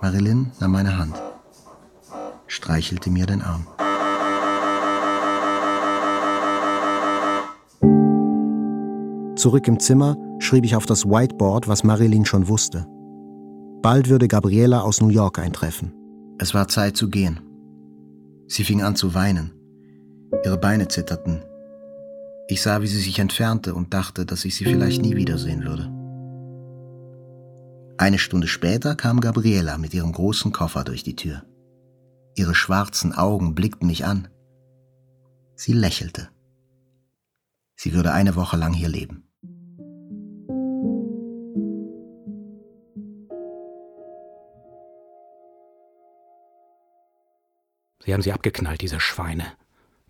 Marilyn 0.00 0.52
nahm 0.60 0.70
meine 0.70 0.96
Hand, 0.96 1.20
streichelte 2.46 3.10
mir 3.10 3.26
den 3.26 3.42
Arm. 3.42 3.66
Zurück 9.34 9.66
im 9.66 9.80
Zimmer 9.80 10.16
schrieb 10.38 10.64
ich 10.64 10.76
auf 10.76 10.86
das 10.86 11.04
Whiteboard, 11.04 11.66
was 11.66 11.82
Marilyn 11.82 12.24
schon 12.24 12.46
wusste. 12.46 12.86
Bald 13.82 14.08
würde 14.08 14.28
Gabriela 14.28 14.82
aus 14.82 15.00
New 15.00 15.08
York 15.08 15.40
eintreffen. 15.40 15.92
Es 16.38 16.54
war 16.54 16.68
Zeit 16.68 16.96
zu 16.96 17.10
gehen. 17.10 17.40
Sie 18.46 18.62
fing 18.62 18.84
an 18.84 18.94
zu 18.94 19.14
weinen. 19.14 19.50
Ihre 20.44 20.58
Beine 20.58 20.86
zitterten. 20.86 21.42
Ich 22.46 22.62
sah, 22.62 22.82
wie 22.82 22.86
sie 22.86 23.00
sich 23.00 23.18
entfernte 23.18 23.74
und 23.74 23.92
dachte, 23.92 24.24
dass 24.24 24.44
ich 24.44 24.54
sie 24.54 24.64
vielleicht 24.64 25.02
nie 25.02 25.16
wiedersehen 25.16 25.64
würde. 25.64 25.99
Eine 28.00 28.18
Stunde 28.18 28.48
später 28.48 28.96
kam 28.96 29.20
Gabriela 29.20 29.76
mit 29.76 29.92
ihrem 29.92 30.12
großen 30.12 30.52
Koffer 30.52 30.84
durch 30.84 31.02
die 31.02 31.16
Tür. 31.16 31.44
Ihre 32.34 32.54
schwarzen 32.54 33.12
Augen 33.12 33.54
blickten 33.54 33.86
mich 33.86 34.06
an. 34.06 34.28
Sie 35.54 35.74
lächelte. 35.74 36.30
Sie 37.76 37.92
würde 37.92 38.12
eine 38.14 38.36
Woche 38.36 38.56
lang 38.56 38.72
hier 38.72 38.88
leben. 38.88 39.24
Sie 48.02 48.14
haben 48.14 48.22
sie 48.22 48.32
abgeknallt, 48.32 48.80
diese 48.80 48.98
Schweine. 48.98 49.44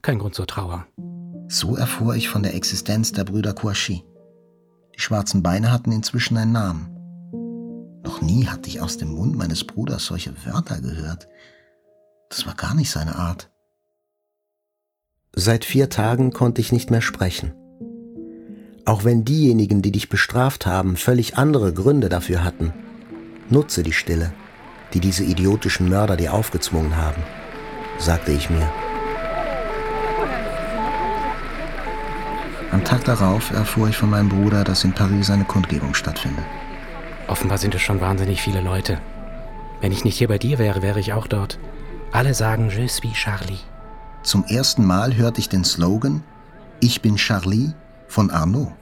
Kein 0.00 0.20
Grund 0.20 0.36
zur 0.36 0.46
Trauer. 0.46 0.86
So 1.48 1.74
erfuhr 1.74 2.14
ich 2.14 2.28
von 2.28 2.44
der 2.44 2.54
Existenz 2.54 3.10
der 3.10 3.24
Brüder 3.24 3.52
Kouachi. 3.52 4.04
Die 4.94 5.00
schwarzen 5.00 5.42
Beine 5.42 5.72
hatten 5.72 5.90
inzwischen 5.90 6.36
einen 6.36 6.52
Namen. 6.52 6.99
Noch 8.20 8.28
nie 8.28 8.46
hatte 8.46 8.68
ich 8.68 8.80
aus 8.80 8.98
dem 8.98 9.14
Mund 9.14 9.36
meines 9.36 9.64
Bruders 9.64 10.04
solche 10.04 10.34
Wörter 10.44 10.80
gehört. 10.80 11.26
Das 12.28 12.46
war 12.46 12.54
gar 12.54 12.74
nicht 12.74 12.90
seine 12.90 13.16
Art. 13.16 13.50
Seit 15.34 15.64
vier 15.64 15.88
Tagen 15.88 16.32
konnte 16.32 16.60
ich 16.60 16.72
nicht 16.72 16.90
mehr 16.90 17.00
sprechen. 17.00 17.54
Auch 18.84 19.04
wenn 19.04 19.24
diejenigen, 19.24 19.82
die 19.82 19.92
dich 19.92 20.08
bestraft 20.08 20.66
haben, 20.66 20.96
völlig 20.96 21.36
andere 21.36 21.72
Gründe 21.72 22.08
dafür 22.08 22.44
hatten, 22.44 22.72
nutze 23.48 23.82
die 23.82 23.92
Stille, 23.92 24.32
die 24.92 25.00
diese 25.00 25.24
idiotischen 25.24 25.88
Mörder 25.88 26.16
dir 26.16 26.34
aufgezwungen 26.34 26.96
haben 26.96 27.22
sagte 28.00 28.32
ich 28.32 28.50
mir. 28.50 28.68
Am 32.72 32.84
Tag 32.84 33.04
darauf 33.04 33.50
erfuhr 33.50 33.88
ich 33.88 33.96
von 33.96 34.10
meinem 34.10 34.28
Bruder, 34.28 34.64
dass 34.64 34.84
in 34.84 34.92
Paris 34.92 35.30
eine 35.30 35.44
Kundgebung 35.44 35.94
stattfindet. 35.94 36.44
Offenbar 37.30 37.58
sind 37.58 37.76
es 37.76 37.80
schon 37.80 38.00
wahnsinnig 38.00 38.42
viele 38.42 38.60
Leute. 38.60 39.00
Wenn 39.80 39.92
ich 39.92 40.04
nicht 40.04 40.18
hier 40.18 40.26
bei 40.26 40.36
dir 40.36 40.58
wäre, 40.58 40.82
wäre 40.82 40.98
ich 40.98 41.12
auch 41.12 41.28
dort. 41.28 41.60
Alle 42.10 42.34
sagen 42.34 42.70
Je 42.70 42.88
suis 42.88 43.12
Charlie. 43.12 43.60
Zum 44.24 44.42
ersten 44.44 44.84
Mal 44.84 45.14
hörte 45.14 45.38
ich 45.38 45.48
den 45.48 45.64
Slogan 45.64 46.24
Ich 46.80 47.02
bin 47.02 47.14
Charlie 47.14 47.72
von 48.08 48.32
Arnaud. 48.32 48.72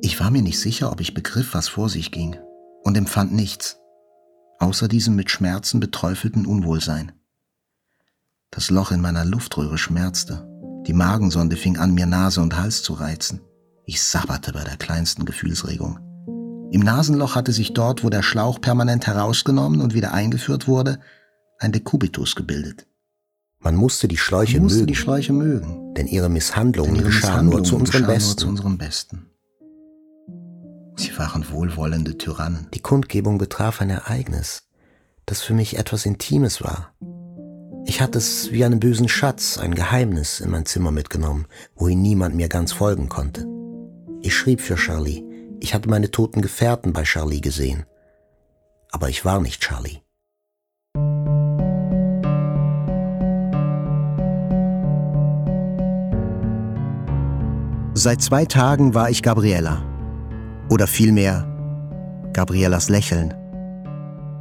Ich 0.00 0.20
war 0.20 0.30
mir 0.30 0.42
nicht 0.42 0.60
sicher, 0.60 0.92
ob 0.92 1.00
ich 1.00 1.12
begriff, 1.12 1.54
was 1.54 1.66
vor 1.66 1.88
sich 1.88 2.12
ging, 2.12 2.36
und 2.84 2.96
empfand 2.96 3.32
nichts, 3.32 3.80
außer 4.60 4.86
diesem 4.86 5.16
mit 5.16 5.32
Schmerzen 5.32 5.80
beträufelten 5.80 6.46
Unwohlsein. 6.46 7.10
Das 8.52 8.70
Loch 8.70 8.92
in 8.92 9.00
meiner 9.00 9.24
Luftröhre 9.24 9.76
schmerzte, 9.76 10.48
die 10.86 10.92
Magensonde 10.92 11.56
fing 11.56 11.78
an, 11.78 11.94
mir 11.94 12.06
Nase 12.06 12.40
und 12.40 12.56
Hals 12.56 12.84
zu 12.84 12.92
reizen. 12.92 13.40
Ich 13.86 14.00
sabberte 14.00 14.52
bei 14.52 14.62
der 14.62 14.76
kleinsten 14.76 15.24
Gefühlsregung. 15.24 16.07
Im 16.70 16.82
Nasenloch 16.82 17.34
hatte 17.34 17.52
sich 17.52 17.72
dort, 17.72 18.04
wo 18.04 18.10
der 18.10 18.22
Schlauch 18.22 18.60
permanent 18.60 19.06
herausgenommen 19.06 19.80
und 19.80 19.94
wieder 19.94 20.12
eingeführt 20.12 20.68
wurde, 20.68 21.00
ein 21.58 21.72
Dekubitus 21.72 22.34
gebildet. 22.34 22.86
Man 23.60 23.74
musste 23.74 24.06
die 24.06 24.18
Schläuche, 24.18 24.60
musste 24.60 24.80
mögen, 24.80 24.86
die 24.86 24.94
Schläuche 24.94 25.32
mögen, 25.32 25.94
denn 25.94 26.06
ihre 26.06 26.28
Misshandlungen 26.28 26.94
denn 26.94 27.02
ihre 27.02 27.10
geschahen 27.10 27.46
nur 27.46 27.64
zu 27.64 27.76
unserem 27.76 28.02
geschahen 28.02 28.06
Besten. 28.06 28.28
Nur 28.28 28.36
zu 28.36 28.48
unserem 28.48 28.78
Besten. 28.78 29.26
Sie 30.96 31.16
waren 31.16 31.50
wohlwollende 31.50 32.18
Tyrannen. 32.18 32.68
Die 32.74 32.80
Kundgebung 32.80 33.38
betraf 33.38 33.80
ein 33.80 33.90
Ereignis, 33.90 34.64
das 35.26 35.42
für 35.42 35.54
mich 35.54 35.78
etwas 35.78 36.06
Intimes 36.06 36.62
war. 36.62 36.92
Ich 37.86 38.02
hatte 38.02 38.18
es 38.18 38.52
wie 38.52 38.64
einen 38.64 38.80
bösen 38.80 39.08
Schatz, 39.08 39.56
ein 39.58 39.74
Geheimnis 39.74 40.40
in 40.40 40.50
mein 40.50 40.66
Zimmer 40.66 40.90
mitgenommen, 40.90 41.46
wohin 41.74 42.02
niemand 42.02 42.34
mir 42.34 42.48
ganz 42.48 42.72
folgen 42.72 43.08
konnte. 43.08 43.46
Ich 44.20 44.36
schrieb 44.36 44.60
für 44.60 44.76
Charlie. 44.76 45.27
Ich 45.60 45.74
hatte 45.74 45.88
meine 45.88 46.10
toten 46.10 46.40
Gefährten 46.40 46.92
bei 46.92 47.02
Charlie 47.02 47.40
gesehen. 47.40 47.84
Aber 48.90 49.08
ich 49.08 49.24
war 49.24 49.40
nicht 49.40 49.60
Charlie. 49.60 49.98
Seit 57.94 58.22
zwei 58.22 58.44
Tagen 58.44 58.94
war 58.94 59.10
ich 59.10 59.22
Gabriella. 59.22 59.82
Oder 60.70 60.86
vielmehr 60.86 61.44
Gabriellas 62.32 62.88
Lächeln. 62.88 63.34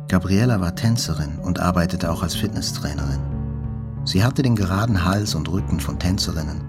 Gabriella 0.08 0.62
war 0.62 0.76
Tänzerin 0.76 1.40
und 1.40 1.60
arbeitete 1.60 2.12
auch 2.12 2.22
als 2.22 2.36
Fitnesstrainerin. 2.36 3.22
Sie 4.06 4.24
hatte 4.24 4.44
den 4.44 4.56
geraden 4.56 5.04
Hals 5.04 5.34
und 5.34 5.50
Rücken 5.50 5.80
von 5.80 5.98
Tänzerinnen 5.98 6.62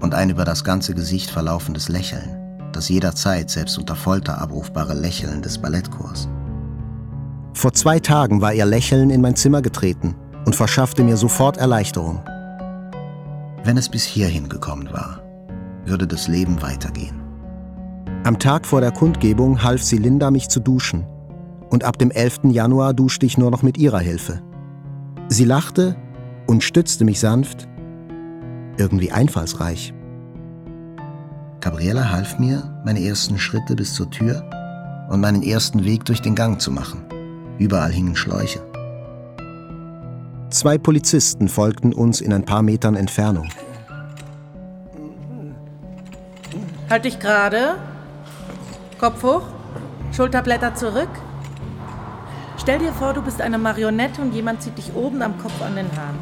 und 0.00 0.14
ein 0.14 0.30
über 0.30 0.44
das 0.44 0.64
ganze 0.64 0.94
Gesicht 0.94 1.30
verlaufendes 1.30 1.88
Lächeln, 1.88 2.39
das 2.76 2.88
jederzeit 2.88 3.50
selbst 3.50 3.78
unter 3.78 3.96
Folter 3.96 4.40
abrufbare 4.40 4.94
Lächeln 4.94 5.42
des 5.42 5.58
Ballettchors. 5.58 6.28
Vor 7.52 7.72
zwei 7.72 8.00
Tagen 8.00 8.40
war 8.40 8.54
ihr 8.54 8.66
Lächeln 8.66 9.10
in 9.10 9.20
mein 9.20 9.36
Zimmer 9.36 9.62
getreten 9.62 10.14
und 10.46 10.56
verschaffte 10.56 11.02
mir 11.02 11.16
sofort 11.16 11.56
Erleichterung. 11.56 12.22
Wenn 13.64 13.76
es 13.76 13.88
bis 13.88 14.04
hierhin 14.04 14.48
gekommen 14.48 14.88
war, 14.92 15.20
würde 15.84 16.06
das 16.06 16.28
Leben 16.28 16.62
weitergehen. 16.62 17.20
Am 18.24 18.38
Tag 18.38 18.66
vor 18.66 18.80
der 18.80 18.92
Kundgebung 18.92 19.62
half 19.62 19.82
sie 19.82 19.98
Linda, 19.98 20.30
mich 20.30 20.48
zu 20.48 20.60
duschen. 20.60 21.06
Und 21.70 21.84
ab 21.84 21.98
dem 21.98 22.10
11. 22.10 22.40
Januar 22.50 22.94
duschte 22.94 23.26
ich 23.26 23.38
nur 23.38 23.50
noch 23.50 23.62
mit 23.62 23.78
ihrer 23.78 24.00
Hilfe. 24.00 24.42
Sie 25.28 25.44
lachte 25.44 25.96
und 26.46 26.64
stützte 26.64 27.04
mich 27.04 27.20
sanft, 27.20 27.68
irgendwie 28.76 29.12
einfallsreich. 29.12 29.94
Gabriella 31.60 32.10
half 32.10 32.38
mir, 32.38 32.62
meine 32.84 33.04
ersten 33.04 33.38
Schritte 33.38 33.76
bis 33.76 33.94
zur 33.94 34.10
Tür 34.10 34.42
und 35.10 35.20
meinen 35.20 35.42
ersten 35.42 35.84
Weg 35.84 36.06
durch 36.06 36.22
den 36.22 36.34
Gang 36.34 36.58
zu 36.58 36.70
machen. 36.70 37.04
Überall 37.58 37.92
hingen 37.92 38.16
Schläuche. 38.16 38.60
Zwei 40.48 40.78
Polizisten 40.78 41.48
folgten 41.48 41.92
uns 41.92 42.22
in 42.22 42.32
ein 42.32 42.46
paar 42.46 42.62
Metern 42.62 42.96
Entfernung. 42.96 43.50
Halt 46.88 47.04
dich 47.04 47.20
gerade. 47.20 47.74
Kopf 48.98 49.22
hoch. 49.22 49.42
Schulterblätter 50.16 50.74
zurück. 50.74 51.10
Stell 52.56 52.78
dir 52.78 52.92
vor, 52.92 53.12
du 53.12 53.20
bist 53.20 53.42
eine 53.42 53.58
Marionette 53.58 54.22
und 54.22 54.34
jemand 54.34 54.62
zieht 54.62 54.78
dich 54.78 54.94
oben 54.94 55.20
am 55.20 55.38
Kopf 55.38 55.60
an 55.62 55.76
den 55.76 55.86
Haaren. 55.94 56.18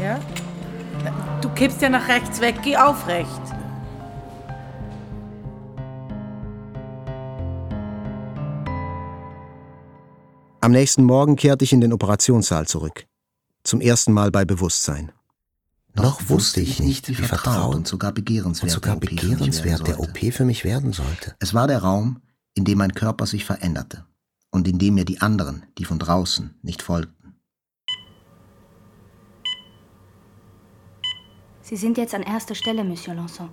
Ja? 0.00 0.18
Du 1.40 1.48
kippst 1.50 1.82
ja 1.82 1.88
nach 1.88 2.06
rechts 2.06 2.40
weg. 2.40 2.60
Geh 2.62 2.76
aufrecht. 2.76 3.42
Am 10.66 10.72
nächsten 10.72 11.04
Morgen 11.04 11.36
kehrte 11.36 11.64
ich 11.64 11.72
in 11.72 11.80
den 11.80 11.92
Operationssaal 11.92 12.66
zurück. 12.66 13.06
Zum 13.62 13.80
ersten 13.80 14.12
Mal 14.12 14.32
bei 14.32 14.44
Bewusstsein. 14.44 15.12
Noch 15.94 16.28
wusste 16.28 16.60
ich 16.60 16.80
nicht, 16.80 17.08
wie 17.08 17.14
vertraut 17.14 17.76
und 17.76 17.86
sogar 17.86 18.10
begehrenswert, 18.10 18.64
und 18.64 18.74
sogar 18.74 18.96
der, 18.96 19.08
OP 19.08 19.16
begehrenswert 19.16 19.86
der 19.86 20.00
OP 20.00 20.18
für 20.32 20.44
mich 20.44 20.64
werden 20.64 20.92
sollte. 20.92 21.36
Es 21.38 21.54
war 21.54 21.68
der 21.68 21.84
Raum, 21.84 22.20
in 22.54 22.64
dem 22.64 22.78
mein 22.78 22.94
Körper 22.94 23.26
sich 23.26 23.44
veränderte 23.44 24.06
und 24.50 24.66
in 24.66 24.80
dem 24.80 24.94
mir 24.94 25.04
die 25.04 25.20
anderen, 25.20 25.62
die 25.78 25.84
von 25.84 26.00
draußen, 26.00 26.58
nicht 26.62 26.82
folgten. 26.82 27.36
Sie 31.62 31.76
sind 31.76 31.96
jetzt 31.96 32.12
an 32.12 32.24
erster 32.24 32.56
Stelle, 32.56 32.82
Monsieur 32.82 33.14
Lanson. 33.14 33.50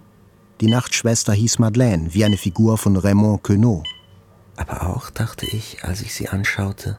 Die 0.62 0.68
Nachtschwester 0.68 1.34
hieß 1.34 1.60
Madeleine, 1.60 2.12
wie 2.16 2.26
eine 2.26 2.38
Figur 2.38 2.80
von 2.80 2.98
Raymond 2.98 3.44
Queneau. 3.44 3.84
Aber 4.56 4.88
auch, 4.88 5.10
dachte 5.10 5.46
ich, 5.46 5.84
als 5.84 6.02
ich 6.02 6.14
sie 6.14 6.30
anschaute, 6.30 6.98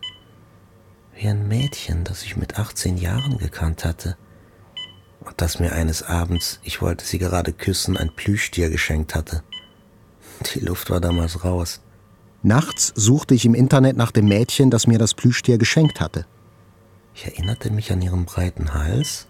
wie 1.15 1.29
ein 1.29 1.47
Mädchen, 1.47 2.05
das 2.05 2.23
ich 2.25 2.37
mit 2.37 2.59
18 2.59 2.97
Jahren 2.97 3.39
gekannt 3.39 3.85
hatte 3.85 4.17
und 5.21 5.41
das 5.41 5.61
mir 5.61 5.73
eines 5.73 6.03
Abends, 6.03 6.61
ich 6.63 6.83
wollte 6.83 7.05
sie 7.05 7.19
gerade 7.19 7.53
küssen, 7.53 7.97
ein 7.97 8.15
Plüschtier 8.15 8.71
geschenkt 8.71 9.15
hatte. 9.15 9.43
Die 10.55 10.61
Luft 10.61 10.91
war 10.91 11.01
damals 11.01 11.45
raus. 11.45 11.81
Nachts 12.43 12.93
suchte 12.95 13.35
ich 13.35 13.47
im 13.47 13.55
Internet 13.55 13.97
nach 13.97 14.11
dem 14.11 14.27
Mädchen, 14.27 14.71
das 14.71 14.87
mir 14.87 14.99
das 14.99 15.15
Plüschtier 15.15 15.57
geschenkt 15.57 16.01
hatte. 16.01 16.27
Ich 17.15 17.25
erinnerte 17.25 17.71
mich 17.71 17.93
an 17.93 18.03
ihren 18.03 18.25
breiten 18.25 18.75
Hals, 18.75 19.27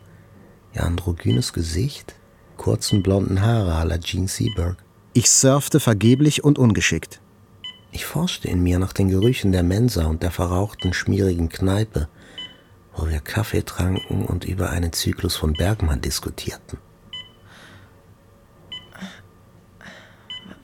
ihr 0.75 0.83
androgynes 0.83 1.53
Gesicht, 1.53 2.15
kurzen 2.57 3.03
blonden 3.03 3.43
Haare 3.43 3.75
à 3.75 3.85
la 3.85 3.99
Jean 3.99 4.27
Seberg. 4.27 4.79
Ich 5.13 5.31
surfte 5.31 5.79
vergeblich 5.79 6.43
und 6.43 6.59
ungeschickt. 6.59 7.21
Ich 7.95 8.07
forschte 8.07 8.49
in 8.49 8.61
mir 8.61 8.81
nach 8.81 8.93
den 8.93 9.09
Gerüchen 9.09 9.53
der 9.53 9.63
Mensa 9.63 10.07
und 10.07 10.25
der 10.25 10.33
verrauchten, 10.33 10.93
schmierigen 10.93 11.49
Kneipe, 11.49 12.09
wo 12.93 13.09
wir 13.09 13.21
Kaffee 13.21 13.63
tranken 13.63 14.27
und 14.27 14.45
über 14.45 14.71
einen 14.71 14.93
Zyklus 14.93 15.37
von 15.37 15.53
Bergmann 15.53 16.01
diskutierten. 16.01 16.79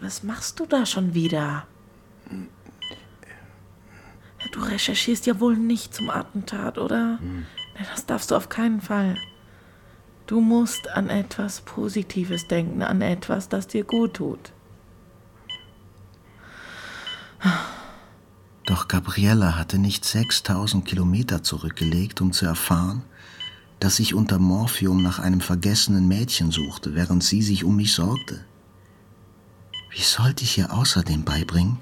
Was 0.01 0.25
machst 0.25 0.59
du 0.59 0.67
da 0.67 0.85
schon 0.85 1.15
wieder? 1.15 1.69
Du 4.51 4.61
recherchierst 4.61 5.25
ja 5.27 5.39
wohl 5.39 5.57
nicht 5.57 5.95
zum 5.95 6.11
Attentat, 6.11 6.79
oder? 6.79 7.21
Hm. 7.21 7.47
Das 7.95 8.07
darfst 8.07 8.33
du 8.33 8.35
auf 8.35 8.49
keinen 8.49 8.81
Fall. 8.81 9.17
Du 10.27 10.41
musst 10.41 10.89
an 10.89 11.09
etwas 11.09 11.61
Positives 11.61 12.49
denken, 12.49 12.83
an 12.83 13.03
etwas, 13.03 13.49
das 13.49 13.69
dir 13.69 13.85
gut 13.85 14.15
tut. 14.15 14.53
Doch 18.67 18.89
Gabriella 18.89 19.57
hatte 19.57 19.79
nicht 19.79 20.05
6000 20.05 20.85
Kilometer 20.85 21.43
zurückgelegt, 21.43 22.21
um 22.21 22.33
zu 22.33 22.47
erfahren, 22.47 23.03
dass 23.81 23.99
ich 23.99 24.15
unter 24.15 24.39
Morphium 24.39 25.03
nach 25.03 25.19
einem 25.19 25.41
vergessenen 25.41 26.07
Mädchen 26.07 26.51
suchte, 26.51 26.95
während 26.95 27.25
sie 27.25 27.43
sich 27.43 27.65
um 27.65 27.77
mich 27.77 27.95
sorgte. 27.95 28.45
Wie 29.91 30.03
sollte 30.03 30.45
ich 30.45 30.59
ihr 30.59 30.73
außerdem 30.73 31.25
beibringen, 31.25 31.79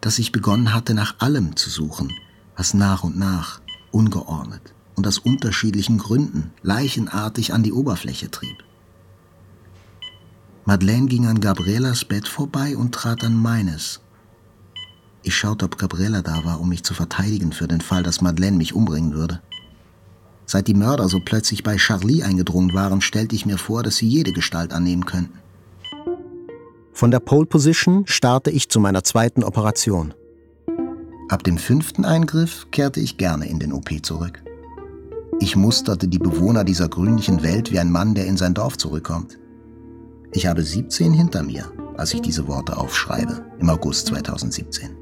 dass 0.00 0.18
ich 0.18 0.32
begonnen 0.32 0.72
hatte, 0.72 0.94
nach 0.94 1.16
allem 1.18 1.56
zu 1.56 1.68
suchen, 1.68 2.12
was 2.56 2.74
nach 2.74 3.02
und 3.02 3.18
nach, 3.18 3.60
ungeordnet 3.90 4.72
und 4.94 5.06
aus 5.06 5.18
unterschiedlichen 5.18 5.98
Gründen 5.98 6.52
leichenartig 6.62 7.52
an 7.52 7.62
die 7.62 7.72
Oberfläche 7.72 8.30
trieb? 8.30 8.64
Madeleine 10.64 11.08
ging 11.08 11.26
an 11.26 11.40
Gabrielas 11.40 12.04
Bett 12.04 12.28
vorbei 12.28 12.76
und 12.76 12.94
trat 12.94 13.24
an 13.24 13.36
meines. 13.36 14.00
Ich 15.24 15.36
schaute, 15.36 15.64
ob 15.64 15.78
Gabriella 15.78 16.22
da 16.22 16.44
war, 16.44 16.60
um 16.60 16.68
mich 16.68 16.82
zu 16.82 16.94
verteidigen 16.94 17.52
für 17.52 17.68
den 17.68 17.80
Fall, 17.80 18.02
dass 18.02 18.20
Madeleine 18.20 18.56
mich 18.56 18.74
umbringen 18.74 19.14
würde. 19.14 19.40
Seit 20.46 20.66
die 20.66 20.74
Mörder 20.74 21.08
so 21.08 21.20
plötzlich 21.24 21.62
bei 21.62 21.76
Charlie 21.76 22.24
eingedrungen 22.24 22.74
waren, 22.74 23.00
stellte 23.00 23.36
ich 23.36 23.46
mir 23.46 23.58
vor, 23.58 23.82
dass 23.82 23.96
sie 23.96 24.08
jede 24.08 24.32
Gestalt 24.32 24.72
annehmen 24.72 25.06
könnten. 25.06 25.38
Von 26.92 27.10
der 27.10 27.20
Pole 27.20 27.46
Position 27.46 28.06
starte 28.06 28.50
ich 28.50 28.68
zu 28.68 28.80
meiner 28.80 29.04
zweiten 29.04 29.44
Operation. 29.44 30.12
Ab 31.28 31.44
dem 31.44 31.56
fünften 31.56 32.04
Eingriff 32.04 32.66
kehrte 32.70 33.00
ich 33.00 33.16
gerne 33.16 33.46
in 33.46 33.58
den 33.58 33.72
OP 33.72 33.90
zurück. 34.02 34.42
Ich 35.40 35.56
musterte 35.56 36.08
die 36.08 36.18
Bewohner 36.18 36.64
dieser 36.64 36.88
grünlichen 36.88 37.42
Welt 37.42 37.72
wie 37.72 37.78
ein 37.78 37.90
Mann, 37.90 38.14
der 38.14 38.26
in 38.26 38.36
sein 38.36 38.54
Dorf 38.54 38.76
zurückkommt. 38.76 39.38
Ich 40.32 40.46
habe 40.46 40.62
17 40.62 41.12
hinter 41.12 41.42
mir, 41.42 41.72
als 41.96 42.12
ich 42.12 42.20
diese 42.20 42.46
Worte 42.48 42.76
aufschreibe, 42.76 43.44
im 43.58 43.70
August 43.70 44.08
2017. 44.08 45.01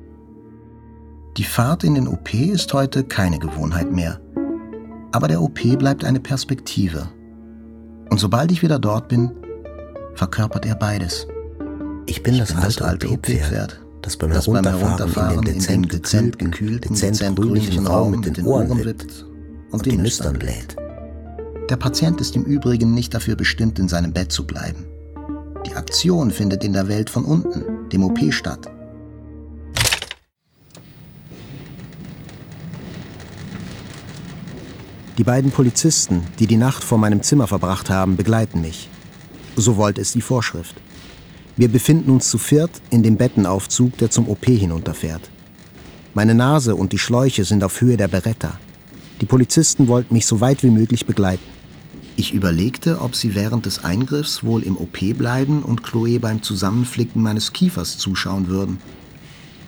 Die 1.41 1.47
Fahrt 1.47 1.85
in 1.85 1.95
den 1.95 2.07
OP 2.07 2.35
ist 2.35 2.75
heute 2.75 3.03
keine 3.03 3.39
Gewohnheit 3.39 3.91
mehr. 3.91 4.21
Aber 5.11 5.27
der 5.27 5.41
OP 5.41 5.59
bleibt 5.79 6.05
eine 6.05 6.21
Perspektive. 6.21 7.09
Und 8.11 8.21
sobald 8.21 8.53
ich 8.53 8.61
wieder 8.61 8.79
dort 8.79 9.09
bin, 9.09 9.31
verkörpert 10.17 10.67
er 10.67 10.75
beides. 10.75 11.27
Ich 12.05 12.23
bin, 12.23 12.35
ich 12.35 12.41
das, 12.41 12.49
bin 12.51 12.59
alte 12.59 12.81
das 12.81 12.83
alte 12.87 13.09
OP-Pferd, 13.09 13.81
das 14.03 14.19
beim 14.19 14.33
Herunterfahren, 14.33 15.39
in 15.39 15.45
den 15.47 15.55
dezent, 15.55 15.91
dezent 15.91 16.39
gekühlten, 16.39 16.95
dezent 16.95 17.37
grünlichen 17.37 17.87
Raum 17.87 18.11
mit 18.11 18.37
den 18.37 18.45
Ohren 18.45 18.85
wippt 18.85 19.25
und, 19.71 19.73
und 19.73 19.87
die 19.87 19.97
Nüstern 19.97 20.39
bläht. 20.39 20.77
Der 21.71 21.77
Patient 21.77 22.21
ist 22.21 22.37
im 22.37 22.45
Übrigen 22.45 22.93
nicht 22.93 23.15
dafür 23.15 23.35
bestimmt, 23.35 23.79
in 23.79 23.89
seinem 23.89 24.13
Bett 24.13 24.31
zu 24.31 24.47
bleiben. 24.47 24.85
Die 25.67 25.75
Aktion 25.75 26.33
findet 26.33 26.65
in 26.65 26.75
der 26.75 26.89
Welt 26.89 27.09
von 27.09 27.25
unten, 27.25 27.89
dem 27.89 28.05
OP, 28.05 28.19
statt. 28.31 28.71
Die 35.19 35.25
beiden 35.25 35.51
Polizisten, 35.51 36.23
die 36.39 36.47
die 36.47 36.57
Nacht 36.57 36.85
vor 36.85 36.99
meinem 36.99 37.23
Zimmer 37.23 37.47
verbracht 37.47 37.91
haben, 37.91 38.17
begleiten 38.17 38.61
mich. 38.61 38.89
So 39.57 39.77
wollte 39.77 40.01
es 40.01 40.13
die 40.13 40.23
Vorschrift. 40.23 40.77
Wir 41.57 41.69
befinden 41.69 42.11
uns 42.11 42.31
zu 42.31 42.39
viert 42.39 42.71
in 42.91 43.03
dem 43.03 43.17
Bettenaufzug, 43.17 43.99
der 43.99 44.11
zum 44.11 44.29
OP 44.29 44.47
hinunterfährt. 44.47 45.29
Meine 46.15 46.35
Nase 46.35 46.75
und 46.75 46.93
die 46.93 46.99
Schläuche 46.99 47.45
sind 47.45 47.63
auf 47.63 47.81
Höhe 47.81 47.97
der 47.97 48.09
Beretta. 48.09 48.59
Die 49.21 49.27
Polizisten 49.27 49.87
wollten 49.89 50.15
mich 50.15 50.27
so 50.27 50.41
weit 50.41 50.63
wie 50.63 50.71
möglich 50.71 51.07
begleiten. 51.07 51.45
Ich 52.17 52.33
überlegte, 52.33 53.01
ob 53.01 53.15
sie 53.15 53.35
während 53.35 53.67
des 53.67 53.85
Eingriffs 53.85 54.43
wohl 54.45 54.63
im 54.63 54.77
OP 54.77 54.99
bleiben 55.17 55.63
und 55.63 55.83
Chloe 55.83 56.19
beim 56.19 56.43
Zusammenflicken 56.43 57.23
meines 57.23 57.53
Kiefers 57.53 57.99
zuschauen 57.99 58.49
würden. 58.49 58.79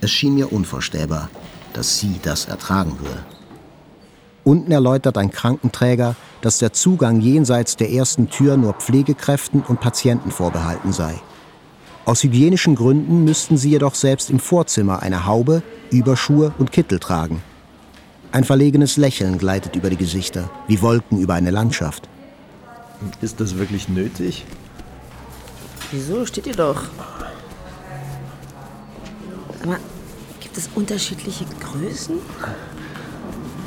Es 0.01 0.11
schien 0.11 0.35
mir 0.35 0.53
unvorstellbar, 0.53 1.31
dass 1.73 1.99
sie 1.99 2.17
das 2.23 2.47
ertragen 2.47 2.99
würde. 3.01 3.25
Unten 4.45 4.73
erläutert 4.73 5.19
ein 5.19 5.31
Krankenträger, 5.31 6.17
dass 6.41 6.59
der 6.59 6.73
Zugang 6.73 7.21
jenseits 7.21 7.77
der 7.77 7.91
ersten 7.91 8.29
Tür 8.29 8.57
nur 8.57 8.73
Pflegekräften 8.75 9.63
und 9.63 9.81
Patienten 9.81 10.33
vorbehalten 10.33 10.93
sei. 10.93 11.15
Aus 12.05 12.25
hygienischen 12.25 12.75
Gründen 12.75 13.25
müssten 13.25 13.57
sie 13.57 13.71
jedoch 13.71 13.95
selbst 13.95 14.29
im 14.31 14.41
Vorzimmer 14.41 15.03
eine 15.03 15.27
Haube, 15.27 15.63
Überschuhe 15.91 16.53
und 16.59 16.73
Kittel 16.73 16.99
tragen. 16.99 17.43
Ein 18.33 18.43
verlegenes 18.43 18.97
Lächeln 18.97 19.39
gleitet 19.39 19.77
über 19.77 19.91
die 19.91 19.97
Gesichter, 19.97 20.51
wie 20.67 20.83
Wolken 20.83 21.19
über 21.19 21.35
eine 21.35 21.51
Landschaft. 21.51 22.09
Ist 23.21 23.41
das 23.41 23.57
wirklich 23.57 23.89
nötig? 23.89 24.45
Wieso? 25.93 26.27
Steht 26.27 26.47
ihr 26.47 26.57
doch. 26.57 26.83
Aber 29.63 29.77
gibt 30.41 30.57
es 30.57 30.69
unterschiedliche 30.75 31.45
Größen? 31.61 32.19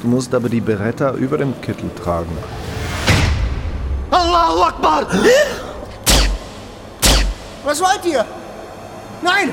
Du 0.06 0.12
musst 0.12 0.36
aber 0.36 0.50
die 0.50 0.62
Beretta 0.62 1.16
über 1.16 1.36
dem 1.36 1.60
Kittel 1.62 1.90
tragen. 1.96 2.30
Allahu 4.12 4.62
Akbar! 4.62 5.08
Was 7.64 7.82
wollt 7.82 8.06
ihr? 8.06 8.24
Nein! 9.24 9.50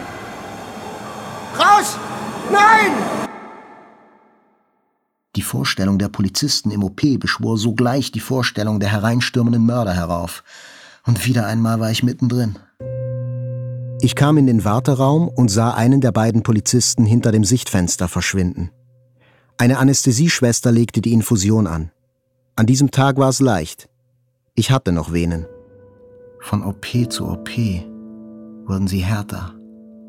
Raus! 1.58 1.96
Nein! 2.50 2.92
Die 5.36 5.40
Vorstellung 5.40 5.98
der 5.98 6.10
Polizisten 6.10 6.70
im 6.70 6.84
OP 6.84 7.00
beschwor 7.18 7.56
sogleich 7.56 8.12
die 8.12 8.20
Vorstellung 8.20 8.78
der 8.78 8.90
hereinstürmenden 8.90 9.64
Mörder 9.64 9.94
herauf. 9.94 10.44
Und 11.06 11.24
wieder 11.24 11.46
einmal 11.46 11.80
war 11.80 11.90
ich 11.90 12.02
mittendrin. 12.02 12.58
Ich 14.02 14.14
kam 14.14 14.36
in 14.36 14.46
den 14.46 14.66
Warteraum 14.66 15.28
und 15.28 15.48
sah 15.48 15.72
einen 15.72 16.02
der 16.02 16.12
beiden 16.12 16.42
Polizisten 16.42 17.06
hinter 17.06 17.32
dem 17.32 17.44
Sichtfenster 17.44 18.06
verschwinden. 18.06 18.70
Eine 19.58 19.78
Anästhesieschwester 19.78 20.72
legte 20.72 21.00
die 21.00 21.12
Infusion 21.12 21.66
an. 21.66 21.90
An 22.56 22.66
diesem 22.66 22.90
Tag 22.90 23.16
war 23.16 23.28
es 23.28 23.40
leicht. 23.40 23.88
Ich 24.54 24.70
hatte 24.70 24.92
noch 24.92 25.12
Venen. 25.12 25.46
Von 26.40 26.62
OP 26.64 26.86
zu 27.08 27.28
OP 27.28 27.50
wurden 28.66 28.88
sie 28.88 29.00
härter, 29.00 29.54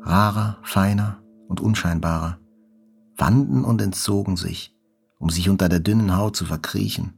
rarer, 0.02 0.58
feiner 0.62 1.22
und 1.48 1.60
unscheinbarer, 1.60 2.38
wanden 3.16 3.64
und 3.64 3.80
entzogen 3.80 4.36
sich 4.36 4.74
um 5.24 5.30
sich 5.30 5.48
unter 5.48 5.70
der 5.70 5.80
dünnen 5.80 6.16
Haut 6.18 6.36
zu 6.36 6.44
verkriechen. 6.44 7.14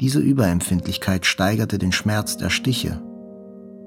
Diese 0.00 0.18
Überempfindlichkeit 0.18 1.26
steigerte 1.26 1.76
den 1.76 1.92
Schmerz 1.92 2.38
der 2.38 2.48
Stiche 2.48 3.02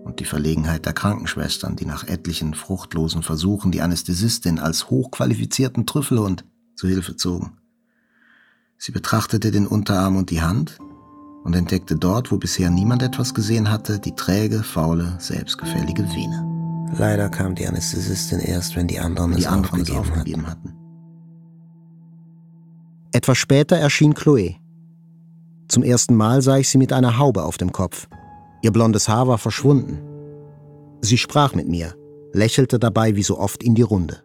und 0.03 0.19
die 0.19 0.25
Verlegenheit 0.25 0.85
der 0.85 0.93
Krankenschwestern, 0.93 1.75
die 1.75 1.87
nach 1.87 2.07
etlichen 2.07 2.53
fruchtlosen 2.53 3.23
Versuchen 3.23 3.71
die 3.71 3.81
Anästhesistin 3.81 4.59
als 4.59 4.91
hochqualifizierten 4.91 5.87
Trüffelhund 5.87 6.45
zu 6.77 6.87
Hilfe 6.87 7.17
zogen. 7.17 7.57
Sie 8.77 8.91
betrachtete 8.91 9.51
den 9.51 9.67
Unterarm 9.67 10.15
und 10.15 10.29
die 10.29 10.41
Hand 10.41 10.77
und 11.43 11.55
entdeckte 11.55 11.95
dort, 11.95 12.31
wo 12.31 12.37
bisher 12.37 12.69
niemand 12.69 13.01
etwas 13.01 13.33
gesehen 13.33 13.69
hatte, 13.69 13.99
die 13.99 14.13
träge, 14.13 14.63
faule, 14.63 15.15
selbstgefällige 15.19 16.03
Vene. 16.03 16.45
Leider 16.97 17.29
kam 17.29 17.55
die 17.55 17.67
Anästhesistin 17.67 18.39
erst, 18.39 18.75
wenn 18.75 18.87
die 18.87 18.99
anderen, 18.99 19.33
die 19.33 19.39
es, 19.39 19.47
anderen 19.47 19.81
aufgegeben, 19.81 20.03
es 20.03 20.11
aufgegeben 20.11 20.47
hatten. 20.47 20.69
hatten. 20.69 20.77
Etwas 23.11 23.37
später 23.37 23.77
erschien 23.77 24.13
Chloe. 24.13 24.57
Zum 25.67 25.83
ersten 25.83 26.15
Mal 26.15 26.41
sah 26.41 26.57
ich 26.57 26.69
sie 26.69 26.77
mit 26.77 26.93
einer 26.93 27.17
Haube 27.17 27.43
auf 27.43 27.57
dem 27.57 27.71
Kopf. 27.71 28.07
Ihr 28.61 28.71
blondes 28.71 29.09
Haar 29.09 29.27
war 29.27 29.37
verschwunden. 29.37 29.99
Sie 31.01 31.17
sprach 31.17 31.55
mit 31.55 31.67
mir, 31.67 31.95
lächelte 32.33 32.79
dabei 32.79 33.15
wie 33.15 33.23
so 33.23 33.37
oft 33.39 33.63
in 33.63 33.75
die 33.75 33.81
Runde. 33.81 34.23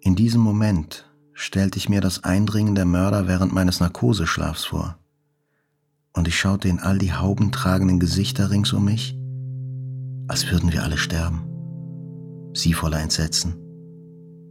In 0.00 0.14
diesem 0.14 0.40
Moment 0.40 1.07
stellte 1.38 1.78
ich 1.78 1.88
mir 1.88 2.00
das 2.00 2.24
Eindringen 2.24 2.74
der 2.74 2.84
Mörder 2.84 3.28
während 3.28 3.52
meines 3.52 3.78
Narkoseschlafs 3.78 4.64
vor. 4.64 4.98
Und 6.12 6.26
ich 6.26 6.36
schaute 6.36 6.66
in 6.66 6.80
all 6.80 6.98
die 6.98 7.12
haubentragenden 7.12 8.00
Gesichter 8.00 8.50
rings 8.50 8.72
um 8.72 8.84
mich, 8.84 9.16
als 10.26 10.50
würden 10.50 10.72
wir 10.72 10.82
alle 10.82 10.98
sterben. 10.98 11.44
Sie 12.54 12.72
voller 12.72 12.98
Entsetzen. 12.98 13.54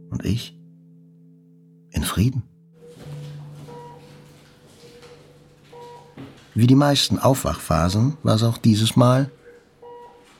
Und 0.08 0.24
ich 0.24 0.58
in 1.90 2.04
Frieden. 2.04 2.42
Wie 6.54 6.66
die 6.66 6.74
meisten 6.74 7.18
Aufwachphasen 7.18 8.16
war 8.22 8.36
es 8.36 8.42
auch 8.42 8.56
dieses 8.56 8.96
Mal 8.96 9.30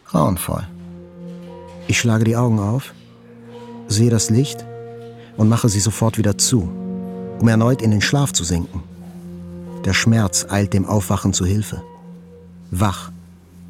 grauenvoll. 0.07 0.66
Ich 1.88 2.01
schlage 2.01 2.24
die 2.24 2.36
Augen 2.36 2.59
auf, 2.59 2.94
sehe 3.86 4.11
das 4.11 4.30
Licht 4.30 4.67
und 5.39 5.49
mache 5.49 5.70
sie 5.70 5.80
sofort 5.80 6.18
wieder 6.18 6.36
zu, 6.36 6.68
um 7.41 7.49
erneut 7.49 7.80
in 7.80 7.91
den 7.91 8.03
Schlaf 8.03 8.32
zu 8.32 8.45
sinken. 8.45 8.82
Der 9.86 9.95
Schmerz 9.95 10.47
eilt 10.51 10.74
dem 10.74 10.84
Aufwachen 10.84 11.32
zu 11.32 11.47
Hilfe. 11.47 11.82
Wach 12.70 13.11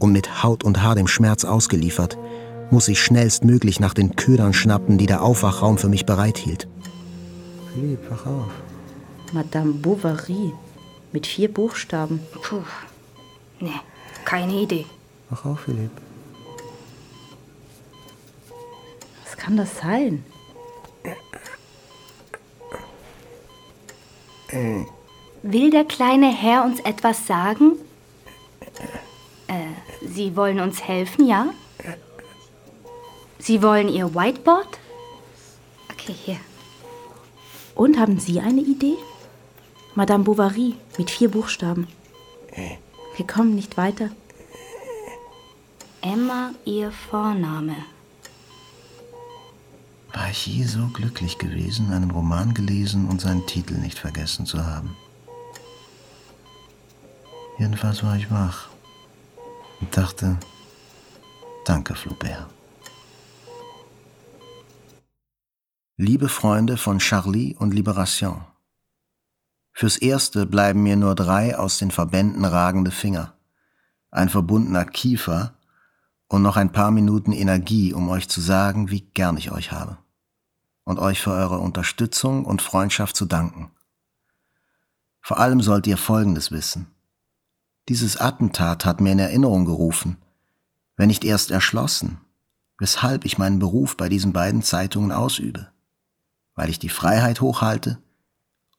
und 0.01 0.13
mit 0.13 0.43
Haut 0.43 0.65
und 0.65 0.83
Haar 0.83 0.97
dem 0.97 1.07
Schmerz 1.07 1.45
ausgeliefert, 1.45 2.19
muss 2.71 2.89
ich 2.89 3.01
schnellstmöglich 3.01 3.79
nach 3.81 3.95
den 3.95 4.17
Ködern 4.17 4.53
schnappen, 4.53 4.99
die 4.99 5.07
der 5.07 5.23
Aufwachraum 5.23 5.79
für 5.79 5.89
mich 5.89 6.07
bereithielt. 6.07 6.67
Philipp, 7.73 8.11
wach 8.11 8.27
auf. 8.27 8.51
Madame 9.33 9.75
Bovary, 9.75 10.53
mit 11.13 11.27
vier 11.27 11.53
Buchstaben. 11.53 12.21
Puh. 12.43 12.63
Nee, 13.61 13.81
keine 14.25 14.55
Idee. 14.55 14.87
Wach 15.31 15.45
auf, 15.45 15.61
Philipp. 15.61 15.91
Was 19.25 19.37
kann 19.37 19.57
das 19.57 19.79
sein? 19.79 20.25
Will 25.43 25.71
der 25.71 25.85
kleine 25.85 26.35
Herr 26.35 26.65
uns 26.65 26.81
etwas 26.81 27.27
sagen? 27.27 27.73
Äh, 29.47 30.07
Sie 30.07 30.37
wollen 30.37 30.61
uns 30.61 30.83
helfen, 30.83 31.27
ja? 31.27 31.49
Sie 33.39 33.63
wollen 33.63 33.89
Ihr 33.89 34.15
Whiteboard? 34.15 34.79
Okay, 35.93 36.15
hier. 36.25 36.41
Und 37.75 37.99
haben 37.99 38.19
Sie 38.19 38.41
eine 38.41 38.61
Idee? 38.61 38.97
Madame 39.95 40.25
Bovary 40.25 40.75
mit 40.97 41.11
vier 41.11 41.31
Buchstaben. 41.31 41.87
Wir 43.17 43.27
kommen 43.27 43.55
nicht 43.55 43.77
weiter. 43.77 44.11
Emma, 46.01 46.53
ihr 46.65 46.91
Vorname. 46.91 47.77
War 50.19 50.31
ich 50.31 50.49
je 50.49 50.65
so 50.65 50.89
glücklich 50.89 51.39
gewesen, 51.39 51.93
einen 51.93 52.11
Roman 52.11 52.53
gelesen 52.53 53.09
und 53.09 53.21
seinen 53.21 53.47
Titel 53.47 53.75
nicht 53.75 54.01
vergessen 54.01 54.47
zu 54.47 54.67
haben? 54.67 54.97
Jedenfalls 57.57 58.03
war 58.03 58.17
ich 58.17 58.29
wach 58.29 58.69
und 59.81 59.97
dachte, 59.97 60.37
danke, 61.65 61.95
Flaubert. 61.95 62.49
Liebe 65.97 66.29
Freunde 66.29 66.79
von 66.79 66.99
Charlie 66.99 67.55
und 67.55 67.73
Liberation. 67.73 68.45
Fürs 69.73 69.99
Erste 69.99 70.47
bleiben 70.47 70.83
mir 70.83 70.97
nur 70.97 71.15
drei 71.15 71.57
aus 71.57 71.79
den 71.79 71.93
Verbänden 71.93 72.45
ragende 72.45 72.91
Finger, 72.91 73.35
ein 74.11 74.31
verbundener 74.31 74.85
Kiefer 74.85 75.55
und 76.27 76.43
noch 76.43 76.57
ein 76.57 76.73
paar 76.73 76.91
Minuten 76.91 77.31
Energie, 77.31 77.95
um 77.95 78.09
euch 78.09 78.29
zu 78.29 78.41
sagen, 78.41 78.91
wie 78.91 79.03
gern 79.03 79.37
ich 79.37 79.53
euch 79.53 79.71
habe. 79.71 79.97
Und 80.89 80.99
euch 80.99 81.21
für 81.21 81.33
eure 81.33 81.59
Unterstützung 81.59 82.47
und 82.47 82.63
Freundschaft 82.63 83.15
zu 83.15 83.27
danken. 83.27 83.71
Vor 85.21 85.39
allem 85.39 85.61
sollt 85.61 85.87
ihr 85.87 85.99
Folgendes 85.99 86.51
wissen. 86.51 86.87
Dieses 87.91 88.17
Attentat 88.17 88.87
hat 88.87 89.03
mir 89.03 89.13
in 89.13 89.19
Erinnerung 89.19 89.67
gerufen, 89.67 90.17
wenn 90.97 91.09
nicht 91.09 91.27
erst 91.27 91.51
erschlossen, 91.51 92.23
weshalb 92.79 93.27
ich 93.27 93.37
meinen 93.37 93.59
Beruf 93.59 93.99
bei 93.99 94.09
diesen 94.09 94.33
beiden 94.33 94.63
Zeitungen 94.63 95.13
ausübe, 95.13 95.69
weil 96.55 96.71
ich 96.71 96.79
die 96.79 96.89
Freiheit 96.89 97.43
hochhalte 97.43 97.99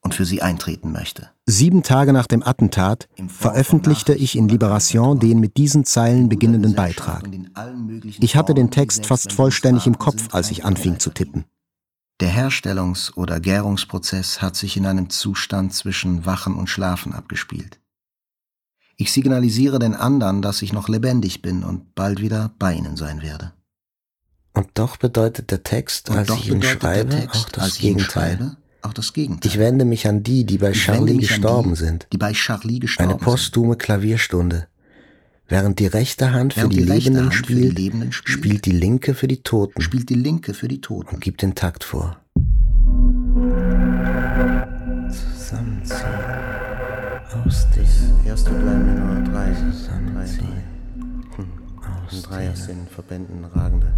und 0.02 0.16
für 0.16 0.26
sie 0.26 0.42
eintreten 0.42 0.92
möchte. 0.92 1.30
Sieben 1.46 1.84
Tage 1.84 2.12
nach 2.12 2.26
dem 2.26 2.42
Attentat 2.42 3.08
veröffentlichte 3.28 4.16
ich 4.16 4.36
in 4.36 4.50
Liberation 4.50 5.20
den 5.20 5.40
mit 5.40 5.58
diesen 5.58 5.86
Zeilen 5.86 6.28
beginnenden 6.28 6.74
Beitrag. 6.74 7.30
Ich 8.20 8.36
hatte 8.36 8.56
den 8.56 8.72
Text 8.72 9.06
fast 9.06 9.32
vollständig 9.32 9.86
im 9.86 10.00
Kopf, 10.00 10.34
als 10.34 10.50
ich 10.50 10.66
anfing 10.66 10.98
zu 10.98 11.12
tippen. 11.12 11.46
Der 12.20 12.30
Herstellungs- 12.30 13.14
oder 13.16 13.40
Gärungsprozess 13.40 14.42
hat 14.42 14.56
sich 14.56 14.76
in 14.76 14.86
einem 14.86 15.10
Zustand 15.10 15.74
zwischen 15.74 16.26
Wachen 16.26 16.56
und 16.56 16.70
Schlafen 16.70 17.14
abgespielt. 17.14 17.80
Ich 18.98 19.14
signalisiere 19.14 19.80
den 19.80 19.96
anderen, 19.96 20.42
dass 20.42 20.62
ich 20.62 20.74
noch 20.74 20.90
lebendig 20.90 21.42
bin 21.42 21.64
und 21.64 21.96
bald 21.96 22.20
wieder 22.20 22.52
bei 22.60 22.74
ihnen 22.74 22.98
sein 22.98 23.22
werde. 23.22 23.54
Und 24.54 24.68
doch 24.74 24.98
bedeutet 24.98 25.52
der 25.52 25.64
Text, 25.64 26.12
als 26.12 26.30
ich 26.32 26.50
ihn 26.50 26.62
schreibe, 26.62 27.10
Text, 27.10 27.36
auch 27.36 27.50
das 27.50 27.78
Gegenteil. 27.78 28.38
Schreibe, 28.38 28.58
auch 28.82 28.94
das 28.94 29.14
Gegenteil. 29.14 29.50
Ich 29.50 29.58
wende 29.58 29.86
mich 29.86 30.06
an 30.06 30.22
die, 30.24 30.46
die 30.46 30.58
bei 30.58 30.74
Charlie 30.74 31.18
gestorben 31.18 31.72
die, 31.72 31.76
sind. 31.78 32.08
Die 32.12 32.18
bei 32.18 32.34
Charlie 32.34 32.80
gestorben 32.80 33.12
Eine 33.12 33.20
postume 33.20 33.78
Klavierstunde. 33.78 34.68
Während 35.50 35.80
die 35.80 35.88
rechte 35.88 36.32
Hand 36.32 36.54
für, 36.54 36.70
die, 36.70 36.78
die 36.78 36.84
Lebenden 36.84 37.24
Hand 37.24 37.34
spielt, 37.34 37.60
für 37.60 37.74
die 37.74 37.82
Lebenden 37.82 38.12
spielt, 38.12 38.30
spielt 38.30 38.66
die 38.66 38.72
linke 38.72 39.16
für 39.16 39.28
die 39.28 39.42
Toten. 39.42 39.82
Spielt 39.82 40.10
die 40.10 40.14
linke 40.14 40.54
für 40.54 40.68
die 40.68 40.80
Toten. 40.80 41.16
Und 41.16 41.22
gibt 41.22 41.42
den 41.42 41.56
Takt 41.56 41.84
vor. 41.84 42.18
Zusammenziehen. 45.10 45.98
Ausdehnen. 47.44 48.26
Erste 48.28 48.52
bleiben 48.52 49.24
nur 49.24 49.34
drei. 49.34 49.52
Zusammenziehen. 49.54 50.64
Hm. 51.36 51.48
Drei 52.22 52.52
aus 52.52 52.68
den 52.68 52.86
Verbänden 52.86 53.44
ragende. 53.46 53.89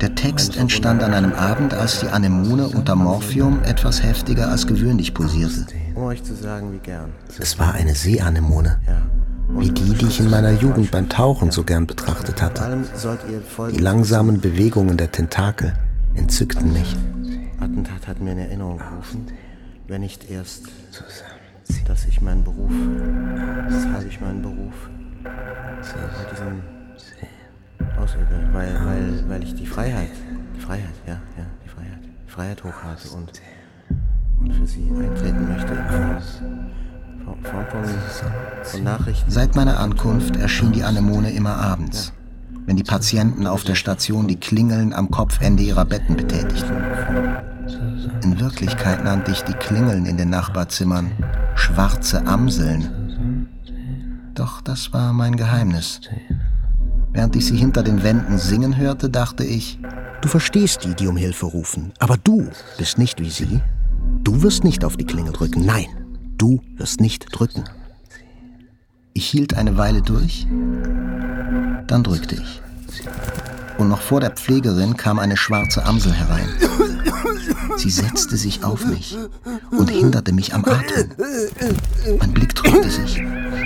Der 0.00 0.14
Text 0.14 0.56
entstand 0.56 1.02
an 1.02 1.14
einem 1.14 1.32
Abend, 1.32 1.74
als 1.74 2.00
die 2.00 2.08
Anemone 2.08 2.68
unter 2.68 2.96
Morphium 2.96 3.62
etwas 3.64 4.02
heftiger 4.02 4.48
als 4.48 4.66
gewöhnlich 4.66 5.14
pulsierte. 5.14 5.66
Um 5.94 6.04
euch 6.04 6.22
zu 6.22 6.34
sagen, 6.34 6.72
wie 6.72 6.78
gern. 6.78 7.10
Es 7.38 7.58
war 7.58 7.74
eine 7.74 7.94
Seeanemone. 7.94 8.80
Wie 9.48 9.70
die, 9.70 9.94
die 9.94 10.06
ich 10.06 10.20
in 10.20 10.30
meiner 10.30 10.52
Jugend 10.52 10.90
beim 10.90 11.08
Tauchen 11.08 11.50
so 11.50 11.62
gern 11.62 11.86
betrachtet 11.86 12.40
hatte. 12.40 12.84
Die 13.72 13.78
langsamen 13.78 14.40
Bewegungen 14.40 14.96
der 14.96 15.10
Tentakel 15.12 15.74
entzückten 16.14 16.72
mich. 16.72 16.96
Attentat 17.60 18.08
hat 18.08 18.20
mir 18.20 18.32
in 18.32 18.38
Erinnerung 18.38 18.78
gerufen, 18.78 19.26
wenn 19.88 20.00
nicht 20.00 20.30
erst, 20.30 20.64
dass 21.86 22.04
ich 22.06 22.20
meinen 22.20 22.44
Beruf, 22.44 22.72
weshalb 23.68 24.06
ich 24.08 24.20
meinen 24.20 24.42
Beruf 24.42 24.74
bei 25.22 26.30
diesem 26.30 26.62
ausübe, 27.98 28.48
weil, 28.52 28.74
weil, 28.84 29.28
weil 29.28 29.42
ich 29.42 29.54
die 29.54 29.66
Freiheit, 29.66 30.10
die 30.56 30.60
Freiheit, 30.60 30.94
ja, 31.06 31.14
ja, 31.36 31.46
die 31.64 31.68
Freiheit, 31.68 32.00
die 32.26 32.30
Freiheit 32.30 32.64
hochhalte 32.64 33.08
und, 33.10 33.32
und 34.40 34.54
für 34.54 34.66
sie 34.66 34.90
eintreten 34.90 35.48
möchte 35.48 35.74
Form 37.42 37.64
von, 37.70 37.84
von 38.62 38.82
Nachrichten. 38.84 39.30
Seit 39.30 39.54
meiner 39.54 39.78
Ankunft 39.78 40.36
erschien 40.36 40.72
die 40.72 40.82
Anemone 40.82 41.32
immer 41.32 41.56
abends, 41.56 42.12
wenn 42.66 42.76
die 42.76 42.82
Patienten 42.82 43.46
auf 43.46 43.64
der 43.64 43.74
Station 43.74 44.28
die 44.28 44.36
Klingeln 44.36 44.92
am 44.92 45.10
Kopfende 45.10 45.62
ihrer 45.62 45.84
Betten 45.84 46.16
betätigten. 46.16 46.76
In 48.22 48.40
Wirklichkeit 48.40 49.04
nannte 49.04 49.32
ich 49.32 49.42
die 49.42 49.54
Klingeln 49.54 50.06
in 50.06 50.16
den 50.16 50.30
Nachbarzimmern 50.30 51.12
schwarze 51.54 52.26
Amseln. 52.26 53.48
Doch 54.34 54.60
das 54.60 54.92
war 54.92 55.12
mein 55.12 55.36
Geheimnis. 55.36 56.00
Während 57.12 57.36
ich 57.36 57.46
sie 57.46 57.56
hinter 57.56 57.82
den 57.82 58.02
Wänden 58.02 58.38
singen 58.38 58.76
hörte, 58.76 59.10
dachte 59.10 59.44
ich, 59.44 59.78
Du 60.22 60.28
verstehst 60.28 60.84
die, 60.84 60.94
die 60.94 61.08
um 61.08 61.16
Hilfe 61.16 61.46
rufen, 61.46 61.92
aber 61.98 62.16
du 62.16 62.48
bist 62.78 62.96
nicht 62.96 63.20
wie 63.20 63.28
sie. 63.28 63.60
Du 64.22 64.40
wirst 64.42 64.62
nicht 64.62 64.84
auf 64.84 64.96
die 64.96 65.04
Klingel 65.04 65.32
drücken, 65.32 65.66
nein, 65.66 65.86
du 66.38 66.62
wirst 66.76 67.00
nicht 67.00 67.26
drücken. 67.32 67.64
Ich 69.14 69.26
hielt 69.26 69.54
eine 69.54 69.76
Weile 69.76 70.00
durch, 70.00 70.46
dann 71.88 72.04
drückte 72.04 72.36
ich. 72.36 72.62
Und 73.78 73.88
noch 73.88 74.00
vor 74.00 74.20
der 74.20 74.30
Pflegerin 74.30 74.96
kam 74.96 75.18
eine 75.18 75.36
schwarze 75.36 75.84
Amsel 75.84 76.12
herein. 76.12 76.48
Sie 77.76 77.90
setzte 77.90 78.36
sich 78.36 78.62
auf 78.62 78.86
mich 78.86 79.18
und 79.72 79.90
hinderte 79.90 80.32
mich 80.32 80.54
am 80.54 80.64
Atmen. 80.64 81.10
Mein 82.20 82.32
Blick 82.32 82.54
trübte 82.54 82.90
sich, 82.90 83.20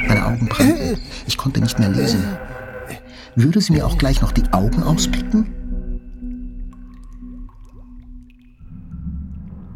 meine 0.08 0.24
Augen 0.24 0.48
brannten, 0.48 0.98
ich 1.26 1.36
konnte 1.36 1.60
nicht 1.60 1.78
mehr 1.78 1.90
lesen. 1.90 2.24
Würde 3.36 3.60
sie 3.60 3.74
mir 3.74 3.86
auch 3.86 3.98
gleich 3.98 4.22
noch 4.22 4.32
die 4.32 4.50
Augen 4.52 4.82
auspicken? 4.82 5.46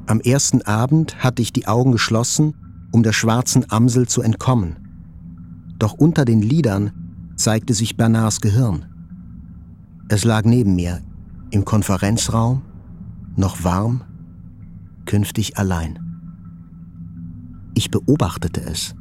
Am 0.06 0.20
ersten 0.20 0.62
Abend 0.62 1.22
hatte 1.22 1.42
ich 1.42 1.52
die 1.52 1.68
Augen 1.68 1.92
geschlossen, 1.92 2.54
um 2.90 3.02
der 3.02 3.12
schwarzen 3.12 3.70
Amsel 3.70 4.08
zu 4.08 4.22
entkommen. 4.22 4.76
Doch 5.78 5.92
unter 5.92 6.24
den 6.24 6.40
Lidern 6.40 6.90
zeigte 7.36 7.74
sich 7.74 7.98
Bernards 7.98 8.40
Gehirn. 8.40 8.86
Es 10.08 10.24
lag 10.24 10.44
neben 10.44 10.74
mir, 10.74 11.02
im 11.50 11.66
Konferenzraum, 11.66 12.62
noch 13.36 13.62
warm, 13.62 14.00
künftig 15.04 15.58
allein. 15.58 15.98
Ich 17.74 17.90
beobachtete 17.90 18.62
es. 18.62 18.94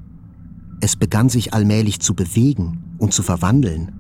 Es 0.82 0.98
begann 0.98 1.30
sich 1.30 1.54
allmählich 1.54 2.02
zu 2.02 2.14
bewegen 2.14 2.96
und 2.98 3.14
zu 3.14 3.24
verwandeln. 3.24 3.99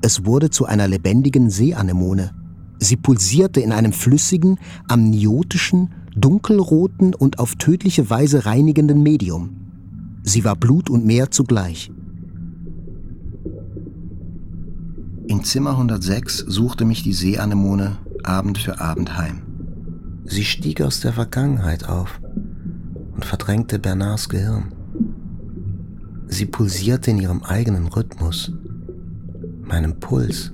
Es 0.00 0.24
wurde 0.24 0.50
zu 0.50 0.66
einer 0.66 0.88
lebendigen 0.88 1.50
Seeanemone. 1.50 2.32
Sie 2.78 2.96
pulsierte 2.96 3.60
in 3.60 3.72
einem 3.72 3.92
flüssigen, 3.92 4.58
amniotischen, 4.86 5.90
dunkelroten 6.14 7.14
und 7.14 7.38
auf 7.38 7.56
tödliche 7.56 8.08
Weise 8.08 8.46
reinigenden 8.46 9.02
Medium. 9.02 9.56
Sie 10.22 10.44
war 10.44 10.56
Blut 10.56 10.88
und 10.90 11.04
Meer 11.04 11.30
zugleich. 11.30 11.90
In 15.26 15.44
Zimmer 15.44 15.72
106 15.72 16.38
suchte 16.38 16.84
mich 16.84 17.02
die 17.02 17.12
Seeanemone 17.12 17.98
Abend 18.22 18.58
für 18.58 18.80
Abend 18.80 19.18
heim. 19.18 19.42
Sie 20.24 20.44
stieg 20.44 20.80
aus 20.80 21.00
der 21.00 21.12
Vergangenheit 21.12 21.88
auf 21.88 22.20
und 23.14 23.24
verdrängte 23.24 23.78
Bernards 23.78 24.28
Gehirn. 24.28 24.72
Sie 26.28 26.46
pulsierte 26.46 27.10
in 27.10 27.18
ihrem 27.18 27.42
eigenen 27.42 27.88
Rhythmus, 27.88 28.52
meinem 29.68 30.00
Puls. 30.00 30.52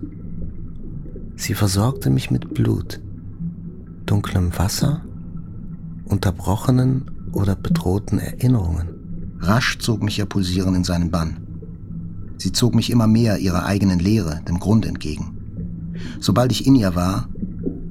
Sie 1.36 1.54
versorgte 1.54 2.10
mich 2.10 2.30
mit 2.30 2.54
Blut, 2.54 3.00
dunklem 4.06 4.56
Wasser, 4.56 5.02
unterbrochenen 6.04 7.10
oder 7.32 7.56
bedrohten 7.56 8.18
Erinnerungen. 8.18 8.88
Rasch 9.40 9.78
zog 9.78 10.02
mich 10.02 10.18
ihr 10.18 10.26
Pulsieren 10.26 10.74
in 10.74 10.84
seinen 10.84 11.10
Bann. 11.10 11.38
Sie 12.38 12.52
zog 12.52 12.74
mich 12.74 12.90
immer 12.90 13.06
mehr 13.06 13.38
ihrer 13.38 13.64
eigenen 13.64 13.98
Leere, 13.98 14.42
dem 14.48 14.58
Grund 14.58 14.86
entgegen. 14.86 15.92
Sobald 16.20 16.52
ich 16.52 16.66
in 16.66 16.74
ihr 16.74 16.94
war, 16.94 17.28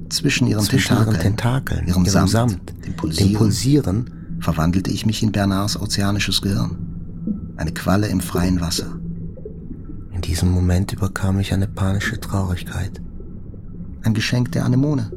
zwischen 0.08 0.46
ihren 0.46 0.64
Zwischen 0.64 0.96
Tentakeln, 0.96 1.16
ihren 1.16 1.22
Tentakeln, 1.22 1.86
ihrem, 1.86 2.04
ihrem 2.04 2.12
Samt, 2.12 2.30
Samt, 2.30 2.74
dem, 2.86 2.96
Pulsieren, 2.96 3.32
dem 3.32 3.38
Pulsieren, 3.38 4.10
verwandelte 4.40 4.90
ich 4.90 5.06
mich 5.06 5.22
in 5.22 5.32
Bernards 5.32 5.80
ozeanisches 5.80 6.42
Gehirn. 6.42 6.76
Eine 7.56 7.72
Qualle 7.72 8.08
im 8.08 8.20
freien 8.20 8.60
Wasser. 8.60 8.98
In 10.24 10.30
diesem 10.30 10.52
Moment 10.52 10.90
überkam 10.90 11.36
mich 11.36 11.52
eine 11.52 11.68
panische 11.68 12.18
Traurigkeit. 12.18 13.02
Ein 14.04 14.14
Geschenk 14.14 14.52
der 14.52 14.64
Anemone. 14.64 15.12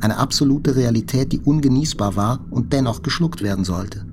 Eine 0.00 0.18
absolute 0.18 0.76
Realität, 0.76 1.32
die 1.32 1.40
ungenießbar 1.40 2.16
war 2.16 2.44
und 2.50 2.70
dennoch 2.74 3.00
geschluckt 3.00 3.40
werden 3.40 3.64
sollte. 3.64 4.04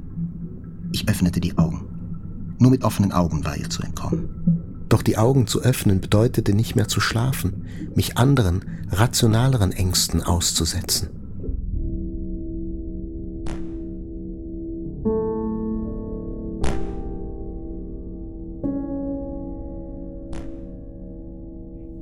Ich 0.93 1.09
öffnete 1.09 1.41
die 1.41 1.57
Augen. 1.57 2.55
Nur 2.57 2.71
mit 2.71 2.85
offenen 2.85 3.11
Augen 3.11 3.43
war 3.43 3.57
ihr 3.57 3.69
zu 3.69 3.83
entkommen. 3.83 4.85
Doch 4.87 5.01
die 5.01 5.17
Augen 5.17 5.45
zu 5.45 5.61
öffnen 5.61 5.99
bedeutete 5.99 6.53
nicht 6.53 6.77
mehr 6.77 6.87
zu 6.87 7.01
schlafen, 7.01 7.65
mich 7.93 8.17
anderen, 8.17 8.63
rationaleren 8.91 9.73
Ängsten 9.73 10.23
auszusetzen. 10.23 11.09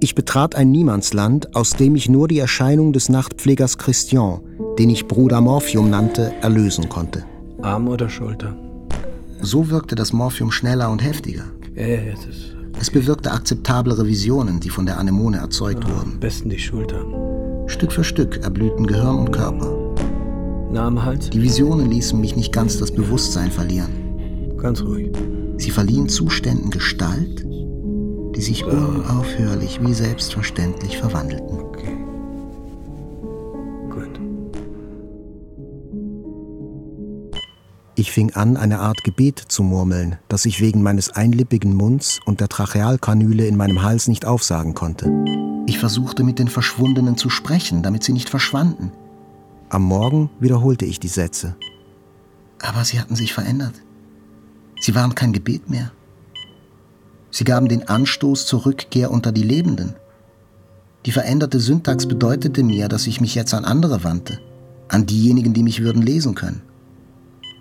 Ich 0.03 0.15
betrat 0.15 0.55
ein 0.55 0.71
Niemandsland, 0.71 1.55
aus 1.55 1.73
dem 1.73 1.95
ich 1.95 2.09
nur 2.09 2.27
die 2.27 2.39
Erscheinung 2.39 2.91
des 2.91 3.07
Nachtpflegers 3.07 3.77
Christian, 3.77 4.41
den 4.79 4.89
ich 4.89 5.07
Bruder 5.07 5.41
Morphium 5.41 5.91
nannte, 5.91 6.33
erlösen 6.41 6.89
konnte. 6.89 7.23
Arm 7.61 7.87
oder 7.87 8.09
Schulter? 8.09 8.57
So 9.41 9.69
wirkte 9.69 9.93
das 9.93 10.11
Morphium 10.11 10.51
schneller 10.51 10.89
und 10.89 11.03
heftiger. 11.03 11.43
Ja, 11.75 11.85
jetzt 11.85 12.25
ist. 12.25 12.55
Es 12.79 12.89
bewirkte 12.89 13.31
akzeptablere 13.31 14.07
Visionen, 14.07 14.59
die 14.59 14.71
von 14.71 14.87
der 14.87 14.97
Anemone 14.97 15.37
erzeugt 15.37 15.85
Ah, 15.85 15.89
wurden. 15.89 16.13
Am 16.13 16.19
besten 16.19 16.49
die 16.49 16.57
Schulter. 16.57 17.05
Stück 17.67 17.91
für 17.91 18.03
Stück 18.03 18.37
erblühten 18.37 18.87
Gehirn 18.87 19.19
und 19.19 19.31
Körper. 19.31 19.93
Name 20.71 21.05
halt? 21.05 21.31
Die 21.31 21.43
Visionen 21.43 21.91
ließen 21.91 22.19
mich 22.19 22.35
nicht 22.35 22.51
ganz 22.51 22.79
das 22.79 22.91
Bewusstsein 22.91 23.51
verlieren. 23.51 24.57
Ganz 24.57 24.81
ruhig. 24.81 25.11
Sie 25.57 25.69
verliehen 25.69 26.09
Zuständen 26.09 26.71
Gestalt, 26.71 27.45
die 28.35 28.41
sich 28.41 28.65
unaufhörlich 28.65 29.79
wie 29.81 29.93
selbstverständlich 29.93 30.97
verwandelten. 30.97 31.59
Okay. 31.59 31.97
Gut. 33.89 34.19
Ich 37.95 38.11
fing 38.11 38.33
an, 38.33 38.57
eine 38.57 38.79
Art 38.79 39.03
Gebet 39.03 39.39
zu 39.39 39.63
murmeln, 39.63 40.17
das 40.27 40.45
ich 40.45 40.61
wegen 40.61 40.81
meines 40.81 41.09
einlippigen 41.09 41.75
Munds 41.75 42.19
und 42.25 42.39
der 42.39 42.49
Trachealkanüle 42.49 43.45
in 43.45 43.57
meinem 43.57 43.81
Hals 43.83 44.07
nicht 44.07 44.25
aufsagen 44.25 44.73
konnte. 44.73 45.11
Ich 45.67 45.77
versuchte 45.77 46.23
mit 46.23 46.39
den 46.39 46.47
Verschwundenen 46.47 47.17
zu 47.17 47.29
sprechen, 47.29 47.83
damit 47.83 48.03
sie 48.03 48.13
nicht 48.13 48.29
verschwanden. 48.29 48.91
Am 49.69 49.83
Morgen 49.83 50.29
wiederholte 50.39 50.85
ich 50.85 50.99
die 50.99 51.07
Sätze. 51.07 51.55
Aber 52.61 52.83
sie 52.83 52.99
hatten 52.99 53.15
sich 53.15 53.33
verändert. 53.33 53.73
Sie 54.81 54.95
waren 54.95 55.15
kein 55.15 55.31
Gebet 55.31 55.69
mehr. 55.69 55.91
Sie 57.31 57.45
gaben 57.45 57.69
den 57.69 57.87
Anstoß 57.87 58.45
zur 58.45 58.65
Rückkehr 58.65 59.09
unter 59.09 59.31
die 59.31 59.43
Lebenden. 59.43 59.95
Die 61.05 61.11
veränderte 61.11 61.59
Syntax 61.59 62.05
bedeutete 62.05 62.61
mir, 62.61 62.87
dass 62.87 63.07
ich 63.07 63.21
mich 63.21 63.33
jetzt 63.33 63.53
an 63.53 63.65
andere 63.65 64.03
wandte, 64.03 64.39
an 64.89 65.05
diejenigen, 65.05 65.53
die 65.53 65.63
mich 65.63 65.81
würden 65.81 66.01
lesen 66.01 66.35
können. 66.35 66.61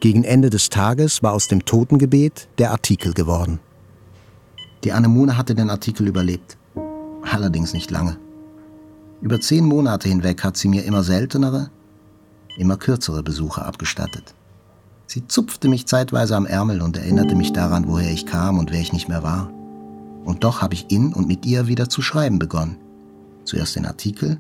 Gegen 0.01 0.25
Ende 0.25 0.51
des 0.51 0.69
Tages 0.69 1.23
war 1.23 1.33
aus 1.33 1.47
dem 1.47 1.65
Totengebet 1.65 2.49
der 2.59 2.73
Artikel 2.73 3.15
geworden. 3.15 3.61
Die 4.85 4.93
Anemone 4.93 5.37
hatte 5.37 5.55
den 5.55 5.71
Artikel 5.71 6.09
überlebt. 6.09 6.57
Allerdings 7.23 7.73
nicht 7.73 7.91
lange. 7.91 8.17
Über 9.21 9.41
zehn 9.41 9.65
Monate 9.65 10.09
hinweg 10.09 10.43
hat 10.43 10.57
sie 10.57 10.69
mir 10.69 10.85
immer 10.85 11.03
seltenere, 11.03 11.71
immer 12.57 12.77
kürzere 12.77 13.23
Besuche 13.23 13.63
abgestattet. 13.63 14.35
Sie 15.07 15.27
zupfte 15.27 15.69
mich 15.69 15.87
zeitweise 15.87 16.37
am 16.37 16.47
Ärmel 16.47 16.81
und 16.81 16.97
erinnerte 16.97 17.35
mich 17.35 17.53
daran, 17.53 17.87
woher 17.87 18.11
ich 18.11 18.27
kam 18.27 18.59
und 18.59 18.71
wer 18.73 18.81
ich 18.81 18.93
nicht 18.93 19.09
mehr 19.09 19.23
war. 19.23 19.51
Und 20.25 20.45
doch 20.45 20.63
habe 20.63 20.75
ich 20.75 20.91
in 20.91 21.13
und 21.13 21.27
mit 21.27 21.47
ihr 21.47 21.67
wieder 21.67 21.89
zu 21.89 22.03
schreiben 22.03 22.39
begonnen. 22.39 22.77
Zuerst 23.45 23.77
den 23.77 23.87
Artikel, 23.87 24.39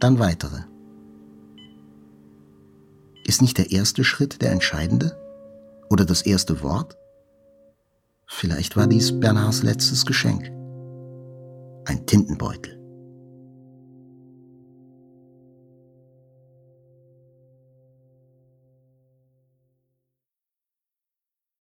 dann 0.00 0.18
weitere. 0.18 0.62
Ist 3.26 3.42
nicht 3.42 3.58
der 3.58 3.70
erste 3.70 4.04
Schritt 4.04 4.42
der 4.42 4.52
entscheidende? 4.52 5.16
Oder 5.90 6.04
das 6.04 6.22
erste 6.22 6.62
Wort? 6.62 6.96
Vielleicht 8.26 8.76
war 8.76 8.86
dies 8.86 9.18
Bernards 9.20 9.62
letztes 9.62 10.04
Geschenk. 10.04 10.50
Ein 11.86 12.06
Tintenbeutel. 12.06 12.73